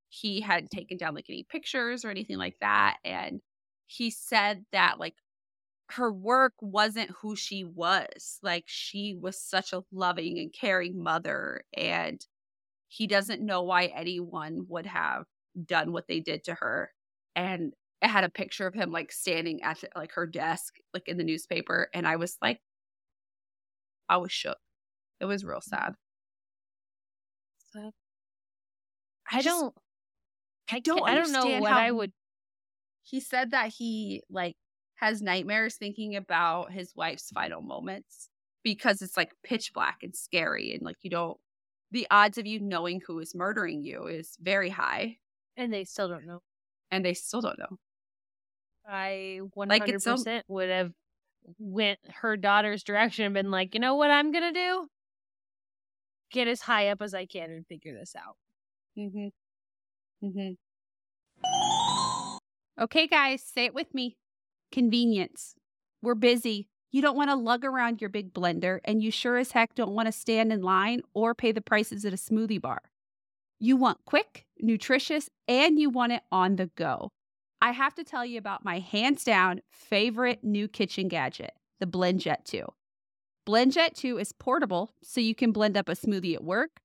He 0.08 0.40
hadn't 0.40 0.70
taken 0.70 0.96
down 0.96 1.14
like 1.14 1.26
any 1.28 1.44
pictures 1.44 2.04
or 2.04 2.10
anything 2.10 2.38
like 2.38 2.56
that. 2.60 2.98
And 3.04 3.40
he 3.86 4.10
said 4.10 4.64
that 4.72 4.98
like 4.98 5.14
her 5.90 6.12
work 6.12 6.54
wasn't 6.60 7.10
who 7.22 7.36
she 7.36 7.64
was. 7.64 8.38
Like 8.42 8.64
she 8.66 9.14
was 9.20 9.40
such 9.40 9.72
a 9.72 9.82
loving 9.92 10.38
and 10.38 10.52
caring 10.52 11.02
mother. 11.02 11.62
And 11.76 12.24
he 12.88 13.06
doesn't 13.06 13.44
know 13.44 13.62
why 13.62 13.86
anyone 13.86 14.66
would 14.68 14.86
have 14.86 15.24
done 15.64 15.92
what 15.92 16.06
they 16.08 16.20
did 16.20 16.44
to 16.44 16.54
her. 16.54 16.90
And 17.34 17.74
it 18.02 18.08
had 18.08 18.24
a 18.24 18.28
picture 18.28 18.66
of 18.66 18.74
him 18.74 18.90
like 18.90 19.10
standing 19.10 19.62
at 19.62 19.82
like 19.94 20.12
her 20.12 20.26
desk, 20.26 20.74
like 20.92 21.08
in 21.08 21.16
the 21.16 21.24
newspaper. 21.24 21.88
And 21.94 22.06
I 22.06 22.16
was 22.16 22.36
like, 22.42 22.60
I 24.08 24.18
was 24.18 24.32
shook. 24.32 24.58
It 25.20 25.24
was 25.24 25.44
real 25.44 25.58
mm. 25.58 25.64
sad. 25.64 25.94
Sad. 27.72 27.90
I, 29.30 29.38
I 29.38 29.42
just, 29.42 29.60
don't. 29.60 29.74
I 30.70 30.80
don't. 30.80 31.08
I 31.08 31.14
don't 31.14 31.32
know 31.32 31.60
what 31.60 31.72
I 31.72 31.90
would. 31.90 32.12
He 33.02 33.20
said 33.20 33.52
that 33.52 33.68
he 33.68 34.22
like 34.30 34.56
has 34.96 35.22
nightmares 35.22 35.76
thinking 35.76 36.16
about 36.16 36.72
his 36.72 36.92
wife's 36.96 37.30
final 37.30 37.62
moments 37.62 38.28
because 38.62 39.02
it's 39.02 39.16
like 39.16 39.32
pitch 39.44 39.72
black 39.72 39.98
and 40.02 40.14
scary 40.14 40.72
and 40.72 40.82
like 40.82 40.96
you 41.02 41.10
don't. 41.10 41.38
The 41.92 42.06
odds 42.10 42.36
of 42.36 42.46
you 42.46 42.60
knowing 42.60 43.00
who 43.06 43.20
is 43.20 43.34
murdering 43.34 43.82
you 43.82 44.06
is 44.06 44.36
very 44.40 44.70
high, 44.70 45.16
and 45.56 45.72
they 45.72 45.84
still 45.84 46.08
don't 46.08 46.26
know. 46.26 46.42
And 46.90 47.04
they 47.04 47.14
still 47.14 47.40
don't 47.40 47.58
know. 47.58 47.78
I 48.88 49.40
100% 49.56 49.68
like 49.68 50.00
so, 50.00 50.16
would 50.48 50.68
have 50.70 50.92
went 51.58 51.98
her 52.08 52.36
daughter's 52.36 52.82
direction 52.82 53.24
and 53.24 53.34
been 53.34 53.50
like, 53.50 53.74
you 53.74 53.80
know 53.80 53.94
what 53.94 54.10
I'm 54.10 54.32
gonna 54.32 54.52
do? 54.52 54.88
Get 56.30 56.48
as 56.48 56.60
high 56.62 56.88
up 56.88 57.02
as 57.02 57.14
I 57.14 57.26
can 57.26 57.50
and 57.50 57.66
figure 57.66 57.94
this 57.94 58.14
out. 58.16 58.36
Mm-hmm. 58.98 59.28
Mm-hmm. 60.26 60.52
Okay, 62.78 63.06
guys, 63.06 63.42
say 63.42 63.64
it 63.66 63.74
with 63.74 63.94
me. 63.94 64.16
Convenience. 64.72 65.54
We're 66.02 66.14
busy. 66.14 66.68
You 66.92 67.02
don't 67.02 67.16
want 67.16 67.30
to 67.30 67.36
lug 67.36 67.64
around 67.64 68.00
your 68.00 68.10
big 68.10 68.32
blender, 68.32 68.80
and 68.84 69.02
you 69.02 69.10
sure 69.10 69.36
as 69.38 69.52
heck 69.52 69.74
don't 69.74 69.92
want 69.92 70.06
to 70.06 70.12
stand 70.12 70.52
in 70.52 70.62
line 70.62 71.02
or 71.14 71.34
pay 71.34 71.52
the 71.52 71.60
prices 71.60 72.04
at 72.04 72.12
a 72.12 72.16
smoothie 72.16 72.60
bar. 72.60 72.80
You 73.58 73.76
want 73.76 73.98
quick, 74.04 74.44
nutritious, 74.58 75.30
and 75.48 75.78
you 75.78 75.90
want 75.90 76.12
it 76.12 76.22
on 76.30 76.56
the 76.56 76.70
go. 76.76 77.12
I 77.66 77.72
have 77.72 77.96
to 77.96 78.04
tell 78.04 78.24
you 78.24 78.38
about 78.38 78.64
my 78.64 78.78
hands 78.78 79.24
down 79.24 79.60
favorite 79.72 80.44
new 80.44 80.68
kitchen 80.68 81.08
gadget, 81.08 81.50
the 81.80 81.86
BlendJet 81.86 82.44
2. 82.44 82.62
BlendJet 83.44 83.94
2 83.94 84.18
is 84.18 84.30
portable, 84.30 84.94
so 85.02 85.20
you 85.20 85.34
can 85.34 85.50
blend 85.50 85.76
up 85.76 85.88
a 85.88 85.96
smoothie 85.96 86.36
at 86.36 86.44
work, 86.44 86.78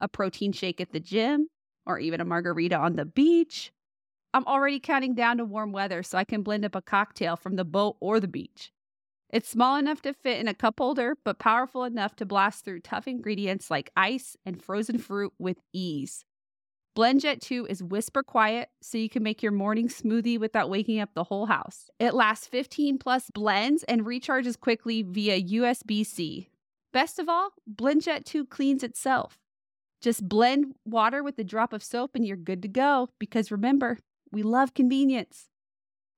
a 0.00 0.08
protein 0.08 0.50
shake 0.50 0.80
at 0.80 0.90
the 0.90 0.98
gym, 0.98 1.46
or 1.86 2.00
even 2.00 2.20
a 2.20 2.24
margarita 2.24 2.76
on 2.76 2.96
the 2.96 3.04
beach. 3.04 3.70
I'm 4.34 4.44
already 4.46 4.80
counting 4.80 5.14
down 5.14 5.36
to 5.36 5.44
warm 5.44 5.70
weather 5.70 6.02
so 6.02 6.18
I 6.18 6.24
can 6.24 6.42
blend 6.42 6.64
up 6.64 6.74
a 6.74 6.82
cocktail 6.82 7.36
from 7.36 7.54
the 7.54 7.64
boat 7.64 7.96
or 8.00 8.18
the 8.18 8.26
beach. 8.26 8.72
It's 9.30 9.48
small 9.48 9.76
enough 9.76 10.02
to 10.02 10.12
fit 10.12 10.40
in 10.40 10.48
a 10.48 10.54
cup 10.54 10.80
holder, 10.80 11.16
but 11.24 11.38
powerful 11.38 11.84
enough 11.84 12.16
to 12.16 12.26
blast 12.26 12.64
through 12.64 12.80
tough 12.80 13.06
ingredients 13.06 13.70
like 13.70 13.92
ice 13.96 14.36
and 14.44 14.60
frozen 14.60 14.98
fruit 14.98 15.34
with 15.38 15.58
ease. 15.72 16.24
BlendJet 16.96 17.42
2 17.42 17.66
is 17.68 17.82
whisper 17.82 18.22
quiet, 18.22 18.70
so 18.80 18.96
you 18.96 19.10
can 19.10 19.22
make 19.22 19.42
your 19.42 19.52
morning 19.52 19.86
smoothie 19.86 20.40
without 20.40 20.70
waking 20.70 20.98
up 20.98 21.10
the 21.12 21.24
whole 21.24 21.44
house. 21.44 21.90
It 21.98 22.14
lasts 22.14 22.46
15 22.46 22.96
plus 22.96 23.30
blends 23.34 23.82
and 23.82 24.06
recharges 24.06 24.58
quickly 24.58 25.02
via 25.02 25.42
USB 25.42 26.06
C. 26.06 26.48
Best 26.94 27.18
of 27.18 27.28
all, 27.28 27.50
BlendJet 27.70 28.24
2 28.24 28.46
cleans 28.46 28.82
itself. 28.82 29.38
Just 30.00 30.26
blend 30.26 30.74
water 30.86 31.22
with 31.22 31.38
a 31.38 31.44
drop 31.44 31.74
of 31.74 31.82
soap 31.82 32.12
and 32.14 32.26
you're 32.26 32.34
good 32.34 32.62
to 32.62 32.68
go 32.68 33.10
because 33.18 33.50
remember, 33.50 33.98
we 34.32 34.42
love 34.42 34.72
convenience. 34.72 35.48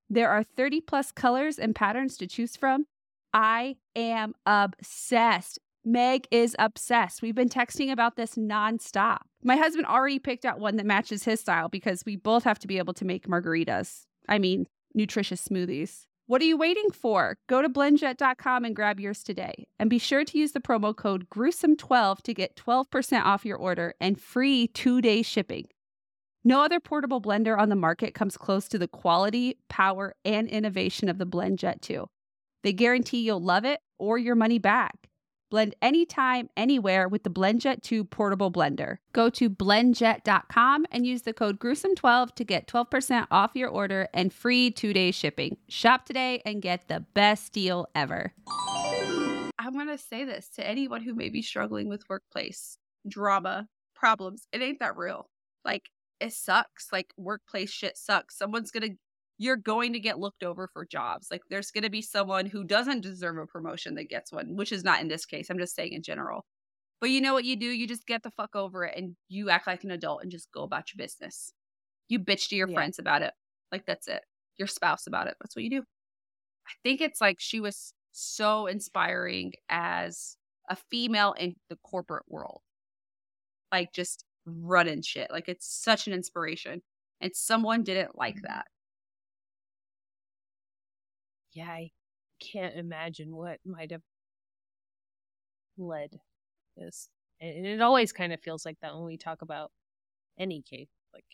There 0.08 0.30
are 0.30 0.44
30 0.44 0.82
plus 0.82 1.10
colors 1.10 1.58
and 1.58 1.74
patterns 1.74 2.16
to 2.18 2.28
choose 2.28 2.54
from. 2.54 2.86
I 3.34 3.78
am 3.96 4.34
obsessed. 4.46 5.58
Meg 5.88 6.28
is 6.30 6.54
obsessed. 6.58 7.22
We've 7.22 7.34
been 7.34 7.48
texting 7.48 7.90
about 7.90 8.16
this 8.16 8.34
nonstop. 8.34 9.20
My 9.42 9.56
husband 9.56 9.86
already 9.86 10.18
picked 10.18 10.44
out 10.44 10.60
one 10.60 10.76
that 10.76 10.84
matches 10.84 11.24
his 11.24 11.40
style 11.40 11.70
because 11.70 12.04
we 12.04 12.14
both 12.14 12.44
have 12.44 12.58
to 12.58 12.66
be 12.66 12.76
able 12.76 12.92
to 12.92 13.06
make 13.06 13.26
margaritas. 13.26 14.04
I 14.28 14.38
mean, 14.38 14.66
nutritious 14.94 15.48
smoothies. 15.48 16.04
What 16.26 16.42
are 16.42 16.44
you 16.44 16.58
waiting 16.58 16.90
for? 16.92 17.38
Go 17.46 17.62
to 17.62 17.70
blendjet.com 17.70 18.66
and 18.66 18.76
grab 18.76 19.00
yours 19.00 19.22
today. 19.22 19.66
And 19.78 19.88
be 19.88 19.98
sure 19.98 20.26
to 20.26 20.38
use 20.38 20.52
the 20.52 20.60
promo 20.60 20.94
code 20.94 21.30
gruesome12 21.30 22.20
to 22.20 22.34
get 22.34 22.54
12% 22.54 23.24
off 23.24 23.46
your 23.46 23.56
order 23.56 23.94
and 23.98 24.20
free 24.20 24.66
two 24.68 25.00
day 25.00 25.22
shipping. 25.22 25.68
No 26.44 26.62
other 26.62 26.80
portable 26.80 27.22
blender 27.22 27.58
on 27.58 27.70
the 27.70 27.76
market 27.76 28.12
comes 28.12 28.36
close 28.36 28.68
to 28.68 28.78
the 28.78 28.88
quality, 28.88 29.56
power, 29.70 30.14
and 30.22 30.48
innovation 30.48 31.08
of 31.08 31.16
the 31.16 31.26
BlendJet 31.26 31.80
2. 31.80 32.06
They 32.62 32.74
guarantee 32.74 33.22
you'll 33.22 33.40
love 33.40 33.64
it 33.64 33.80
or 33.98 34.18
your 34.18 34.34
money 34.34 34.58
back. 34.58 35.07
Blend 35.50 35.74
anytime, 35.80 36.50
anywhere 36.56 37.08
with 37.08 37.22
the 37.22 37.30
BlendJet 37.30 37.82
2 37.82 38.04
portable 38.04 38.52
blender. 38.52 38.98
Go 39.12 39.30
to 39.30 39.48
blendjet.com 39.48 40.86
and 40.90 41.06
use 41.06 41.22
the 41.22 41.32
code 41.32 41.58
gruesome12 41.58 42.34
to 42.34 42.44
get 42.44 42.66
12% 42.66 43.26
off 43.30 43.52
your 43.54 43.68
order 43.68 44.08
and 44.12 44.32
free 44.32 44.70
two 44.70 44.92
day 44.92 45.10
shipping. 45.10 45.56
Shop 45.68 46.04
today 46.04 46.42
and 46.44 46.60
get 46.60 46.88
the 46.88 47.00
best 47.14 47.52
deal 47.52 47.88
ever. 47.94 48.32
I'm 49.58 49.74
to 49.88 49.98
say 49.98 50.24
this 50.24 50.48
to 50.50 50.66
anyone 50.66 51.02
who 51.02 51.14
may 51.14 51.28
be 51.28 51.42
struggling 51.42 51.88
with 51.88 52.08
workplace 52.08 52.78
drama, 53.06 53.68
problems. 53.94 54.46
It 54.52 54.62
ain't 54.62 54.80
that 54.80 54.96
real. 54.96 55.28
Like, 55.64 55.90
it 56.20 56.32
sucks. 56.32 56.88
Like, 56.92 57.12
workplace 57.16 57.70
shit 57.70 57.96
sucks. 57.96 58.36
Someone's 58.36 58.70
going 58.70 58.90
to 58.90 58.96
you're 59.38 59.56
going 59.56 59.92
to 59.92 60.00
get 60.00 60.18
looked 60.18 60.42
over 60.42 60.68
for 60.72 60.84
jobs. 60.84 61.28
Like 61.30 61.42
there's 61.48 61.70
going 61.70 61.84
to 61.84 61.90
be 61.90 62.02
someone 62.02 62.46
who 62.46 62.64
doesn't 62.64 63.02
deserve 63.02 63.38
a 63.38 63.46
promotion 63.46 63.94
that 63.94 64.10
gets 64.10 64.32
one, 64.32 64.56
which 64.56 64.72
is 64.72 64.84
not 64.84 65.00
in 65.00 65.08
this 65.08 65.24
case. 65.24 65.48
I'm 65.48 65.58
just 65.58 65.76
saying 65.76 65.92
in 65.92 66.02
general. 66.02 66.44
But 67.00 67.10
you 67.10 67.20
know 67.20 67.34
what 67.34 67.44
you 67.44 67.56
do? 67.56 67.66
You 67.66 67.86
just 67.86 68.06
get 68.06 68.24
the 68.24 68.32
fuck 68.32 68.56
over 68.56 68.84
it 68.84 68.96
and 68.96 69.14
you 69.28 69.48
act 69.48 69.68
like 69.68 69.84
an 69.84 69.92
adult 69.92 70.22
and 70.22 70.32
just 70.32 70.50
go 70.52 70.64
about 70.64 70.92
your 70.92 71.02
business. 71.02 71.52
You 72.08 72.18
bitch 72.18 72.48
to 72.48 72.56
your 72.56 72.68
yeah. 72.68 72.74
friends 72.74 72.98
about 72.98 73.22
it. 73.22 73.32
Like 73.70 73.86
that's 73.86 74.08
it. 74.08 74.22
Your 74.58 74.66
spouse 74.66 75.06
about 75.06 75.28
it. 75.28 75.36
That's 75.40 75.54
what 75.54 75.62
you 75.62 75.70
do. 75.70 75.82
I 76.66 76.72
think 76.82 77.00
it's 77.00 77.20
like 77.20 77.36
she 77.38 77.60
was 77.60 77.94
so 78.10 78.66
inspiring 78.66 79.52
as 79.68 80.36
a 80.68 80.76
female 80.90 81.34
in 81.38 81.54
the 81.70 81.78
corporate 81.84 82.24
world. 82.26 82.62
Like 83.70 83.92
just 83.92 84.24
running 84.44 85.02
shit. 85.02 85.30
Like 85.30 85.48
it's 85.48 85.72
such 85.72 86.08
an 86.08 86.12
inspiration. 86.12 86.82
And 87.20 87.30
someone 87.34 87.84
didn't 87.84 88.18
like 88.18 88.36
mm-hmm. 88.36 88.46
that 88.48 88.66
yeah, 91.58 91.70
I 91.70 91.90
can't 92.40 92.76
imagine 92.76 93.34
what 93.34 93.60
might 93.66 93.90
have 93.92 94.02
led 95.76 96.20
this. 96.76 97.10
And 97.40 97.66
it 97.66 97.80
always 97.80 98.12
kind 98.12 98.32
of 98.32 98.40
feels 98.40 98.66
like 98.66 98.78
that 98.82 98.94
when 98.94 99.04
we 99.04 99.18
talk 99.18 99.42
about 99.42 99.72
any 100.38 100.62
case. 100.62 100.90
Like 101.14 101.26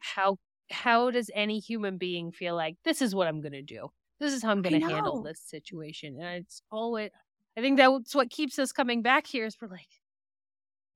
how 0.00 0.38
how 0.70 1.10
does 1.12 1.30
any 1.34 1.60
human 1.60 1.98
being 1.98 2.32
feel 2.32 2.56
like 2.56 2.76
this 2.84 3.02
is 3.02 3.14
what 3.14 3.28
I'm 3.28 3.42
gonna 3.42 3.62
do? 3.62 3.90
This 4.20 4.32
is 4.34 4.42
how 4.42 4.50
I'm 4.50 4.62
gonna 4.62 4.80
handle 4.80 5.20
this 5.22 5.40
situation. 5.42 6.16
And 6.20 6.44
it's 6.44 6.62
always 6.70 7.10
I 7.58 7.62
think 7.62 7.78
that's 7.78 8.14
what 8.14 8.30
keeps 8.30 8.58
us 8.58 8.72
coming 8.72 9.02
back 9.02 9.26
here 9.26 9.46
is 9.46 9.56
we're 9.60 9.68
like, 9.68 9.88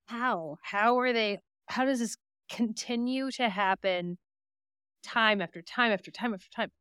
how? 0.05 0.57
How 0.61 0.99
are 0.99 1.13
they 1.13 1.39
how 1.67 1.85
does 1.85 1.99
this 1.99 2.17
continue 2.49 3.31
to 3.31 3.49
happen 3.49 4.17
time 5.03 5.41
after 5.41 5.61
time 5.61 5.91
after 5.91 6.11
time 6.11 6.33
after 6.33 6.49
time? 6.51 6.71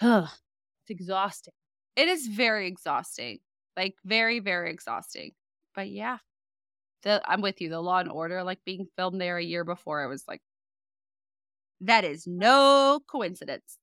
Ugh 0.00 0.28
exhausting. 0.88 1.54
It 1.96 2.08
is 2.08 2.26
very 2.26 2.66
exhausting. 2.66 3.38
Like 3.76 3.94
very, 4.04 4.40
very 4.40 4.70
exhausting. 4.70 5.32
But 5.74 5.90
yeah. 5.90 6.18
The, 7.02 7.22
I'm 7.24 7.40
with 7.40 7.60
you. 7.60 7.70
The 7.70 7.80
Law 7.80 7.98
and 7.98 8.10
Order, 8.10 8.42
like 8.42 8.60
being 8.64 8.86
filmed 8.96 9.20
there 9.20 9.38
a 9.38 9.42
year 9.44 9.64
before, 9.64 10.02
I 10.02 10.06
was 10.06 10.24
like 10.28 10.42
that 11.80 12.04
is 12.04 12.26
no 12.26 13.00
coincidence. 13.06 13.78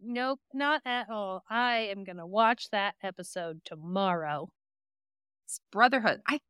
Nope, 0.00 0.40
not 0.52 0.82
at 0.84 1.08
all. 1.10 1.44
I 1.48 1.90
am 1.90 2.04
gonna 2.04 2.26
watch 2.26 2.68
that 2.72 2.94
episode 3.02 3.60
tomorrow. 3.64 4.50
It's 5.46 5.60
Brotherhood. 5.72 6.20
I 6.26 6.40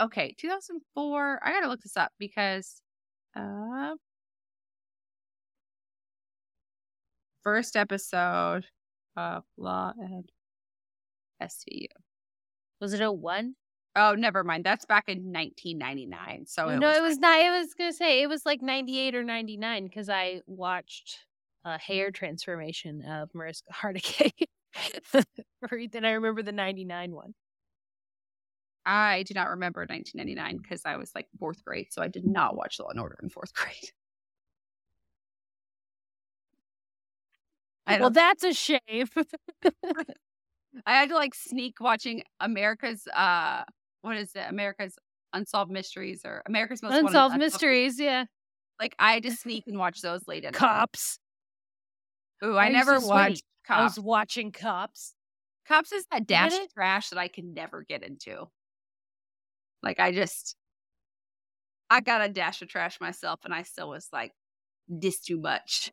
okay, 0.00 0.34
2004. 0.38 1.40
I 1.44 1.52
gotta 1.52 1.68
look 1.68 1.80
this 1.80 1.96
up 1.96 2.12
because 2.18 2.82
uh 3.36 3.94
first 7.42 7.76
episode 7.76 8.66
Law 9.56 9.92
and 9.98 10.30
SVU. 11.42 11.86
Was 12.80 12.92
it 12.92 13.00
a 13.00 13.10
one? 13.10 13.54
Oh, 13.96 14.14
never 14.14 14.44
mind. 14.44 14.64
That's 14.64 14.84
back 14.84 15.08
in 15.08 15.32
1999. 15.32 16.46
So 16.46 16.68
it 16.68 16.78
no, 16.78 16.88
was 16.88 16.96
it 16.96 17.02
was 17.02 17.18
not. 17.18 17.40
I 17.40 17.58
was 17.58 17.74
gonna 17.74 17.92
say 17.92 18.22
it 18.22 18.28
was 18.28 18.46
like 18.46 18.62
98 18.62 19.14
or 19.14 19.24
99 19.24 19.84
because 19.84 20.08
I 20.08 20.42
watched 20.46 21.24
a 21.64 21.78
hair 21.78 22.10
transformation 22.10 23.02
of 23.02 23.30
Mariska 23.34 23.72
Hargitay. 23.72 24.30
then 25.12 25.24
I 26.04 26.10
remember 26.12 26.42
the 26.42 26.52
99 26.52 27.12
one. 27.12 27.34
I 28.86 29.24
do 29.24 29.34
not 29.34 29.50
remember 29.50 29.80
1999 29.80 30.62
because 30.62 30.82
I 30.86 30.96
was 30.96 31.10
like 31.14 31.26
fourth 31.38 31.64
grade, 31.64 31.88
so 31.90 32.00
I 32.00 32.08
did 32.08 32.24
not 32.24 32.56
watch 32.56 32.78
Law 32.78 32.88
and 32.88 33.00
Order 33.00 33.18
in 33.22 33.28
fourth 33.28 33.52
grade. 33.54 33.90
Well, 37.88 38.10
that's 38.10 38.44
a 38.44 38.52
shame. 38.52 38.78
I 40.86 40.94
had 40.94 41.08
to 41.08 41.14
like 41.14 41.34
sneak 41.34 41.80
watching 41.80 42.22
America's 42.40 43.06
uh 43.14 43.64
what 44.02 44.16
is 44.16 44.30
it? 44.34 44.44
America's 44.48 44.96
Unsolved 45.32 45.70
Mysteries 45.70 46.22
or 46.24 46.42
America's 46.46 46.82
Most 46.82 46.94
Unsolved 46.94 47.36
Mysteries, 47.36 47.98
yeah. 47.98 48.24
Like 48.80 48.94
I 48.98 49.12
had 49.12 49.22
to 49.24 49.30
sneak 49.32 49.64
and 49.66 49.78
watch 49.78 50.00
those 50.00 50.26
late 50.26 50.44
at 50.44 50.54
Cops. 50.54 51.18
Ooh, 52.44 52.56
I, 52.56 52.66
I 52.66 52.68
never 52.68 53.00
watched 53.00 53.42
Cops. 53.66 53.80
I 53.80 53.82
was 53.82 54.00
watching 54.00 54.52
Cops. 54.52 55.14
Cops 55.66 55.92
is 55.92 56.06
that 56.10 56.26
dash 56.26 56.54
of 56.58 56.72
trash 56.72 57.10
that 57.10 57.18
I 57.18 57.28
can 57.28 57.52
never 57.54 57.84
get 57.86 58.02
into. 58.02 58.48
Like 59.82 60.00
I 60.00 60.12
just 60.12 60.56
I 61.90 62.00
got 62.00 62.22
a 62.22 62.28
dash 62.28 62.62
of 62.62 62.68
trash 62.68 63.00
myself 63.00 63.40
and 63.44 63.52
I 63.52 63.62
still 63.62 63.88
was 63.88 64.08
like, 64.12 64.32
this 64.88 65.20
too 65.20 65.38
much 65.38 65.92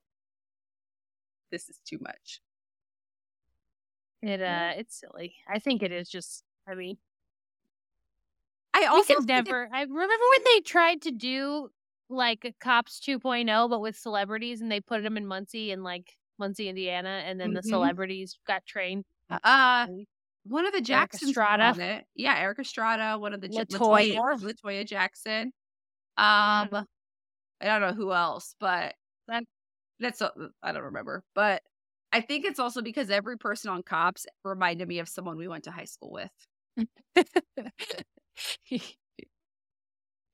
this 1.56 1.70
is 1.70 1.80
too 1.86 1.98
much. 2.02 2.42
It 4.22 4.42
uh 4.42 4.72
it's 4.76 5.00
silly. 5.00 5.36
I 5.48 5.60
think 5.60 5.82
it 5.84 5.92
is 5.92 6.10
just 6.10 6.44
I 6.68 6.76
mean 6.76 6.98
I 8.74 8.86
also 8.86 9.20
never 9.20 9.64
it... 9.64 9.70
I 9.74 9.84
remember 9.84 10.26
when 10.32 10.44
they 10.44 10.60
tried 10.62 11.04
to 11.04 11.12
do 11.12 11.70
like 12.10 12.56
Cops 12.60 13.00
2.0 13.00 13.70
but 13.70 13.80
with 13.80 13.96
celebrities 13.96 14.60
and 14.62 14.70
they 14.70 14.82
put 14.82 15.02
them 15.02 15.16
in 15.16 15.26
Muncie 15.26 15.72
and 15.72 15.84
like 15.84 16.12
Muncie, 16.38 16.68
Indiana 16.68 17.24
and 17.26 17.40
then 17.40 17.50
mm-hmm. 17.50 17.56
the 17.56 17.64
celebrities 17.64 18.38
got 18.46 18.66
trained. 18.66 19.06
Uh 19.30 19.88
one 20.44 20.66
of 20.66 20.74
the 20.74 20.82
Jacksons 20.82 21.30
Estrada. 21.30 22.04
Yeah, 22.16 22.38
Erik 22.38 22.60
Estrada, 22.60 23.18
one 23.18 23.34
of 23.34 23.42
the 23.42 23.48
Latoya. 23.48 24.18
Latoya, 24.18 24.42
Latoya 24.42 24.86
Jackson. 24.86 25.54
Um 26.18 26.86
I 27.62 27.68
don't 27.68 27.82
know 27.82 27.94
who 27.94 28.12
else, 28.12 28.56
but 28.60 28.96
that's 30.00 30.22
uh, 30.22 30.30
I 30.62 30.72
don't 30.72 30.84
remember, 30.84 31.24
but 31.34 31.62
I 32.12 32.22
think 32.22 32.46
it's 32.46 32.60
also 32.60 32.82
because 32.82 33.10
every 33.10 33.38
person 33.38 33.70
on 33.70 33.84
Cops 33.84 34.26
reminded 34.44 34.88
me 34.88 35.00
of 35.00 35.10
someone 35.10 35.38
we 35.38 35.48
went 35.48 35.66
to 35.66 35.72
high 35.72 35.86
school 35.86 36.12
with. 36.12 36.32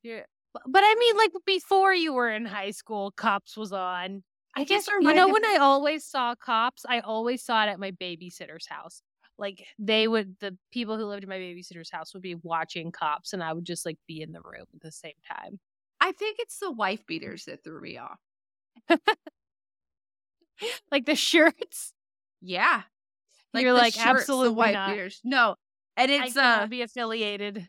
yeah, 0.03 0.21
but 0.53 0.83
I 0.83 0.95
mean, 0.99 1.17
like 1.17 1.31
before 1.45 1.93
you 1.93 2.13
were 2.13 2.29
in 2.29 2.45
high 2.45 2.71
school, 2.71 3.11
Cops 3.11 3.57
was 3.57 3.71
on. 3.71 4.23
I, 4.55 4.61
I 4.61 4.63
guess 4.65 4.87
you 4.87 5.13
know 5.13 5.29
when 5.29 5.45
I 5.45 5.57
always 5.61 6.05
saw 6.05 6.35
Cops, 6.35 6.85
I 6.87 6.99
always 6.99 7.43
saw 7.43 7.63
it 7.63 7.69
at 7.69 7.79
my 7.79 7.91
babysitter's 7.91 8.67
house. 8.67 9.01
Like 9.37 9.65
they 9.79 10.07
would, 10.07 10.35
the 10.39 10.55
people 10.71 10.97
who 10.97 11.05
lived 11.05 11.23
in 11.23 11.29
my 11.29 11.37
babysitter's 11.37 11.89
house 11.89 12.13
would 12.13 12.21
be 12.21 12.35
watching 12.35 12.91
cops, 12.91 13.33
and 13.33 13.43
I 13.43 13.53
would 13.53 13.65
just 13.65 13.87
like 13.87 13.97
be 14.07 14.21
in 14.21 14.33
the 14.33 14.41
room 14.41 14.65
at 14.75 14.81
the 14.81 14.91
same 14.91 15.13
time. 15.27 15.59
I 15.99 16.11
think 16.11 16.37
it's 16.39 16.59
the 16.59 16.71
wife 16.71 17.05
beaters 17.07 17.45
that 17.45 17.63
threw 17.63 17.81
me 17.81 17.97
off. 17.97 18.19
like 20.91 21.05
the 21.05 21.15
shirts. 21.15 21.93
Yeah. 22.41 22.83
Like 23.53 23.63
You're 23.63 23.73
like 23.73 23.93
shirts, 23.93 24.05
absolutely 24.05 24.55
white 24.55 24.73
not. 24.73 24.89
beaters. 24.89 25.19
No. 25.23 25.55
And 25.97 26.09
it's 26.09 26.37
I 26.37 26.63
uh 26.63 26.67
be 26.67 26.81
affiliated. 26.81 27.67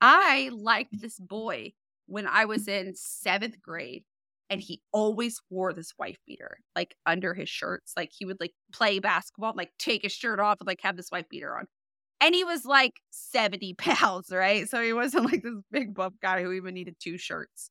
I 0.00 0.50
liked 0.52 1.00
this 1.00 1.18
boy 1.18 1.72
when 2.06 2.26
I 2.26 2.44
was 2.44 2.68
in 2.68 2.94
seventh 2.94 3.60
grade, 3.62 4.04
and 4.50 4.60
he 4.60 4.82
always 4.92 5.40
wore 5.50 5.72
this 5.72 5.92
wife 5.98 6.18
beater 6.26 6.58
like 6.74 6.94
under 7.06 7.34
his 7.34 7.48
shirts. 7.48 7.92
Like 7.96 8.10
he 8.16 8.24
would 8.24 8.40
like 8.40 8.52
play 8.72 8.98
basketball, 8.98 9.50
and, 9.50 9.58
like 9.58 9.72
take 9.78 10.02
his 10.02 10.12
shirt 10.12 10.40
off 10.40 10.58
and 10.60 10.66
like 10.66 10.80
have 10.82 10.96
this 10.96 11.10
wife 11.10 11.28
beater 11.28 11.56
on. 11.56 11.66
And 12.20 12.34
he 12.34 12.44
was 12.44 12.64
like 12.64 12.94
70 13.10 13.74
pounds, 13.78 14.30
right? 14.30 14.68
So 14.68 14.82
he 14.82 14.92
wasn't 14.92 15.26
like 15.26 15.42
this 15.42 15.60
big 15.70 15.94
buff 15.94 16.14
guy 16.22 16.42
who 16.42 16.52
even 16.52 16.74
needed 16.74 16.96
two 16.98 17.18
shirts. 17.18 17.70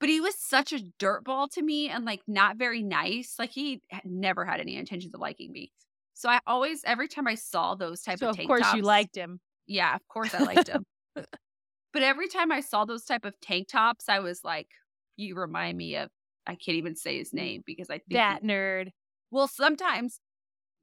But 0.00 0.08
he 0.08 0.20
was 0.20 0.36
such 0.38 0.72
a 0.72 0.78
dirtball 1.00 1.50
to 1.50 1.62
me 1.62 1.88
and 1.88 2.04
like 2.04 2.20
not 2.28 2.56
very 2.56 2.82
nice. 2.82 3.34
Like 3.38 3.50
he 3.50 3.82
never 4.04 4.44
had 4.44 4.60
any 4.60 4.76
intentions 4.76 5.14
of 5.14 5.20
liking 5.20 5.52
me. 5.52 5.72
So 6.14 6.28
I 6.28 6.40
always, 6.46 6.82
every 6.84 7.08
time 7.08 7.26
I 7.26 7.34
saw 7.34 7.74
those 7.74 8.02
type 8.02 8.18
so 8.18 8.30
of, 8.30 8.38
of 8.38 8.46
course 8.46 8.62
tops, 8.62 8.76
you 8.76 8.82
liked 8.82 9.16
him. 9.16 9.40
Yeah, 9.66 9.94
of 9.94 10.06
course 10.08 10.34
I 10.34 10.42
liked 10.42 10.68
him. 10.68 10.84
but 11.14 12.02
every 12.02 12.28
time 12.28 12.52
I 12.52 12.60
saw 12.60 12.84
those 12.84 13.04
type 13.04 13.24
of 13.24 13.34
tank 13.40 13.68
tops, 13.68 14.08
I 14.08 14.20
was 14.20 14.40
like, 14.44 14.68
you 15.16 15.36
remind 15.36 15.76
me 15.76 15.96
of 15.96 16.10
I 16.46 16.54
can't 16.54 16.76
even 16.76 16.96
say 16.96 17.18
his 17.18 17.32
name 17.32 17.62
because 17.66 17.90
I 17.90 17.98
think 17.98 18.12
that 18.12 18.42
he, 18.42 18.48
nerd. 18.48 18.90
Well, 19.30 19.48
sometimes 19.48 20.20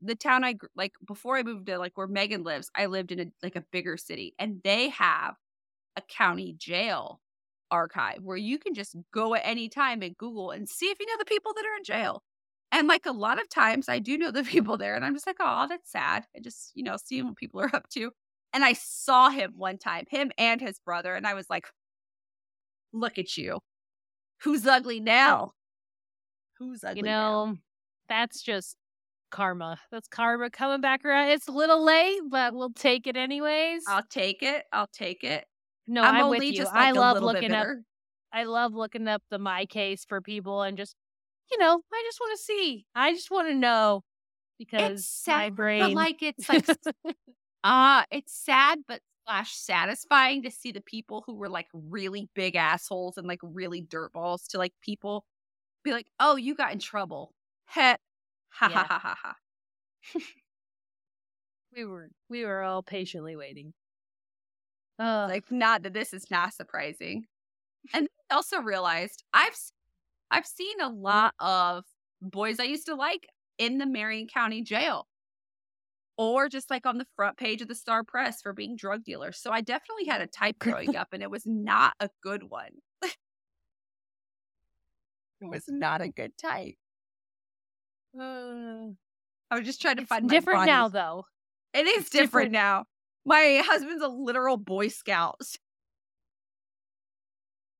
the 0.01 0.15
town 0.15 0.43
I 0.43 0.55
like 0.75 0.93
before 1.05 1.37
I 1.37 1.43
moved 1.43 1.65
to 1.67 1.79
like 1.79 1.97
where 1.97 2.07
Megan 2.07 2.43
lives, 2.43 2.69
I 2.75 2.85
lived 2.85 3.11
in 3.11 3.19
a 3.19 3.25
like 3.41 3.55
a 3.55 3.63
bigger 3.71 3.97
city, 3.97 4.35
and 4.37 4.61
they 4.63 4.89
have 4.89 5.35
a 5.95 6.01
county 6.01 6.55
jail 6.57 7.21
archive 7.71 8.19
where 8.23 8.37
you 8.37 8.57
can 8.57 8.73
just 8.73 8.95
go 9.13 9.35
at 9.35 9.41
any 9.43 9.69
time 9.69 10.01
and 10.01 10.17
Google 10.17 10.51
and 10.51 10.67
see 10.67 10.87
if 10.87 10.99
you 10.99 11.05
know 11.07 11.17
the 11.17 11.25
people 11.25 11.53
that 11.55 11.65
are 11.65 11.77
in 11.77 11.83
jail. 11.83 12.23
And 12.71 12.87
like 12.87 13.05
a 13.05 13.11
lot 13.11 13.39
of 13.39 13.49
times, 13.49 13.87
I 13.87 13.99
do 13.99 14.17
know 14.17 14.31
the 14.31 14.43
people 14.55 14.77
there, 14.77 14.95
and 14.95 15.05
I'm 15.05 15.13
just 15.13 15.27
like, 15.27 15.37
oh, 15.39 15.67
that's 15.67 15.91
sad. 15.91 16.25
I 16.35 16.39
just 16.39 16.71
you 16.75 16.83
know 16.83 16.97
seeing 17.03 17.25
what 17.25 17.37
people 17.37 17.61
are 17.61 17.69
up 17.75 17.89
to. 17.91 18.11
And 18.53 18.63
I 18.63 18.73
saw 18.73 19.29
him 19.29 19.53
one 19.57 19.77
time, 19.77 20.05
him 20.09 20.31
and 20.37 20.61
his 20.61 20.79
brother, 20.79 21.13
and 21.13 21.27
I 21.27 21.33
was 21.33 21.49
like, 21.49 21.67
look 22.93 23.17
at 23.17 23.35
you. 23.37 23.59
Who's 24.43 24.65
ugly 24.65 24.99
now? 24.99 25.53
Who's 26.57 26.83
ugly? 26.83 26.99
You 26.99 27.03
know, 27.03 27.45
now? 27.45 27.57
that's 28.07 28.41
just 28.41 28.77
karma. 29.31 29.77
That's 29.91 30.07
karma 30.07 30.49
coming 30.49 30.81
back 30.81 31.03
around. 31.03 31.29
It's 31.29 31.47
a 31.47 31.51
little 31.51 31.83
late, 31.83 32.21
but 32.29 32.53
we'll 32.53 32.71
take 32.71 33.07
it 33.07 33.17
anyways. 33.17 33.83
I'll 33.87 34.05
take 34.09 34.41
it. 34.41 34.63
I'll 34.71 34.87
take 34.87 35.23
it. 35.23 35.45
No, 35.87 36.03
I'm, 36.03 36.15
I'm 36.15 36.29
with 36.29 36.43
you. 36.43 36.53
Just, 36.53 36.73
like, 36.73 36.87
I 36.87 36.91
love 36.91 37.21
looking 37.21 37.51
up. 37.51 37.67
I 38.33 38.43
love 38.43 38.73
looking 38.73 39.07
up 39.07 39.21
the 39.29 39.39
my 39.39 39.65
case 39.65 40.05
for 40.05 40.21
people 40.21 40.61
and 40.61 40.77
just, 40.77 40.95
you 41.51 41.57
know, 41.57 41.81
I 41.93 42.03
just 42.05 42.19
want 42.19 42.37
to 42.37 42.43
see. 42.43 42.85
I 42.95 43.13
just 43.13 43.31
want 43.31 43.47
to 43.47 43.53
know 43.53 44.03
because 44.59 44.99
it's 44.99 45.07
sad, 45.07 45.37
my 45.37 45.49
brain, 45.51 45.93
like 45.93 46.21
it's 46.21 46.49
like, 46.49 46.65
ah, 47.63 48.01
uh, 48.01 48.05
it's 48.11 48.33
sad, 48.33 48.79
but 48.87 48.99
slash 49.25 49.55
satisfying 49.55 50.43
to 50.43 50.51
see 50.51 50.71
the 50.71 50.81
people 50.81 51.23
who 51.25 51.35
were 51.35 51.49
like 51.49 51.67
really 51.73 52.29
big 52.35 52.55
assholes 52.55 53.17
and 53.17 53.27
like 53.27 53.39
really 53.41 53.81
dirtballs 53.81 54.47
to 54.49 54.57
like 54.57 54.73
people 54.81 55.25
be 55.83 55.91
like, 55.91 56.07
oh, 56.19 56.35
you 56.35 56.55
got 56.55 56.73
in 56.73 56.79
trouble. 56.79 57.33
Heh, 57.67 57.97
Ha 58.49 58.69
yeah. 58.69 58.83
ha 58.83 58.85
ha 58.87 58.99
ha 58.99 59.15
ha. 59.21 59.35
we 61.75 61.85
were 61.85 62.09
we 62.29 62.45
were 62.45 62.61
all 62.61 62.83
patiently 62.83 63.35
waiting. 63.35 63.73
Uh, 64.97 65.27
like 65.29 65.51
not 65.51 65.83
that 65.83 65.93
this 65.93 66.13
is 66.13 66.31
not 66.31 66.53
surprising. 66.53 67.25
And 67.93 68.07
I 68.31 68.35
also 68.35 68.61
realized 68.61 69.23
I've 69.33 69.55
I've 70.31 70.45
seen 70.45 70.79
a 70.81 70.89
lot 70.89 71.33
of 71.39 71.83
boys 72.21 72.59
I 72.59 72.63
used 72.63 72.87
to 72.87 72.95
like 72.95 73.27
in 73.57 73.77
the 73.77 73.85
Marion 73.85 74.27
County 74.27 74.61
jail. 74.61 75.07
Or 76.17 76.47
just 76.47 76.69
like 76.69 76.85
on 76.85 76.97
the 76.97 77.07
front 77.17 77.35
page 77.35 77.61
of 77.61 77.67
the 77.67 77.75
Star 77.75 78.01
Press 78.03 78.41
for 78.41 78.53
being 78.53 78.77
drug 78.77 79.03
dealers. 79.03 79.37
So 79.37 79.51
I 79.51 79.59
definitely 79.59 80.05
had 80.05 80.21
a 80.21 80.27
type 80.27 80.57
growing 80.59 80.95
up 80.95 81.09
and 81.11 81.21
it 81.21 81.29
was 81.29 81.43
not 81.45 81.93
a 81.99 82.09
good 82.23 82.43
one. 82.49 82.71
it 83.03 83.15
was 85.41 85.65
not 85.67 86.01
a 86.01 86.07
good 86.07 86.37
type. 86.37 86.75
Uh, 88.17 88.21
I 89.51 89.57
was 89.57 89.65
just 89.65 89.81
trying 89.81 89.97
to 89.97 90.03
it's 90.03 90.09
find 90.09 90.29
different 90.29 90.65
now, 90.65 90.87
though. 90.87 91.25
It 91.73 91.85
is 91.85 92.09
different, 92.09 92.51
different 92.51 92.51
now. 92.53 92.85
My 93.25 93.61
husband's 93.65 94.03
a 94.03 94.07
literal 94.07 94.57
Boy 94.57 94.89
Scout. 94.89 95.41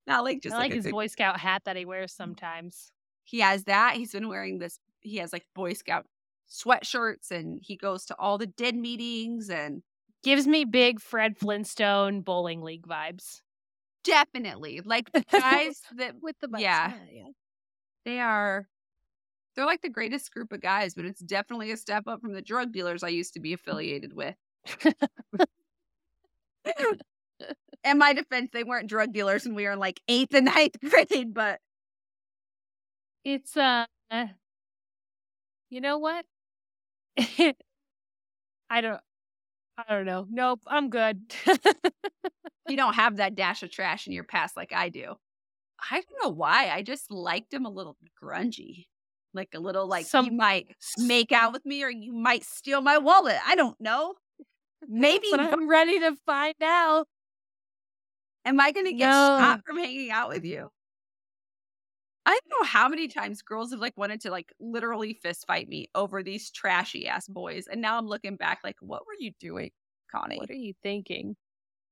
Not 0.07 0.23
like 0.23 0.41
just 0.41 0.55
I 0.55 0.59
like, 0.59 0.71
like 0.71 0.83
his 0.83 0.91
Boy 0.91 1.07
Scout 1.07 1.39
hat 1.39 1.63
that 1.65 1.75
he 1.75 1.85
wears 1.85 2.13
sometimes. 2.13 2.91
He 3.23 3.39
has 3.39 3.63
that. 3.65 3.95
He's 3.95 4.11
been 4.11 4.27
wearing 4.27 4.59
this. 4.59 4.79
He 5.01 5.17
has 5.17 5.33
like 5.33 5.45
Boy 5.55 5.73
Scout 5.73 6.05
sweatshirts, 6.49 7.31
and 7.31 7.59
he 7.61 7.75
goes 7.75 8.05
to 8.05 8.15
all 8.19 8.37
the 8.37 8.47
dead 8.47 8.75
meetings 8.75 9.49
and 9.49 9.81
gives 10.23 10.47
me 10.47 10.65
big 10.65 10.99
Fred 10.99 11.37
Flintstone 11.37 12.21
bowling 12.21 12.61
league 12.61 12.87
vibes. 12.87 13.41
Definitely, 14.03 14.81
like 14.85 15.11
the 15.11 15.23
guys 15.31 15.81
that 15.97 16.15
with 16.21 16.35
the 16.39 16.49
yeah, 16.57 16.93
yeah, 17.11 17.29
they 18.05 18.19
are 18.19 18.67
they're 19.55 19.65
like 19.65 19.81
the 19.81 19.89
greatest 19.89 20.31
group 20.31 20.51
of 20.51 20.61
guys, 20.61 20.93
but 20.93 21.05
it's 21.05 21.21
definitely 21.21 21.71
a 21.71 21.77
step 21.77 22.03
up 22.07 22.21
from 22.21 22.33
the 22.33 22.41
drug 22.41 22.71
dealers 22.71 23.03
I 23.03 23.09
used 23.09 23.33
to 23.33 23.39
be 23.39 23.53
affiliated 23.53 24.13
with. 24.13 24.35
in 27.84 27.97
my 27.97 28.13
defense, 28.13 28.49
they 28.51 28.63
weren't 28.63 28.89
drug 28.89 29.13
dealers 29.13 29.45
and 29.45 29.55
we 29.55 29.63
were 29.63 29.72
in 29.72 29.80
like 29.80 30.01
eighth 30.07 30.34
and 30.34 30.45
ninth 30.45 30.78
grade, 30.89 31.34
but 31.34 31.59
it's 33.24 33.55
uh 33.57 33.86
you 35.70 35.82
know 35.82 35.97
what? 35.97 36.26
I 37.18 38.82
don't 38.82 39.01
I 39.78 39.84
don't 39.93 40.05
know. 40.05 40.26
Nope, 40.30 40.61
I'm 40.68 40.89
good. 40.89 41.34
you 42.68 42.78
don't 42.78 42.95
have 42.95 43.18
that 43.18 43.36
dash 43.36 43.61
of 43.63 43.72
trash 43.72 44.07
in 44.07 44.13
your 44.13 44.24
past 44.24 44.55
like 44.55 44.74
I 44.74 44.89
do. 44.89 45.16
I 45.91 45.95
don't 46.01 46.24
know 46.24 46.30
why. 46.30 46.70
I 46.70 46.82
just 46.82 47.11
liked 47.11 47.53
him 47.53 47.66
a 47.66 47.70
little 47.70 47.97
grungy 48.22 48.86
like 49.36 49.49
a 49.53 49.59
little 49.59 49.86
like 49.86 50.05
Some, 50.05 50.26
you 50.26 50.32
might 50.32 50.68
make 50.97 51.32
out 51.32 51.51
with 51.53 51.66
me 51.66 51.84
or 51.84 51.89
you 51.89 52.13
might 52.13 52.43
steal 52.43 52.82
my 52.82 52.97
wallet. 52.97 53.38
I 53.45 53.55
don't 53.55 53.80
know. 53.80 54.16
Maybe 54.88 55.27
I'm 55.33 55.67
ready 55.67 55.99
to 55.99 56.15
find 56.25 56.55
out. 56.61 57.07
Am 58.45 58.59
I 58.59 58.71
going 58.71 58.86
to 58.86 58.93
get 58.93 59.07
no. 59.07 59.38
stopped 59.38 59.65
from 59.65 59.77
hanging 59.77 60.11
out 60.11 60.29
with 60.29 60.45
you? 60.45 60.69
I 62.27 62.31
don't 62.31 62.61
know 62.61 62.67
how 62.67 62.89
many 62.89 63.07
times 63.07 63.41
girls 63.41 63.71
have 63.71 63.79
like 63.79 63.97
wanted 63.97 64.21
to 64.21 64.31
like 64.31 64.51
literally 64.59 65.13
fist 65.13 65.45
fight 65.47 65.67
me 65.67 65.89
over 65.93 66.23
these 66.23 66.49
trashy 66.49 67.07
ass 67.07 67.27
boys. 67.27 67.67
And 67.71 67.81
now 67.81 67.97
I'm 67.97 68.07
looking 68.07 68.36
back 68.36 68.59
like, 68.63 68.77
what 68.79 69.05
were 69.05 69.13
you 69.19 69.31
doing, 69.39 69.71
Connie? 70.11 70.38
What 70.38 70.49
are 70.49 70.53
you 70.53 70.73
thinking? 70.81 71.36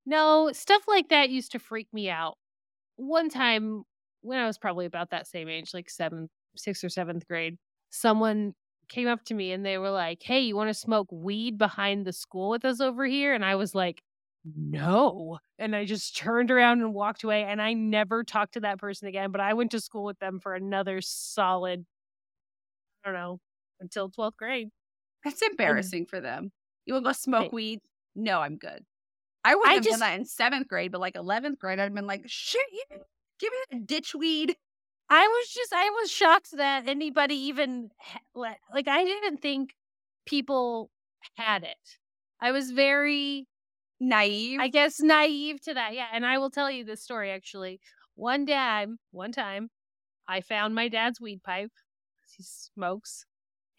No, 0.06 0.52
stuff 0.52 0.84
like 0.88 1.10
that 1.10 1.30
used 1.30 1.52
to 1.52 1.60
freak 1.60 1.88
me 1.94 2.10
out. 2.10 2.38
One 2.96 3.30
time 3.30 3.84
when 4.22 4.40
I 4.40 4.48
was 4.48 4.58
probably 4.58 4.86
about 4.86 5.12
that 5.12 5.28
same 5.28 5.50
age, 5.50 5.72
like 5.74 5.90
seventh, 5.90 6.32
sixth 6.56 6.84
or 6.84 6.90
seventh 6.90 7.28
grade, 7.28 7.58
someone 7.90 8.54
came 8.94 9.08
up 9.08 9.24
to 9.26 9.34
me 9.34 9.52
and 9.52 9.66
they 9.66 9.78
were 9.78 9.90
like, 9.90 10.22
Hey, 10.24 10.42
you 10.42 10.56
want 10.56 10.70
to 10.70 10.74
smoke 10.74 11.08
weed 11.12 11.58
behind 11.58 12.06
the 12.06 12.14
school 12.14 12.50
with 12.50 12.64
us 12.64 12.80
over 12.80 13.06
here? 13.06 13.34
And 13.34 13.44
I 13.44 13.56
was 13.56 13.74
like, 13.74 14.02
No. 14.46 15.40
And 15.58 15.76
I 15.76 15.86
just 15.86 16.16
turned 16.16 16.52
around 16.52 16.82
and 16.82 16.94
walked 16.94 17.24
away. 17.24 17.44
And 17.44 17.62
I 17.62 17.74
never 17.74 18.24
talked 18.24 18.54
to 18.54 18.60
that 18.62 18.80
person 18.80 19.08
again. 19.08 19.32
But 19.32 19.42
I 19.42 19.54
went 19.54 19.72
to 19.72 19.80
school 19.80 20.04
with 20.04 20.20
them 20.20 20.40
for 20.40 20.54
another 20.54 21.02
solid, 21.02 21.86
I 23.04 23.10
don't 23.10 23.20
know, 23.20 23.40
until 23.80 24.10
12th 24.10 24.38
grade. 24.38 24.70
That's 25.24 25.42
embarrassing 25.42 26.02
and, 26.02 26.10
for 26.10 26.22
them. 26.22 26.52
You 26.86 26.94
want 26.94 27.06
to 27.06 27.10
go 27.10 27.14
smoke 27.14 27.44
hey. 27.44 27.50
weed? 27.52 27.80
No, 28.16 28.42
I'm 28.42 28.58
good. 28.58 28.84
I 29.46 29.56
wouldn't 29.56 29.72
I 29.72 29.76
have 29.76 29.84
just, 29.84 30.00
done 30.00 30.10
that 30.10 30.20
in 30.20 30.26
seventh 30.26 30.68
grade, 30.68 30.92
but 30.92 31.02
like 31.02 31.16
11th 31.16 31.58
grade, 31.60 31.80
I'd 31.80 31.94
been 31.94 32.08
like, 32.08 32.24
shit, 32.28 32.66
you 32.72 32.98
give 33.40 33.52
me 33.52 33.78
a 33.78 33.82
ditch 33.82 34.16
weed. 34.16 34.56
I 35.16 35.28
was 35.28 35.50
just 35.50 35.74
I 35.74 35.90
was 35.92 36.12
shocked 36.12 36.52
that 36.58 36.88
anybody 36.88 37.36
even 37.36 37.92
like 38.34 38.88
I 38.88 39.04
didn't 39.04 39.38
think 39.42 39.76
people 40.26 40.90
had 41.38 41.64
it. 41.64 42.00
I 42.42 42.52
was 42.52 42.72
very 42.72 43.48
naive. 44.00 44.60
I 44.60 44.70
guess 44.70 45.00
naive 45.00 45.62
to 45.62 45.74
that. 45.76 45.94
Yeah, 45.94 46.08
and 46.12 46.26
I 46.26 46.38
will 46.40 46.50
tell 46.50 46.72
you 46.72 46.84
this 46.84 47.02
story 47.04 47.30
actually. 47.32 47.80
One 48.16 48.46
time, 48.46 48.98
one 49.12 49.32
time, 49.32 49.70
I 50.28 50.42
found 50.42 50.76
my 50.76 50.88
dad's 50.90 51.22
weed 51.22 51.44
pipe. 51.44 51.72
He 52.38 52.44
smokes, 52.44 53.26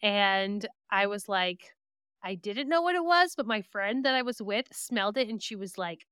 and 0.03 0.65
I 0.91 1.07
was 1.07 1.29
like, 1.29 1.71
I 2.23 2.35
didn't 2.35 2.69
know 2.69 2.81
what 2.81 2.95
it 2.95 3.05
was, 3.05 3.33
but 3.37 3.47
my 3.47 3.61
friend 3.61 4.05
that 4.05 4.15
I 4.15 4.23
was 4.23 4.41
with 4.41 4.67
smelled 4.73 5.17
it, 5.17 5.29
and 5.29 5.41
she 5.43 5.55
was 5.55 5.77
like, 5.77 6.05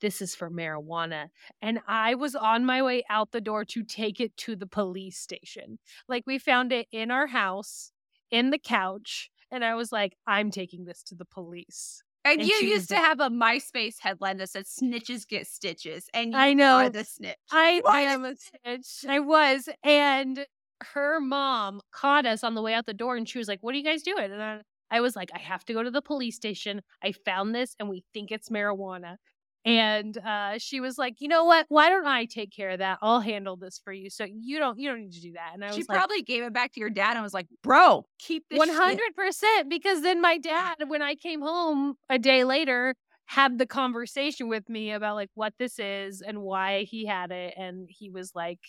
this 0.00 0.20
is 0.22 0.34
for 0.34 0.50
marijuana. 0.50 1.28
And 1.62 1.80
I 1.86 2.14
was 2.14 2.34
on 2.34 2.64
my 2.64 2.82
way 2.82 3.04
out 3.10 3.32
the 3.32 3.40
door 3.40 3.64
to 3.66 3.82
take 3.82 4.20
it 4.20 4.36
to 4.38 4.56
the 4.56 4.66
police 4.66 5.18
station. 5.18 5.78
Like 6.08 6.24
we 6.26 6.38
found 6.38 6.72
it 6.72 6.86
in 6.92 7.10
our 7.10 7.26
house, 7.26 7.92
in 8.30 8.50
the 8.50 8.58
couch, 8.58 9.30
And 9.50 9.64
I 9.64 9.74
was 9.74 9.90
like, 9.92 10.14
I'm 10.26 10.50
taking 10.50 10.84
this 10.84 11.02
to 11.04 11.14
the 11.14 11.24
police. 11.24 12.02
And, 12.24 12.40
And 12.40 12.48
you 12.50 12.56
used 12.56 12.88
to 12.90 12.94
like- 12.96 13.04
have 13.04 13.20
a 13.20 13.30
MySpace 13.30 13.96
headline 14.00 14.36
that 14.38 14.50
said 14.50 14.66
"Snitches 14.66 15.26
get 15.26 15.46
stitches," 15.46 16.10
and 16.12 16.32
you 16.32 16.38
I 16.38 16.52
know. 16.52 16.88
the 16.90 17.04
snitch. 17.04 17.36
I, 17.50 17.80
What 17.82 17.94
I 17.94 18.00
am 18.02 18.24
a 18.24 18.34
snitch. 18.36 19.04
I 19.08 19.20
was. 19.20 19.68
And 19.82 20.44
her 20.92 21.18
mom 21.20 21.80
caught 21.92 22.26
us 22.26 22.44
on 22.44 22.54
the 22.54 22.60
way 22.62 22.74
out 22.74 22.84
the 22.86 22.92
door 22.94 23.16
and 23.16 23.26
she 23.28 23.38
was 23.38 23.48
like, 23.48 23.62
What 23.62 23.74
are 23.74 23.78
you 23.78 23.84
guys 23.84 24.02
doing? 24.02 24.30
And 24.30 24.42
I, 24.42 24.60
I 24.90 25.00
was 25.00 25.16
like, 25.16 25.30
I 25.34 25.38
have 25.38 25.64
to 25.66 25.72
go 25.72 25.82
to 25.82 25.90
the 25.90 26.02
police 26.02 26.36
station. 26.36 26.82
I 27.02 27.12
found 27.12 27.54
this 27.54 27.74
and 27.80 27.88
we 27.88 28.04
think 28.12 28.30
it's 28.30 28.48
marijuana. 28.50 29.16
And 29.64 30.16
uh, 30.18 30.58
she 30.58 30.80
was 30.80 30.96
like, 30.98 31.16
you 31.18 31.28
know 31.28 31.44
what? 31.44 31.66
Why 31.68 31.88
don't 31.90 32.06
I 32.06 32.24
take 32.24 32.52
care 32.52 32.70
of 32.70 32.78
that? 32.78 32.98
I'll 33.02 33.20
handle 33.20 33.56
this 33.56 33.78
for 33.82 33.92
you. 33.92 34.08
So 34.08 34.24
you 34.24 34.58
don't 34.58 34.78
you 34.78 34.88
don't 34.88 35.00
need 35.00 35.12
to 35.12 35.20
do 35.20 35.32
that. 35.32 35.50
And 35.54 35.64
I 35.64 35.70
She 35.72 35.78
was 35.78 35.88
like, 35.88 35.98
probably 35.98 36.22
gave 36.22 36.42
it 36.42 36.52
back 36.52 36.72
to 36.72 36.80
your 36.80 36.90
dad 36.90 37.14
and 37.16 37.22
was 37.22 37.34
like, 37.34 37.48
"Bro, 37.62 38.06
keep 38.18 38.44
this." 38.48 38.58
hundred 38.70 39.14
percent. 39.14 39.68
Because 39.68 40.02
then 40.02 40.20
my 40.20 40.38
dad, 40.38 40.76
when 40.86 41.02
I 41.02 41.14
came 41.14 41.40
home 41.42 41.96
a 42.08 42.18
day 42.18 42.44
later, 42.44 42.94
had 43.26 43.58
the 43.58 43.66
conversation 43.66 44.48
with 44.48 44.68
me 44.68 44.92
about 44.92 45.16
like 45.16 45.30
what 45.34 45.54
this 45.58 45.78
is 45.78 46.22
and 46.22 46.40
why 46.40 46.84
he 46.84 47.04
had 47.04 47.30
it, 47.30 47.54
and 47.56 47.88
he 47.90 48.10
was 48.10 48.32
like, 48.34 48.60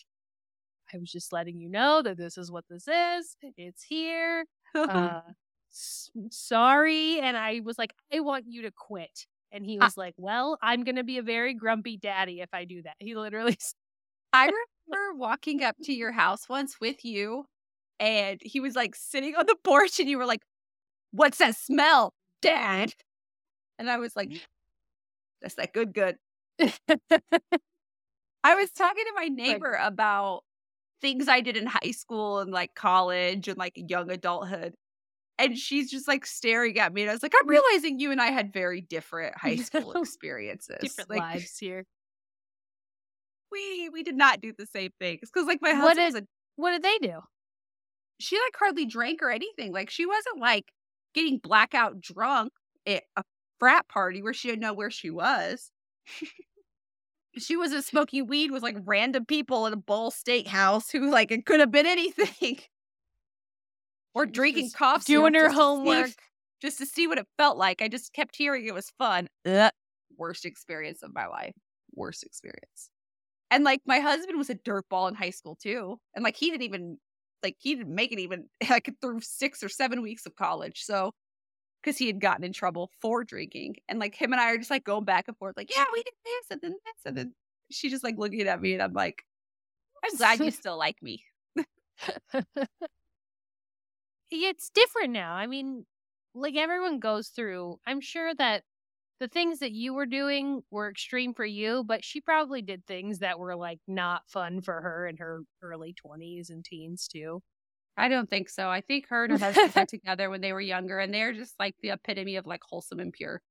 "I 0.93 0.97
was 0.97 1.11
just 1.11 1.31
letting 1.31 1.59
you 1.59 1.69
know 1.69 2.01
that 2.01 2.17
this 2.17 2.37
is 2.37 2.51
what 2.51 2.65
this 2.69 2.87
is. 2.87 3.35
It's 3.57 3.83
here. 3.83 4.45
Uh, 4.75 5.21
sorry." 5.69 7.19
And 7.19 7.37
I 7.37 7.61
was 7.63 7.77
like, 7.77 7.93
"I 8.13 8.19
want 8.19 8.45
you 8.47 8.63
to 8.63 8.71
quit." 8.71 9.27
And 9.51 9.65
he 9.65 9.79
I- 9.79 9.85
was 9.85 9.97
like, 9.97 10.13
"Well, 10.17 10.57
I'm 10.61 10.83
gonna 10.83 11.03
be 11.03 11.17
a 11.17 11.23
very 11.23 11.53
grumpy 11.53 11.97
daddy 11.97 12.41
if 12.41 12.49
I 12.53 12.65
do 12.65 12.81
that." 12.83 12.95
He 12.99 13.15
literally 13.15 13.57
I 14.33 14.51
remember 14.87 15.15
walking 15.17 15.63
up 15.63 15.75
to 15.83 15.93
your 15.93 16.11
house 16.11 16.49
once 16.49 16.79
with 16.81 17.05
you, 17.05 17.45
and 17.99 18.39
he 18.43 18.59
was 18.59 18.75
like 18.75 18.95
sitting 18.95 19.35
on 19.35 19.45
the 19.47 19.55
porch, 19.63 19.99
and 19.99 20.09
you 20.09 20.17
were 20.17 20.25
like, 20.25 20.43
"What's 21.11 21.39
that 21.39 21.55
smell, 21.57 22.13
Dad?" 22.41 22.93
And 23.79 23.89
I 23.89 23.97
was 23.97 24.15
like, 24.15 24.31
mm. 24.31 24.39
"That's 25.41 25.55
that 25.55 25.73
good, 25.73 25.93
good." 25.93 26.17
I 28.43 28.55
was 28.55 28.71
talking 28.71 29.03
to 29.05 29.13
my 29.15 29.27
neighbor 29.27 29.73
about 29.73 30.43
things 31.01 31.27
I 31.27 31.41
did 31.41 31.57
in 31.57 31.67
high 31.67 31.91
school 31.91 32.39
and 32.39 32.51
like 32.51 32.75
college 32.75 33.47
and 33.47 33.57
like 33.57 33.73
young 33.75 34.11
adulthood. 34.11 34.75
And 35.39 35.57
she's 35.57 35.89
just 35.89 36.07
like 36.07 36.25
staring 36.25 36.77
at 36.77 36.93
me. 36.93 37.01
And 37.01 37.09
I 37.09 37.13
was 37.13 37.23
like, 37.23 37.33
I'm 37.39 37.47
realizing 37.47 37.99
you 37.99 38.11
and 38.11 38.21
I 38.21 38.27
had 38.31 38.51
very 38.53 38.81
different 38.81 39.35
high 39.37 39.55
school 39.69 39.93
experiences. 39.93 40.77
"Different 40.81 41.09
like, 41.09 41.21
lives 41.21 41.57
here." 41.57 41.85
We 43.51 43.89
we 43.89 44.03
did 44.03 44.15
not 44.15 44.41
do 44.41 44.53
the 44.55 44.65
same 44.65 44.91
things. 44.99 45.21
Because 45.33 45.47
like 45.47 45.61
my 45.61 45.71
What 45.73 45.97
husband 45.97 46.07
is- 46.07 46.13
was 46.15 46.21
a 46.23 46.27
What 46.57 46.71
did 46.71 46.83
they 46.83 46.97
do? 47.07 47.21
she 48.21 48.35
like 48.35 48.55
hardly 48.59 48.85
drank 48.85 49.21
or 49.23 49.31
anything. 49.31 49.71
Like 49.71 49.89
she 49.89 50.05
wasn't 50.05 50.39
like 50.39 50.65
getting 51.13 51.37
blackout 51.39 52.01
drunk 52.01 52.51
at 52.85 53.03
a 53.15 53.23
frat 53.59 53.87
party 53.87 54.21
where 54.21 54.33
she 54.33 54.49
didn't 54.49 54.61
know 54.61 54.73
where 54.73 54.91
she 54.91 55.09
was. 55.09 55.71
she 57.37 57.55
wasn't 57.55 57.85
smoking 57.85 58.27
weed 58.27 58.51
with 58.51 58.61
like 58.61 58.75
random 58.85 59.25
people 59.25 59.65
at 59.67 59.73
a 59.73 59.77
Bull 59.77 60.11
Steakhouse 60.11 60.91
who 60.91 61.09
like 61.09 61.31
it 61.31 61.45
could 61.45 61.59
have 61.61 61.71
been 61.71 61.85
anything. 61.85 62.59
Or 64.13 64.25
drinking 64.25 64.71
cough 64.71 65.05
doing 65.05 65.33
her 65.33 65.45
to 65.45 65.49
see- 65.49 65.55
homework. 65.55 66.11
just 66.61 66.77
to 66.79 66.85
see 66.85 67.07
what 67.07 67.17
it 67.17 67.27
felt 67.37 67.57
like. 67.57 67.81
I 67.81 67.87
just 67.87 68.13
kept 68.13 68.35
hearing 68.35 68.65
it 68.65 68.73
was 68.73 68.91
fun. 68.97 69.27
Ugh. 69.45 69.71
Worst 70.17 70.45
experience 70.45 71.03
of 71.03 71.13
my 71.13 71.27
life. 71.27 71.53
Worst 71.93 72.23
experience. 72.23 72.89
And 73.51 73.63
like 73.63 73.81
my 73.85 73.99
husband 73.99 74.37
was 74.37 74.49
a 74.49 74.55
dirtball 74.55 75.07
in 75.09 75.15
high 75.15 75.29
school 75.29 75.55
too. 75.55 75.99
And 76.15 76.23
like 76.23 76.35
he 76.35 76.51
didn't 76.51 76.63
even 76.63 76.97
like 77.41 77.55
he 77.59 77.75
didn't 77.75 77.95
make 77.95 78.11
it 78.11 78.19
even 78.19 78.49
like 78.69 78.93
through 79.01 79.21
six 79.21 79.63
or 79.63 79.69
seven 79.69 80.01
weeks 80.01 80.25
of 80.25 80.35
college. 80.35 80.83
So 80.83 81.13
because 81.81 81.97
he 81.97 82.07
had 82.07 82.19
gotten 82.19 82.43
in 82.43 82.53
trouble 82.53 82.91
for 83.01 83.23
drinking. 83.23 83.77
And 83.87 83.99
like 83.99 84.15
him 84.15 84.33
and 84.33 84.41
I 84.41 84.51
are 84.51 84.57
just 84.57 84.69
like 84.69 84.83
going 84.83 85.05
back 85.05 85.27
and 85.27 85.37
forth, 85.37 85.55
like, 85.57 85.73
yeah, 85.75 85.85
we 85.93 86.03
did 86.03 86.13
this 86.25 86.45
and 86.51 86.61
then 86.61 86.71
this. 86.71 87.05
And 87.05 87.17
then 87.17 87.33
she 87.71 87.89
just 87.89 88.03
like 88.03 88.17
looking 88.17 88.41
at 88.41 88.61
me 88.61 88.73
and 88.73 88.81
I'm 88.81 88.93
like, 88.93 89.23
I'm 90.03 90.15
glad 90.17 90.39
you 90.39 90.51
still 90.51 90.77
like 90.77 91.01
me. 91.01 91.23
it's 94.31 94.69
different 94.69 95.11
now. 95.11 95.33
I 95.33 95.47
mean, 95.47 95.85
like 96.35 96.55
everyone 96.55 96.99
goes 96.99 97.29
through. 97.29 97.79
I'm 97.85 98.01
sure 98.01 98.33
that 98.35 98.63
the 99.19 99.27
things 99.27 99.59
that 99.59 99.71
you 99.71 99.93
were 99.93 100.05
doing 100.05 100.61
were 100.71 100.89
extreme 100.89 101.33
for 101.33 101.45
you, 101.45 101.83
but 101.85 102.05
she 102.05 102.21
probably 102.21 102.61
did 102.61 102.85
things 102.85 103.19
that 103.19 103.37
were 103.39 103.55
like 103.55 103.79
not 103.87 104.23
fun 104.27 104.61
for 104.61 104.81
her 104.81 105.07
in 105.07 105.17
her 105.17 105.41
early 105.61 105.93
20s 105.93 106.49
and 106.49 106.63
teens 106.63 107.07
too. 107.07 107.41
I 107.97 108.07
don't 108.07 108.29
think 108.29 108.49
so. 108.49 108.69
I 108.69 108.81
think 108.81 109.07
her 109.09 109.25
and 109.25 109.33
her 109.33 109.39
husband 109.39 109.73
got 109.73 109.87
together 109.89 110.29
when 110.29 110.41
they 110.41 110.53
were 110.53 110.61
younger, 110.61 110.99
and 110.99 111.13
they're 111.13 111.33
just 111.33 111.55
like 111.59 111.75
the 111.81 111.89
epitome 111.89 112.37
of 112.37 112.47
like 112.47 112.61
wholesome 112.63 112.99
and 112.99 113.11
pure, 113.11 113.41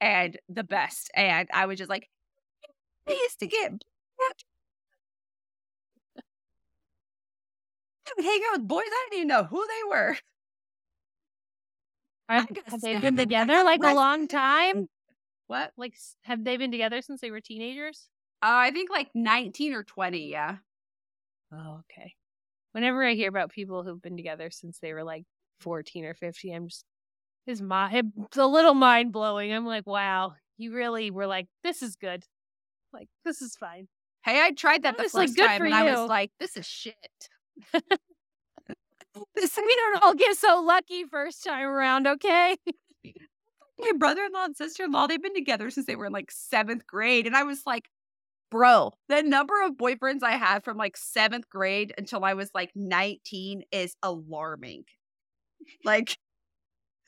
and 0.00 0.38
the 0.48 0.64
best. 0.64 1.10
And 1.14 1.48
I 1.54 1.66
was 1.66 1.78
just 1.78 1.90
like, 1.90 2.08
I 3.08 3.12
used 3.12 3.40
to 3.40 3.46
get. 3.46 3.72
Would 8.16 8.24
hang 8.24 8.40
out 8.48 8.58
with 8.58 8.68
boys. 8.68 8.84
I 8.86 9.08
didn't 9.10 9.18
even 9.18 9.28
know 9.28 9.44
who 9.44 9.66
they 9.66 9.88
were. 9.88 10.16
Have, 12.28 12.48
gotta 12.48 12.70
have 12.70 12.80
they 12.80 12.98
been 12.98 13.16
together 13.18 13.62
like 13.64 13.82
a 13.82 13.94
long 13.94 14.28
time? 14.28 14.88
What? 15.46 15.72
Like, 15.76 15.94
have 16.22 16.44
they 16.44 16.56
been 16.56 16.70
together 16.70 17.00
since 17.00 17.20
they 17.20 17.30
were 17.30 17.40
teenagers? 17.40 18.08
Uh, 18.42 18.68
I 18.68 18.70
think 18.70 18.90
like 18.90 19.08
nineteen 19.14 19.72
or 19.72 19.82
twenty. 19.82 20.30
Yeah. 20.30 20.56
Oh, 21.52 21.80
okay. 21.90 22.14
Whenever 22.72 23.04
I 23.04 23.14
hear 23.14 23.30
about 23.30 23.50
people 23.50 23.82
who've 23.82 24.00
been 24.00 24.16
together 24.16 24.50
since 24.50 24.78
they 24.78 24.92
were 24.92 25.02
like 25.04 25.24
14 25.60 26.04
or 26.04 26.12
15, 26.12 26.54
I'm 26.54 26.68
just, 26.68 26.84
it's, 27.46 27.62
my, 27.62 27.90
it's 27.90 28.36
a 28.36 28.46
little 28.46 28.74
mind 28.74 29.12
blowing. 29.12 29.50
I'm 29.50 29.64
like, 29.64 29.86
wow, 29.86 30.34
you 30.58 30.74
really 30.74 31.10
were 31.10 31.26
like, 31.26 31.46
this 31.64 31.82
is 31.82 31.96
good. 31.96 32.24
Like, 32.92 33.08
this 33.24 33.40
is 33.40 33.56
fine. 33.56 33.88
Hey, 34.24 34.42
I 34.42 34.50
tried 34.50 34.82
that 34.82 34.98
the 34.98 35.04
first 35.08 35.38
time, 35.38 35.62
and 35.62 35.74
I 35.74 35.84
was 35.84 36.08
like, 36.08 36.30
"This 36.38 36.56
is 36.56 36.66
shit." 36.66 37.28
This, 39.34 39.56
we 39.56 39.74
don't 39.74 40.02
all 40.02 40.14
get 40.14 40.36
so 40.36 40.62
lucky 40.62 41.04
first 41.04 41.42
time 41.44 41.66
around, 41.66 42.06
okay? 42.06 42.56
my 43.78 43.92
brother-in-law 43.98 44.44
and 44.44 44.56
sister-in-law 44.56 45.06
they've 45.06 45.22
been 45.22 45.34
together 45.34 45.70
since 45.70 45.86
they 45.86 45.96
were 45.96 46.06
in 46.06 46.12
like 46.12 46.30
seventh 46.32 46.86
grade 46.86 47.26
and 47.28 47.36
i 47.36 47.44
was 47.44 47.62
like 47.64 47.88
bro 48.50 48.92
the 49.08 49.22
number 49.22 49.62
of 49.64 49.72
boyfriends 49.72 50.22
i 50.24 50.32
had 50.32 50.64
from 50.64 50.76
like 50.76 50.96
seventh 50.96 51.48
grade 51.48 51.94
until 51.96 52.24
i 52.24 52.34
was 52.34 52.50
like 52.54 52.70
19 52.74 53.62
is 53.70 53.94
alarming 54.02 54.84
like 55.84 56.16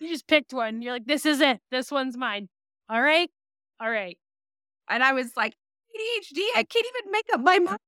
You 0.01 0.09
just 0.09 0.27
picked 0.29 0.53
one. 0.55 0.83
You're 0.83 0.95
like, 0.95 1.07
this 1.07 1.27
is 1.27 1.41
it. 1.41 1.61
This 1.71 1.91
one's 1.91 2.17
mine. 2.17 2.49
All 2.89 3.03
right. 3.03 3.31
All 3.81 3.91
right. 3.91 4.19
and 4.91 5.03
i 5.05 5.13
was 5.13 5.37
like 5.37 5.55
adhd 5.97 6.39
i 6.57 6.65
can't 6.65 6.87
even 6.97 7.13
make 7.13 7.27
up 7.35 7.41
my 7.41 7.59
mind 7.59 7.79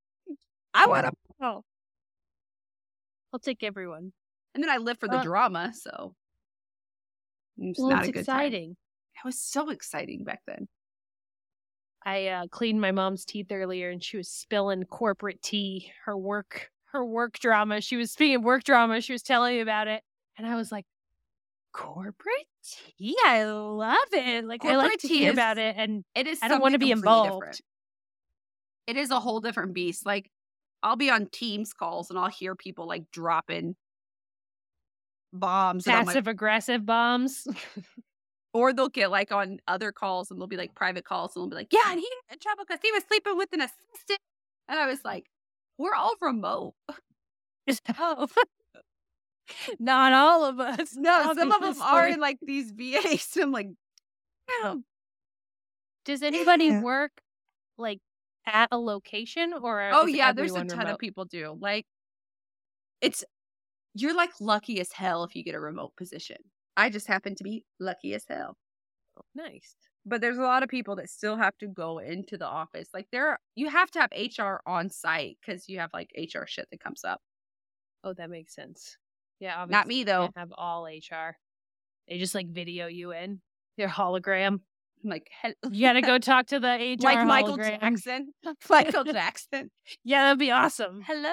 i 0.74 0.86
want 0.86 1.06
to 1.06 1.12
Oh. 1.42 1.62
I'll 3.32 3.40
take 3.40 3.62
everyone. 3.62 4.12
and 4.54 4.62
then 4.62 4.70
i 4.70 4.76
live 4.76 4.98
for 4.98 5.08
the 5.08 5.18
Uh, 5.18 5.22
drama 5.22 5.72
so 5.74 6.14
it's 7.58 7.78
Well, 7.78 7.90
not 7.90 8.00
it's 8.00 8.08
a 8.08 8.12
good 8.12 8.26
time. 8.26 8.40
exciting. 8.40 8.70
it 9.14 9.24
was 9.24 9.40
so 9.40 9.70
exciting 9.70 10.24
back 10.24 10.42
then 10.46 10.68
I 12.04 12.26
uh, 12.26 12.46
cleaned 12.48 12.80
my 12.80 12.90
mom's 12.90 13.24
teeth 13.24 13.46
earlier, 13.52 13.88
and 13.88 14.02
she 14.02 14.16
was 14.16 14.28
spilling 14.28 14.82
corporate 14.82 15.40
tea. 15.40 15.92
Her 16.04 16.18
work, 16.18 16.68
her 16.86 17.04
work 17.04 17.38
drama. 17.38 17.80
She 17.80 17.94
was 17.96 18.10
speaking 18.10 18.34
of 18.34 18.42
work 18.42 18.64
drama. 18.64 19.00
She 19.00 19.12
was 19.12 19.22
telling 19.22 19.54
me 19.54 19.60
about 19.60 19.86
it, 19.86 20.02
and 20.36 20.44
I 20.44 20.56
was 20.56 20.72
like, 20.72 20.84
"Corporate 21.72 22.48
tea? 22.98 23.14
I 23.24 23.44
love 23.44 24.08
it. 24.12 24.44
Like 24.44 24.64
I 24.64 24.74
like 24.74 24.98
to 24.98 25.06
hear 25.06 25.28
is- 25.30 25.34
about 25.36 25.58
it." 25.58 25.76
And 25.78 26.04
It 26.16 26.26
is. 26.26 26.40
I 26.42 26.48
don't 26.48 26.60
wanna 26.60 26.80
be 26.80 26.90
involved. 26.90 27.34
different. 27.34 27.60
It 28.88 28.96
is 28.96 29.12
a 29.12 29.20
whole 29.20 29.38
different 29.38 29.72
beast. 29.72 30.04
Like 30.04 30.28
I'll 30.82 30.96
be 30.96 31.10
on 31.10 31.26
Teams 31.26 31.72
calls 31.72 32.10
and 32.10 32.18
I'll 32.18 32.28
hear 32.30 32.54
people 32.54 32.86
like 32.86 33.10
dropping 33.12 33.76
bombs, 35.32 35.86
and 35.86 35.96
I'm 35.96 36.04
like, 36.04 36.14
passive 36.14 36.26
aggressive 36.28 36.84
bombs. 36.84 37.46
or 38.54 38.72
they'll 38.72 38.88
get 38.88 39.10
like 39.10 39.32
on 39.32 39.58
other 39.66 39.92
calls 39.92 40.30
and 40.30 40.40
they'll 40.40 40.46
be 40.46 40.56
like 40.56 40.74
private 40.74 41.04
calls 41.04 41.34
and 41.34 41.42
they'll 41.42 41.50
be 41.50 41.56
like, 41.56 41.72
yeah, 41.72 41.90
and 41.90 41.98
he 41.98 42.08
got 42.28 42.34
in 42.34 42.38
trouble 42.38 42.64
because 42.66 42.80
he 42.82 42.92
was 42.92 43.04
sleeping 43.08 43.36
with 43.36 43.48
an 43.52 43.60
assistant, 43.60 44.20
and 44.68 44.78
I 44.78 44.86
was 44.86 45.04
like, 45.04 45.26
we're 45.78 45.94
all 45.94 46.14
remote. 46.20 46.74
so, 47.70 48.28
not 49.78 50.12
all 50.12 50.44
of 50.44 50.60
us. 50.60 50.94
No, 50.96 51.34
some 51.34 51.52
of 51.52 51.62
them 51.62 51.80
are 51.82 52.08
in 52.08 52.20
like 52.20 52.38
these 52.42 52.70
VAs. 52.72 53.36
I'm 53.40 53.52
like, 53.52 53.68
damn. 54.62 54.84
Does 56.04 56.22
anybody 56.22 56.68
Yeah. 56.68 56.82
work 56.82 57.12
like 57.78 58.00
at 58.46 58.68
a 58.72 58.78
location 58.78 59.52
or? 59.52 59.90
Oh 59.92 60.06
yeah, 60.06 60.32
there's 60.32 60.52
a 60.54 60.64
ton 60.64 60.78
remote? 60.78 60.92
of 60.94 60.98
people 60.98 61.24
do. 61.24 61.56
Like 61.60 61.86
it's 63.00 63.24
you're 63.94 64.14
like 64.14 64.30
lucky 64.40 64.80
as 64.80 64.92
hell 64.92 65.24
if 65.24 65.34
you 65.36 65.44
get 65.44 65.54
a 65.54 65.60
remote 65.60 65.94
position. 65.96 66.38
I 66.76 66.88
just 66.90 67.06
happen 67.06 67.34
to 67.36 67.44
be 67.44 67.64
lucky 67.78 68.14
as 68.14 68.24
hell. 68.28 68.56
Nice. 69.34 69.76
But 70.06 70.20
there's 70.20 70.38
a 70.38 70.42
lot 70.42 70.62
of 70.62 70.68
people 70.68 70.96
that 70.96 71.10
still 71.10 71.36
have 71.36 71.56
to 71.58 71.68
go 71.68 71.98
into 71.98 72.36
the 72.36 72.46
office. 72.46 72.88
Like 72.94 73.06
there 73.12 73.38
you 73.54 73.68
have 73.68 73.90
to 73.92 74.00
have 74.00 74.10
HR 74.12 74.60
on 74.66 74.90
site 74.90 75.38
cuz 75.44 75.68
you 75.68 75.78
have 75.80 75.90
like 75.92 76.10
HR 76.16 76.46
shit 76.46 76.68
that 76.70 76.80
comes 76.80 77.04
up. 77.04 77.20
Oh, 78.04 78.14
that 78.14 78.30
makes 78.30 78.54
sense. 78.54 78.96
Yeah, 79.38 79.60
obviously 79.60 79.78
Not 79.78 79.86
me 79.86 80.04
though. 80.04 80.30
have 80.36 80.52
all 80.56 80.84
HR. 80.86 81.36
They 82.08 82.18
just 82.18 82.34
like 82.34 82.48
video 82.48 82.86
you 82.86 83.12
in 83.12 83.40
your 83.76 83.88
hologram. 83.88 84.60
I'm 85.02 85.10
like, 85.10 85.30
You 85.70 85.86
got 85.86 85.94
to 85.94 86.02
go 86.02 86.18
talk 86.18 86.46
to 86.48 86.60
the 86.60 86.96
HR 87.00 87.02
like 87.04 87.26
Michael 87.26 87.56
hologram. 87.58 87.80
Jackson. 87.80 88.32
Michael 88.70 89.04
Jackson. 89.04 89.70
Yeah, 90.04 90.24
that'd 90.24 90.38
be 90.38 90.50
awesome. 90.50 91.02
Hello. 91.06 91.32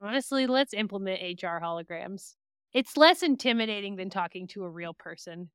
Honestly, 0.00 0.46
let's 0.46 0.74
implement 0.74 1.20
HR 1.42 1.58
holograms. 1.62 2.34
It's 2.72 2.96
less 2.96 3.22
intimidating 3.22 3.96
than 3.96 4.10
talking 4.10 4.46
to 4.48 4.64
a 4.64 4.70
real 4.70 4.94
person. 4.94 5.50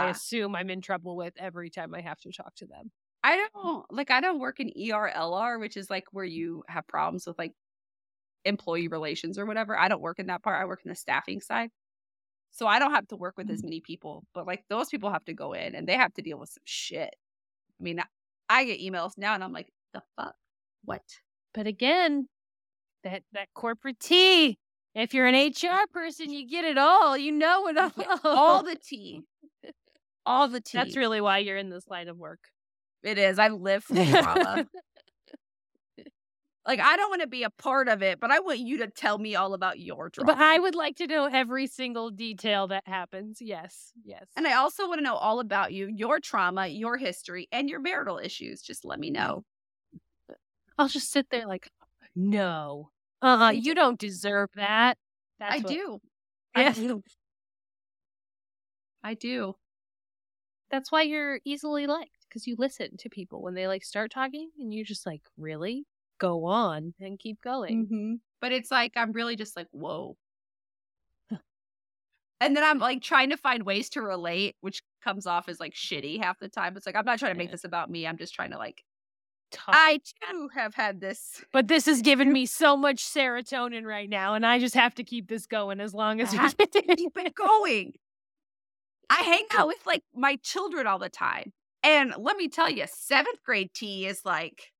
who 0.00 0.06
I 0.06 0.10
assume 0.10 0.56
I'm 0.56 0.70
in 0.70 0.80
trouble 0.80 1.16
with 1.16 1.34
every 1.38 1.70
time 1.70 1.94
I 1.94 2.00
have 2.00 2.18
to 2.20 2.32
talk 2.32 2.54
to 2.56 2.66
them. 2.66 2.90
I 3.22 3.46
don't 3.54 3.84
like 3.92 4.10
I 4.10 4.20
don't 4.20 4.40
work 4.40 4.60
in 4.60 4.70
ERLR, 4.70 5.60
which 5.60 5.76
is 5.76 5.90
like 5.90 6.04
where 6.10 6.24
you 6.24 6.64
have 6.68 6.86
problems 6.88 7.26
with 7.26 7.38
like 7.38 7.52
employee 8.44 8.88
relations 8.88 9.38
or 9.38 9.46
whatever. 9.46 9.78
I 9.78 9.88
don't 9.88 10.00
work 10.00 10.18
in 10.18 10.26
that 10.28 10.42
part. 10.42 10.60
I 10.60 10.64
work 10.64 10.80
in 10.84 10.88
the 10.88 10.96
staffing 10.96 11.40
side. 11.40 11.70
So 12.52 12.66
I 12.66 12.78
don't 12.78 12.92
have 12.94 13.06
to 13.08 13.16
work 13.16 13.36
with 13.36 13.46
Mm-hmm. 13.46 13.54
as 13.54 13.62
many 13.64 13.80
people, 13.80 14.24
but 14.34 14.46
like 14.46 14.64
those 14.68 14.88
people 14.88 15.10
have 15.10 15.24
to 15.26 15.34
go 15.34 15.52
in 15.52 15.74
and 15.74 15.86
they 15.88 15.94
have 15.96 16.12
to 16.14 16.22
deal 16.22 16.38
with 16.38 16.50
some 16.50 16.62
shit. 16.64 17.14
I 17.80 17.82
mean, 17.82 18.00
I, 18.00 18.04
I 18.48 18.64
get 18.64 18.80
emails 18.80 19.12
now 19.16 19.34
and 19.34 19.42
I'm 19.44 19.52
like, 19.52 19.72
the 19.94 20.02
fuck? 20.16 20.34
What? 20.84 21.02
But 21.54 21.66
again, 21.66 22.28
that 23.04 23.22
that 23.32 23.48
corporate 23.54 24.00
tea. 24.00 24.58
If 24.94 25.14
you're 25.14 25.26
an 25.26 25.34
HR 25.36 25.86
person, 25.92 26.32
you 26.32 26.48
get 26.48 26.64
it 26.64 26.76
all. 26.76 27.16
You 27.16 27.30
know 27.32 27.68
it 27.68 27.76
all. 27.78 27.92
All 28.24 28.62
the 28.64 28.76
tea. 28.76 29.22
All 30.26 30.48
the 30.48 30.60
tea. 30.60 30.76
That's 30.78 30.96
really 30.96 31.20
why 31.20 31.38
you're 31.38 31.56
in 31.56 31.70
this 31.70 31.88
line 31.88 32.08
of 32.08 32.18
work. 32.18 32.40
it 33.02 33.16
is. 33.18 33.38
I 33.38 33.48
live 33.48 33.82
for 33.84 33.94
drama. 33.94 34.66
like 36.66 36.78
I 36.80 36.96
don't 36.96 37.10
want 37.10 37.22
to 37.22 37.26
be 37.28 37.42
a 37.42 37.50
part 37.50 37.88
of 37.88 38.02
it, 38.02 38.20
but 38.20 38.30
I 38.30 38.40
want 38.40 38.58
you 38.58 38.78
to 38.78 38.86
tell 38.86 39.18
me 39.18 39.34
all 39.34 39.54
about 39.54 39.78
your 39.80 40.10
drama. 40.10 40.32
But 40.34 40.40
I 40.42 40.58
would 40.58 40.74
like 40.74 40.96
to 40.96 41.06
know 41.06 41.26
every 41.26 41.66
single 41.66 42.10
detail 42.10 42.68
that 42.68 42.86
happens. 42.86 43.38
Yes, 43.40 43.92
yes. 44.04 44.26
And 44.36 44.46
I 44.46 44.54
also 44.54 44.86
want 44.86 44.98
to 44.98 45.04
know 45.04 45.14
all 45.16 45.40
about 45.40 45.72
you, 45.72 45.86
your 45.88 46.20
trauma, 46.20 46.66
your 46.66 46.96
history, 46.96 47.48
and 47.50 47.68
your 47.68 47.80
marital 47.80 48.18
issues. 48.18 48.60
Just 48.62 48.84
let 48.84 48.98
me 49.00 49.10
know. 49.10 49.44
I'll 50.78 50.88
just 50.88 51.10
sit 51.10 51.26
there 51.30 51.46
like, 51.46 51.70
no, 52.14 52.90
uh, 53.22 53.52
you 53.54 53.74
don't 53.74 53.98
deserve 53.98 54.50
that. 54.56 54.96
That's 55.38 55.54
I 55.54 55.58
what- 55.58 55.68
do. 55.68 56.00
Yeah. 56.56 56.68
I 56.68 56.72
do. 56.72 57.02
I 59.02 59.14
do. 59.14 59.54
That's 60.70 60.92
why 60.92 61.02
you're 61.02 61.40
easily 61.44 61.86
liked 61.86 62.26
because 62.28 62.46
you 62.46 62.54
listen 62.58 62.96
to 62.98 63.08
people 63.08 63.42
when 63.42 63.54
they 63.54 63.66
like 63.66 63.82
start 63.84 64.10
talking, 64.12 64.50
and 64.58 64.72
you're 64.72 64.84
just 64.84 65.06
like, 65.06 65.22
really, 65.36 65.84
go 66.20 66.44
on 66.44 66.94
and 67.00 67.18
keep 67.18 67.42
going. 67.42 67.86
Mm-hmm. 67.86 68.14
But 68.40 68.52
it's 68.52 68.70
like 68.70 68.92
I'm 68.96 69.12
really 69.12 69.34
just 69.34 69.56
like, 69.56 69.66
whoa. 69.72 70.16
and 72.40 72.56
then 72.56 72.62
I'm 72.62 72.78
like 72.78 73.02
trying 73.02 73.30
to 73.30 73.36
find 73.36 73.64
ways 73.64 73.90
to 73.90 74.02
relate, 74.02 74.54
which 74.60 74.82
comes 75.02 75.26
off 75.26 75.48
as 75.48 75.58
like 75.58 75.74
shitty 75.74 76.22
half 76.22 76.38
the 76.38 76.48
time. 76.48 76.76
It's 76.76 76.86
like 76.86 76.94
I'm 76.94 77.04
not 77.04 77.18
trying 77.18 77.32
to 77.32 77.38
make 77.38 77.50
this 77.50 77.64
about 77.64 77.90
me. 77.90 78.06
I'm 78.06 78.18
just 78.18 78.34
trying 78.34 78.52
to 78.52 78.58
like 78.58 78.84
Talk. 79.50 79.74
I 79.76 80.00
too 80.30 80.48
have 80.54 80.74
had 80.74 81.00
this. 81.00 81.44
but 81.52 81.66
this 81.66 81.88
is 81.88 82.02
giving 82.02 82.32
me 82.32 82.46
so 82.46 82.76
much 82.76 83.02
serotonin 83.02 83.84
right 83.84 84.08
now, 84.08 84.34
and 84.34 84.46
I 84.46 84.58
just 84.58 84.74
have 84.74 84.94
to 84.96 85.04
keep 85.04 85.28
this 85.28 85.46
going 85.46 85.80
as 85.80 85.92
long 85.92 86.20
as 86.20 86.32
we 86.32 86.38
keep 86.96 87.16
it 87.16 87.34
going. 87.34 87.94
I 89.08 89.22
hang 89.22 89.46
out 89.52 89.66
with 89.66 89.84
like 89.86 90.04
my 90.14 90.36
children 90.36 90.86
all 90.86 91.00
the 91.00 91.08
time. 91.08 91.52
And 91.82 92.14
let 92.16 92.36
me 92.36 92.48
tell 92.48 92.70
you, 92.70 92.84
seventh 92.88 93.42
grade 93.44 93.70
tea 93.74 94.06
is 94.06 94.24
like, 94.24 94.70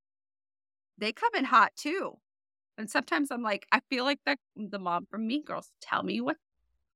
they 1.00 1.12
come 1.12 1.30
in 1.36 1.44
hot 1.44 1.72
too. 1.76 2.18
And 2.78 2.88
sometimes 2.88 3.30
I'm 3.30 3.42
like, 3.42 3.66
I 3.72 3.80
feel 3.90 4.04
like 4.04 4.20
the, 4.24 4.36
the 4.56 4.78
mom 4.78 5.06
from 5.10 5.26
Mean 5.26 5.44
Girls. 5.44 5.70
Tell 5.82 6.02
me 6.02 6.20
what 6.20 6.36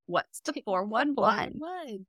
what's 0.07 0.41
the 0.41 0.53
411? 0.65 1.55
One. 1.59 2.07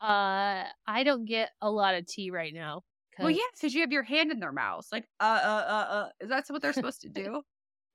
Uh, 0.00 0.64
I 0.86 1.04
don't 1.04 1.24
get 1.24 1.50
a 1.62 1.70
lot 1.70 1.94
of 1.94 2.06
tea 2.06 2.30
right 2.30 2.52
now. 2.52 2.82
Well, 3.18 3.30
yeah, 3.30 3.38
because 3.54 3.74
you 3.74 3.80
have 3.80 3.92
your 3.92 4.02
hand 4.02 4.30
in 4.30 4.40
their 4.40 4.52
mouths. 4.52 4.88
Like, 4.92 5.08
uh, 5.20 5.40
uh, 5.42 5.64
uh, 5.66 5.94
uh. 5.94 6.08
Is 6.20 6.28
that 6.28 6.44
what 6.48 6.60
they're 6.60 6.74
supposed 6.74 7.00
to 7.00 7.08
do? 7.08 7.22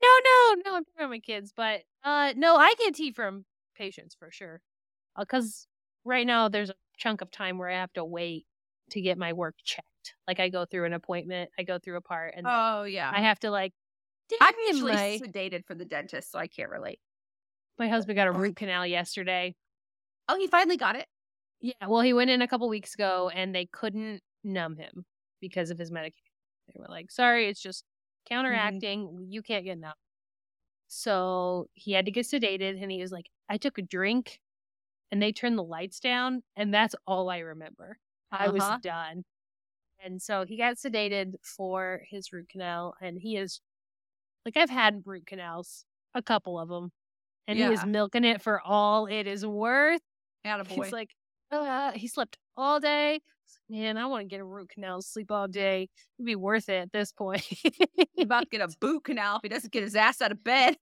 No, 0.02 0.10
no, 0.26 0.56
no. 0.66 0.76
I'm 0.76 0.84
talking 0.84 0.94
about 0.98 1.10
my 1.12 1.20
kids, 1.20 1.54
but 1.56 1.84
uh, 2.04 2.34
no, 2.36 2.56
I 2.56 2.74
get 2.80 2.96
tea 2.96 3.12
from 3.12 3.46
patients 3.78 4.16
for 4.18 4.32
sure. 4.32 4.62
Because 5.18 5.68
right 6.06 6.26
now 6.26 6.50
there's 6.50 6.72
a 6.72 6.76
chunk 6.98 7.22
of 7.22 7.30
time 7.30 7.60
where 7.60 7.70
I 7.70 7.76
have 7.76 7.94
to 7.94 8.04
wait 8.04 8.48
to 8.90 9.02
get 9.02 9.18
my 9.20 9.34
work 9.34 9.56
checked. 9.64 9.88
Like 10.28 10.40
I 10.40 10.50
go 10.50 10.66
through 10.66 10.86
an 10.86 10.94
appointment, 10.94 11.52
I 11.60 11.64
go 11.64 11.80
through 11.80 11.98
a 11.98 12.02
part, 12.02 12.34
and 12.36 12.48
Oh, 12.48 12.84
yeah. 12.84 13.12
I 13.14 13.22
have 13.22 13.40
to 13.42 13.52
like. 13.52 13.74
I'm 14.42 14.54
usually 14.68 14.94
my, 14.94 15.20
sedated 15.22 15.66
for 15.66 15.76
the 15.76 15.86
dentist, 15.86 16.32
so 16.32 16.40
I 16.40 16.48
can't 16.48 16.70
relate. 16.72 17.00
my 17.78 17.88
husband 17.88 18.16
got 18.16 18.28
a 18.28 18.32
root 18.32 18.56
canal 18.56 18.86
yesterday. 18.86 19.56
Oh, 20.28 20.38
he 20.38 20.48
finally 20.48 20.78
got 20.78 20.96
it. 20.96 21.08
Yeah, 21.60 21.74
well, 21.88 22.02
he 22.02 22.14
went 22.14 22.30
in 22.32 22.42
a 22.42 22.48
couple 22.48 22.68
weeks 22.70 22.94
ago, 22.96 23.30
and 23.34 23.54
they 23.54 23.68
couldn't 23.68 24.22
numb 24.44 24.78
him 24.78 25.06
because 25.40 25.70
of 25.70 25.78
his 25.78 25.92
medication. 25.92 26.24
They 26.68 26.80
were 26.80 26.88
like, 26.88 27.12
"Sorry, 27.12 27.48
it's 27.48 27.62
just 27.62 27.86
counteracting. 28.26 29.28
You 29.30 29.42
can't 29.44 29.66
get 29.66 29.78
numb." 29.78 29.94
So 30.88 31.68
he 31.74 31.94
had 31.94 32.06
to 32.06 32.12
get 32.12 32.26
sedated, 32.26 32.82
and 32.82 32.92
he 32.92 33.02
was 33.02 33.12
like, 33.12 33.30
"I 33.50 33.58
took 33.58 33.78
a 33.78 33.82
drink, 33.82 34.42
and 35.12 35.22
they 35.22 35.32
turned 35.34 35.58
the 35.58 35.64
lights 35.64 36.00
down, 36.02 36.44
and 36.56 36.74
that's 36.74 36.96
all 37.08 37.30
I 37.30 37.40
remember. 37.40 38.00
I 38.32 38.50
was 38.50 38.64
Uh-huh. 38.64 38.80
done." 38.82 39.26
And 40.04 40.22
so 40.22 40.46
he 40.46 40.58
got 40.58 40.78
sedated 40.78 41.34
for 41.44 42.02
his 42.10 42.32
root 42.34 42.50
canal, 42.50 42.96
and 43.02 43.18
he 43.20 43.38
is 43.38 43.62
like, 44.46 44.58
I've 44.58 44.70
had 44.70 45.04
root 45.06 45.26
canals, 45.28 45.86
a 46.16 46.22
couple 46.22 46.60
of 46.60 46.70
them, 46.70 46.92
and 47.48 47.58
he 47.58 47.64
is 47.74 47.86
milking 47.86 48.24
it 48.24 48.42
for 48.42 48.60
all 48.62 49.06
it 49.06 49.28
is 49.28 49.46
worth. 49.46 50.02
Attaboy. 50.46 50.68
He's 50.86 50.92
like, 50.92 51.10
uh, 51.52 51.92
he 51.92 52.08
slept 52.08 52.38
all 52.58 52.80
day. 52.80 53.20
Man, 53.70 53.98
I 53.98 54.06
want 54.08 54.22
to 54.22 54.28
get 54.28 54.40
a 54.40 54.46
root 54.46 54.70
canal, 54.70 55.02
sleep 55.02 55.30
all 55.32 55.48
day. 55.48 55.90
It'd 56.18 56.26
be 56.26 56.36
worth 56.36 56.68
it 56.70 56.78
at 56.78 56.92
this 56.92 57.12
point. 57.12 57.42
He's 57.42 57.72
about 58.20 58.42
to 58.44 58.50
get 58.50 58.62
a 58.62 58.70
boot 58.82 59.04
canal 59.04 59.36
if 59.38 59.42
he 59.44 59.50
doesn't 59.50 59.72
get 59.72 59.84
his 59.84 59.96
ass 59.96 60.22
out 60.22 60.32
of 60.32 60.44
bed. 60.44 60.78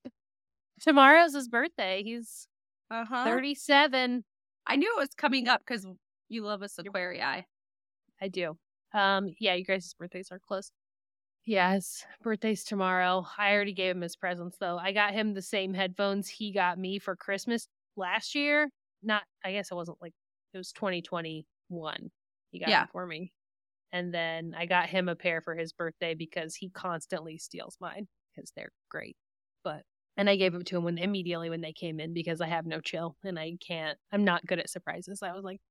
Tomorrow's 0.81 1.33
his 1.33 1.47
birthday. 1.49 2.03
He's 2.03 2.47
Uh-huh. 2.89 3.23
37. 3.25 4.23
I 4.65 4.75
knew 4.75 4.91
it 4.95 4.99
was 4.99 5.09
coming 5.17 5.47
up 5.47 5.61
because 5.65 5.85
you 6.29 6.43
love 6.43 6.63
us 6.63 6.75
aquarii. 6.79 7.43
I 8.21 8.27
do. 8.27 8.57
Um, 8.93 9.29
yeah, 9.39 9.53
you 9.55 9.65
guys' 9.65 9.93
birthdays 9.93 10.31
are 10.31 10.39
close. 10.39 10.71
His 11.43 12.05
birthday's 12.21 12.63
tomorrow. 12.63 13.25
I 13.37 13.53
already 13.53 13.73
gave 13.73 13.95
him 13.95 14.01
his 14.01 14.15
presents 14.15 14.57
though. 14.59 14.77
I 14.77 14.91
got 14.91 15.13
him 15.13 15.33
the 15.33 15.41
same 15.41 15.73
headphones 15.73 16.27
he 16.29 16.51
got 16.51 16.77
me 16.77 16.99
for 16.99 17.15
Christmas 17.15 17.67
last 17.95 18.35
year. 18.35 18.69
Not, 19.01 19.23
I 19.43 19.51
guess 19.53 19.71
it 19.71 19.75
wasn't 19.75 20.01
like 20.01 20.13
it 20.53 20.57
was 20.57 20.71
2021. 20.73 22.11
He 22.51 22.59
got 22.59 22.67
Yeah. 22.69 22.81
them 22.81 22.87
for 22.91 23.05
me, 23.05 23.33
and 23.91 24.13
then 24.13 24.55
I 24.57 24.65
got 24.67 24.89
him 24.89 25.09
a 25.09 25.15
pair 25.15 25.41
for 25.41 25.55
his 25.55 25.73
birthday 25.73 26.15
because 26.15 26.55
he 26.55 26.69
constantly 26.71 27.37
steals 27.37 27.77
mine 27.81 28.07
because 28.35 28.51
they're 28.55 28.71
great. 28.89 29.17
But 29.63 29.83
and 30.17 30.29
I 30.29 30.35
gave 30.37 30.53
them 30.53 30.63
to 30.65 30.77
him 30.77 30.83
when 30.85 30.97
immediately 30.99 31.49
when 31.49 31.61
they 31.61 31.73
came 31.73 31.99
in 31.99 32.13
because 32.13 32.41
I 32.41 32.47
have 32.47 32.65
no 32.65 32.81
chill 32.81 33.17
and 33.23 33.39
I 33.39 33.57
can't. 33.65 33.97
I'm 34.11 34.23
not 34.25 34.45
good 34.45 34.59
at 34.59 34.69
surprises. 34.69 35.23
I 35.23 35.33
was 35.33 35.43
like, 35.45 35.61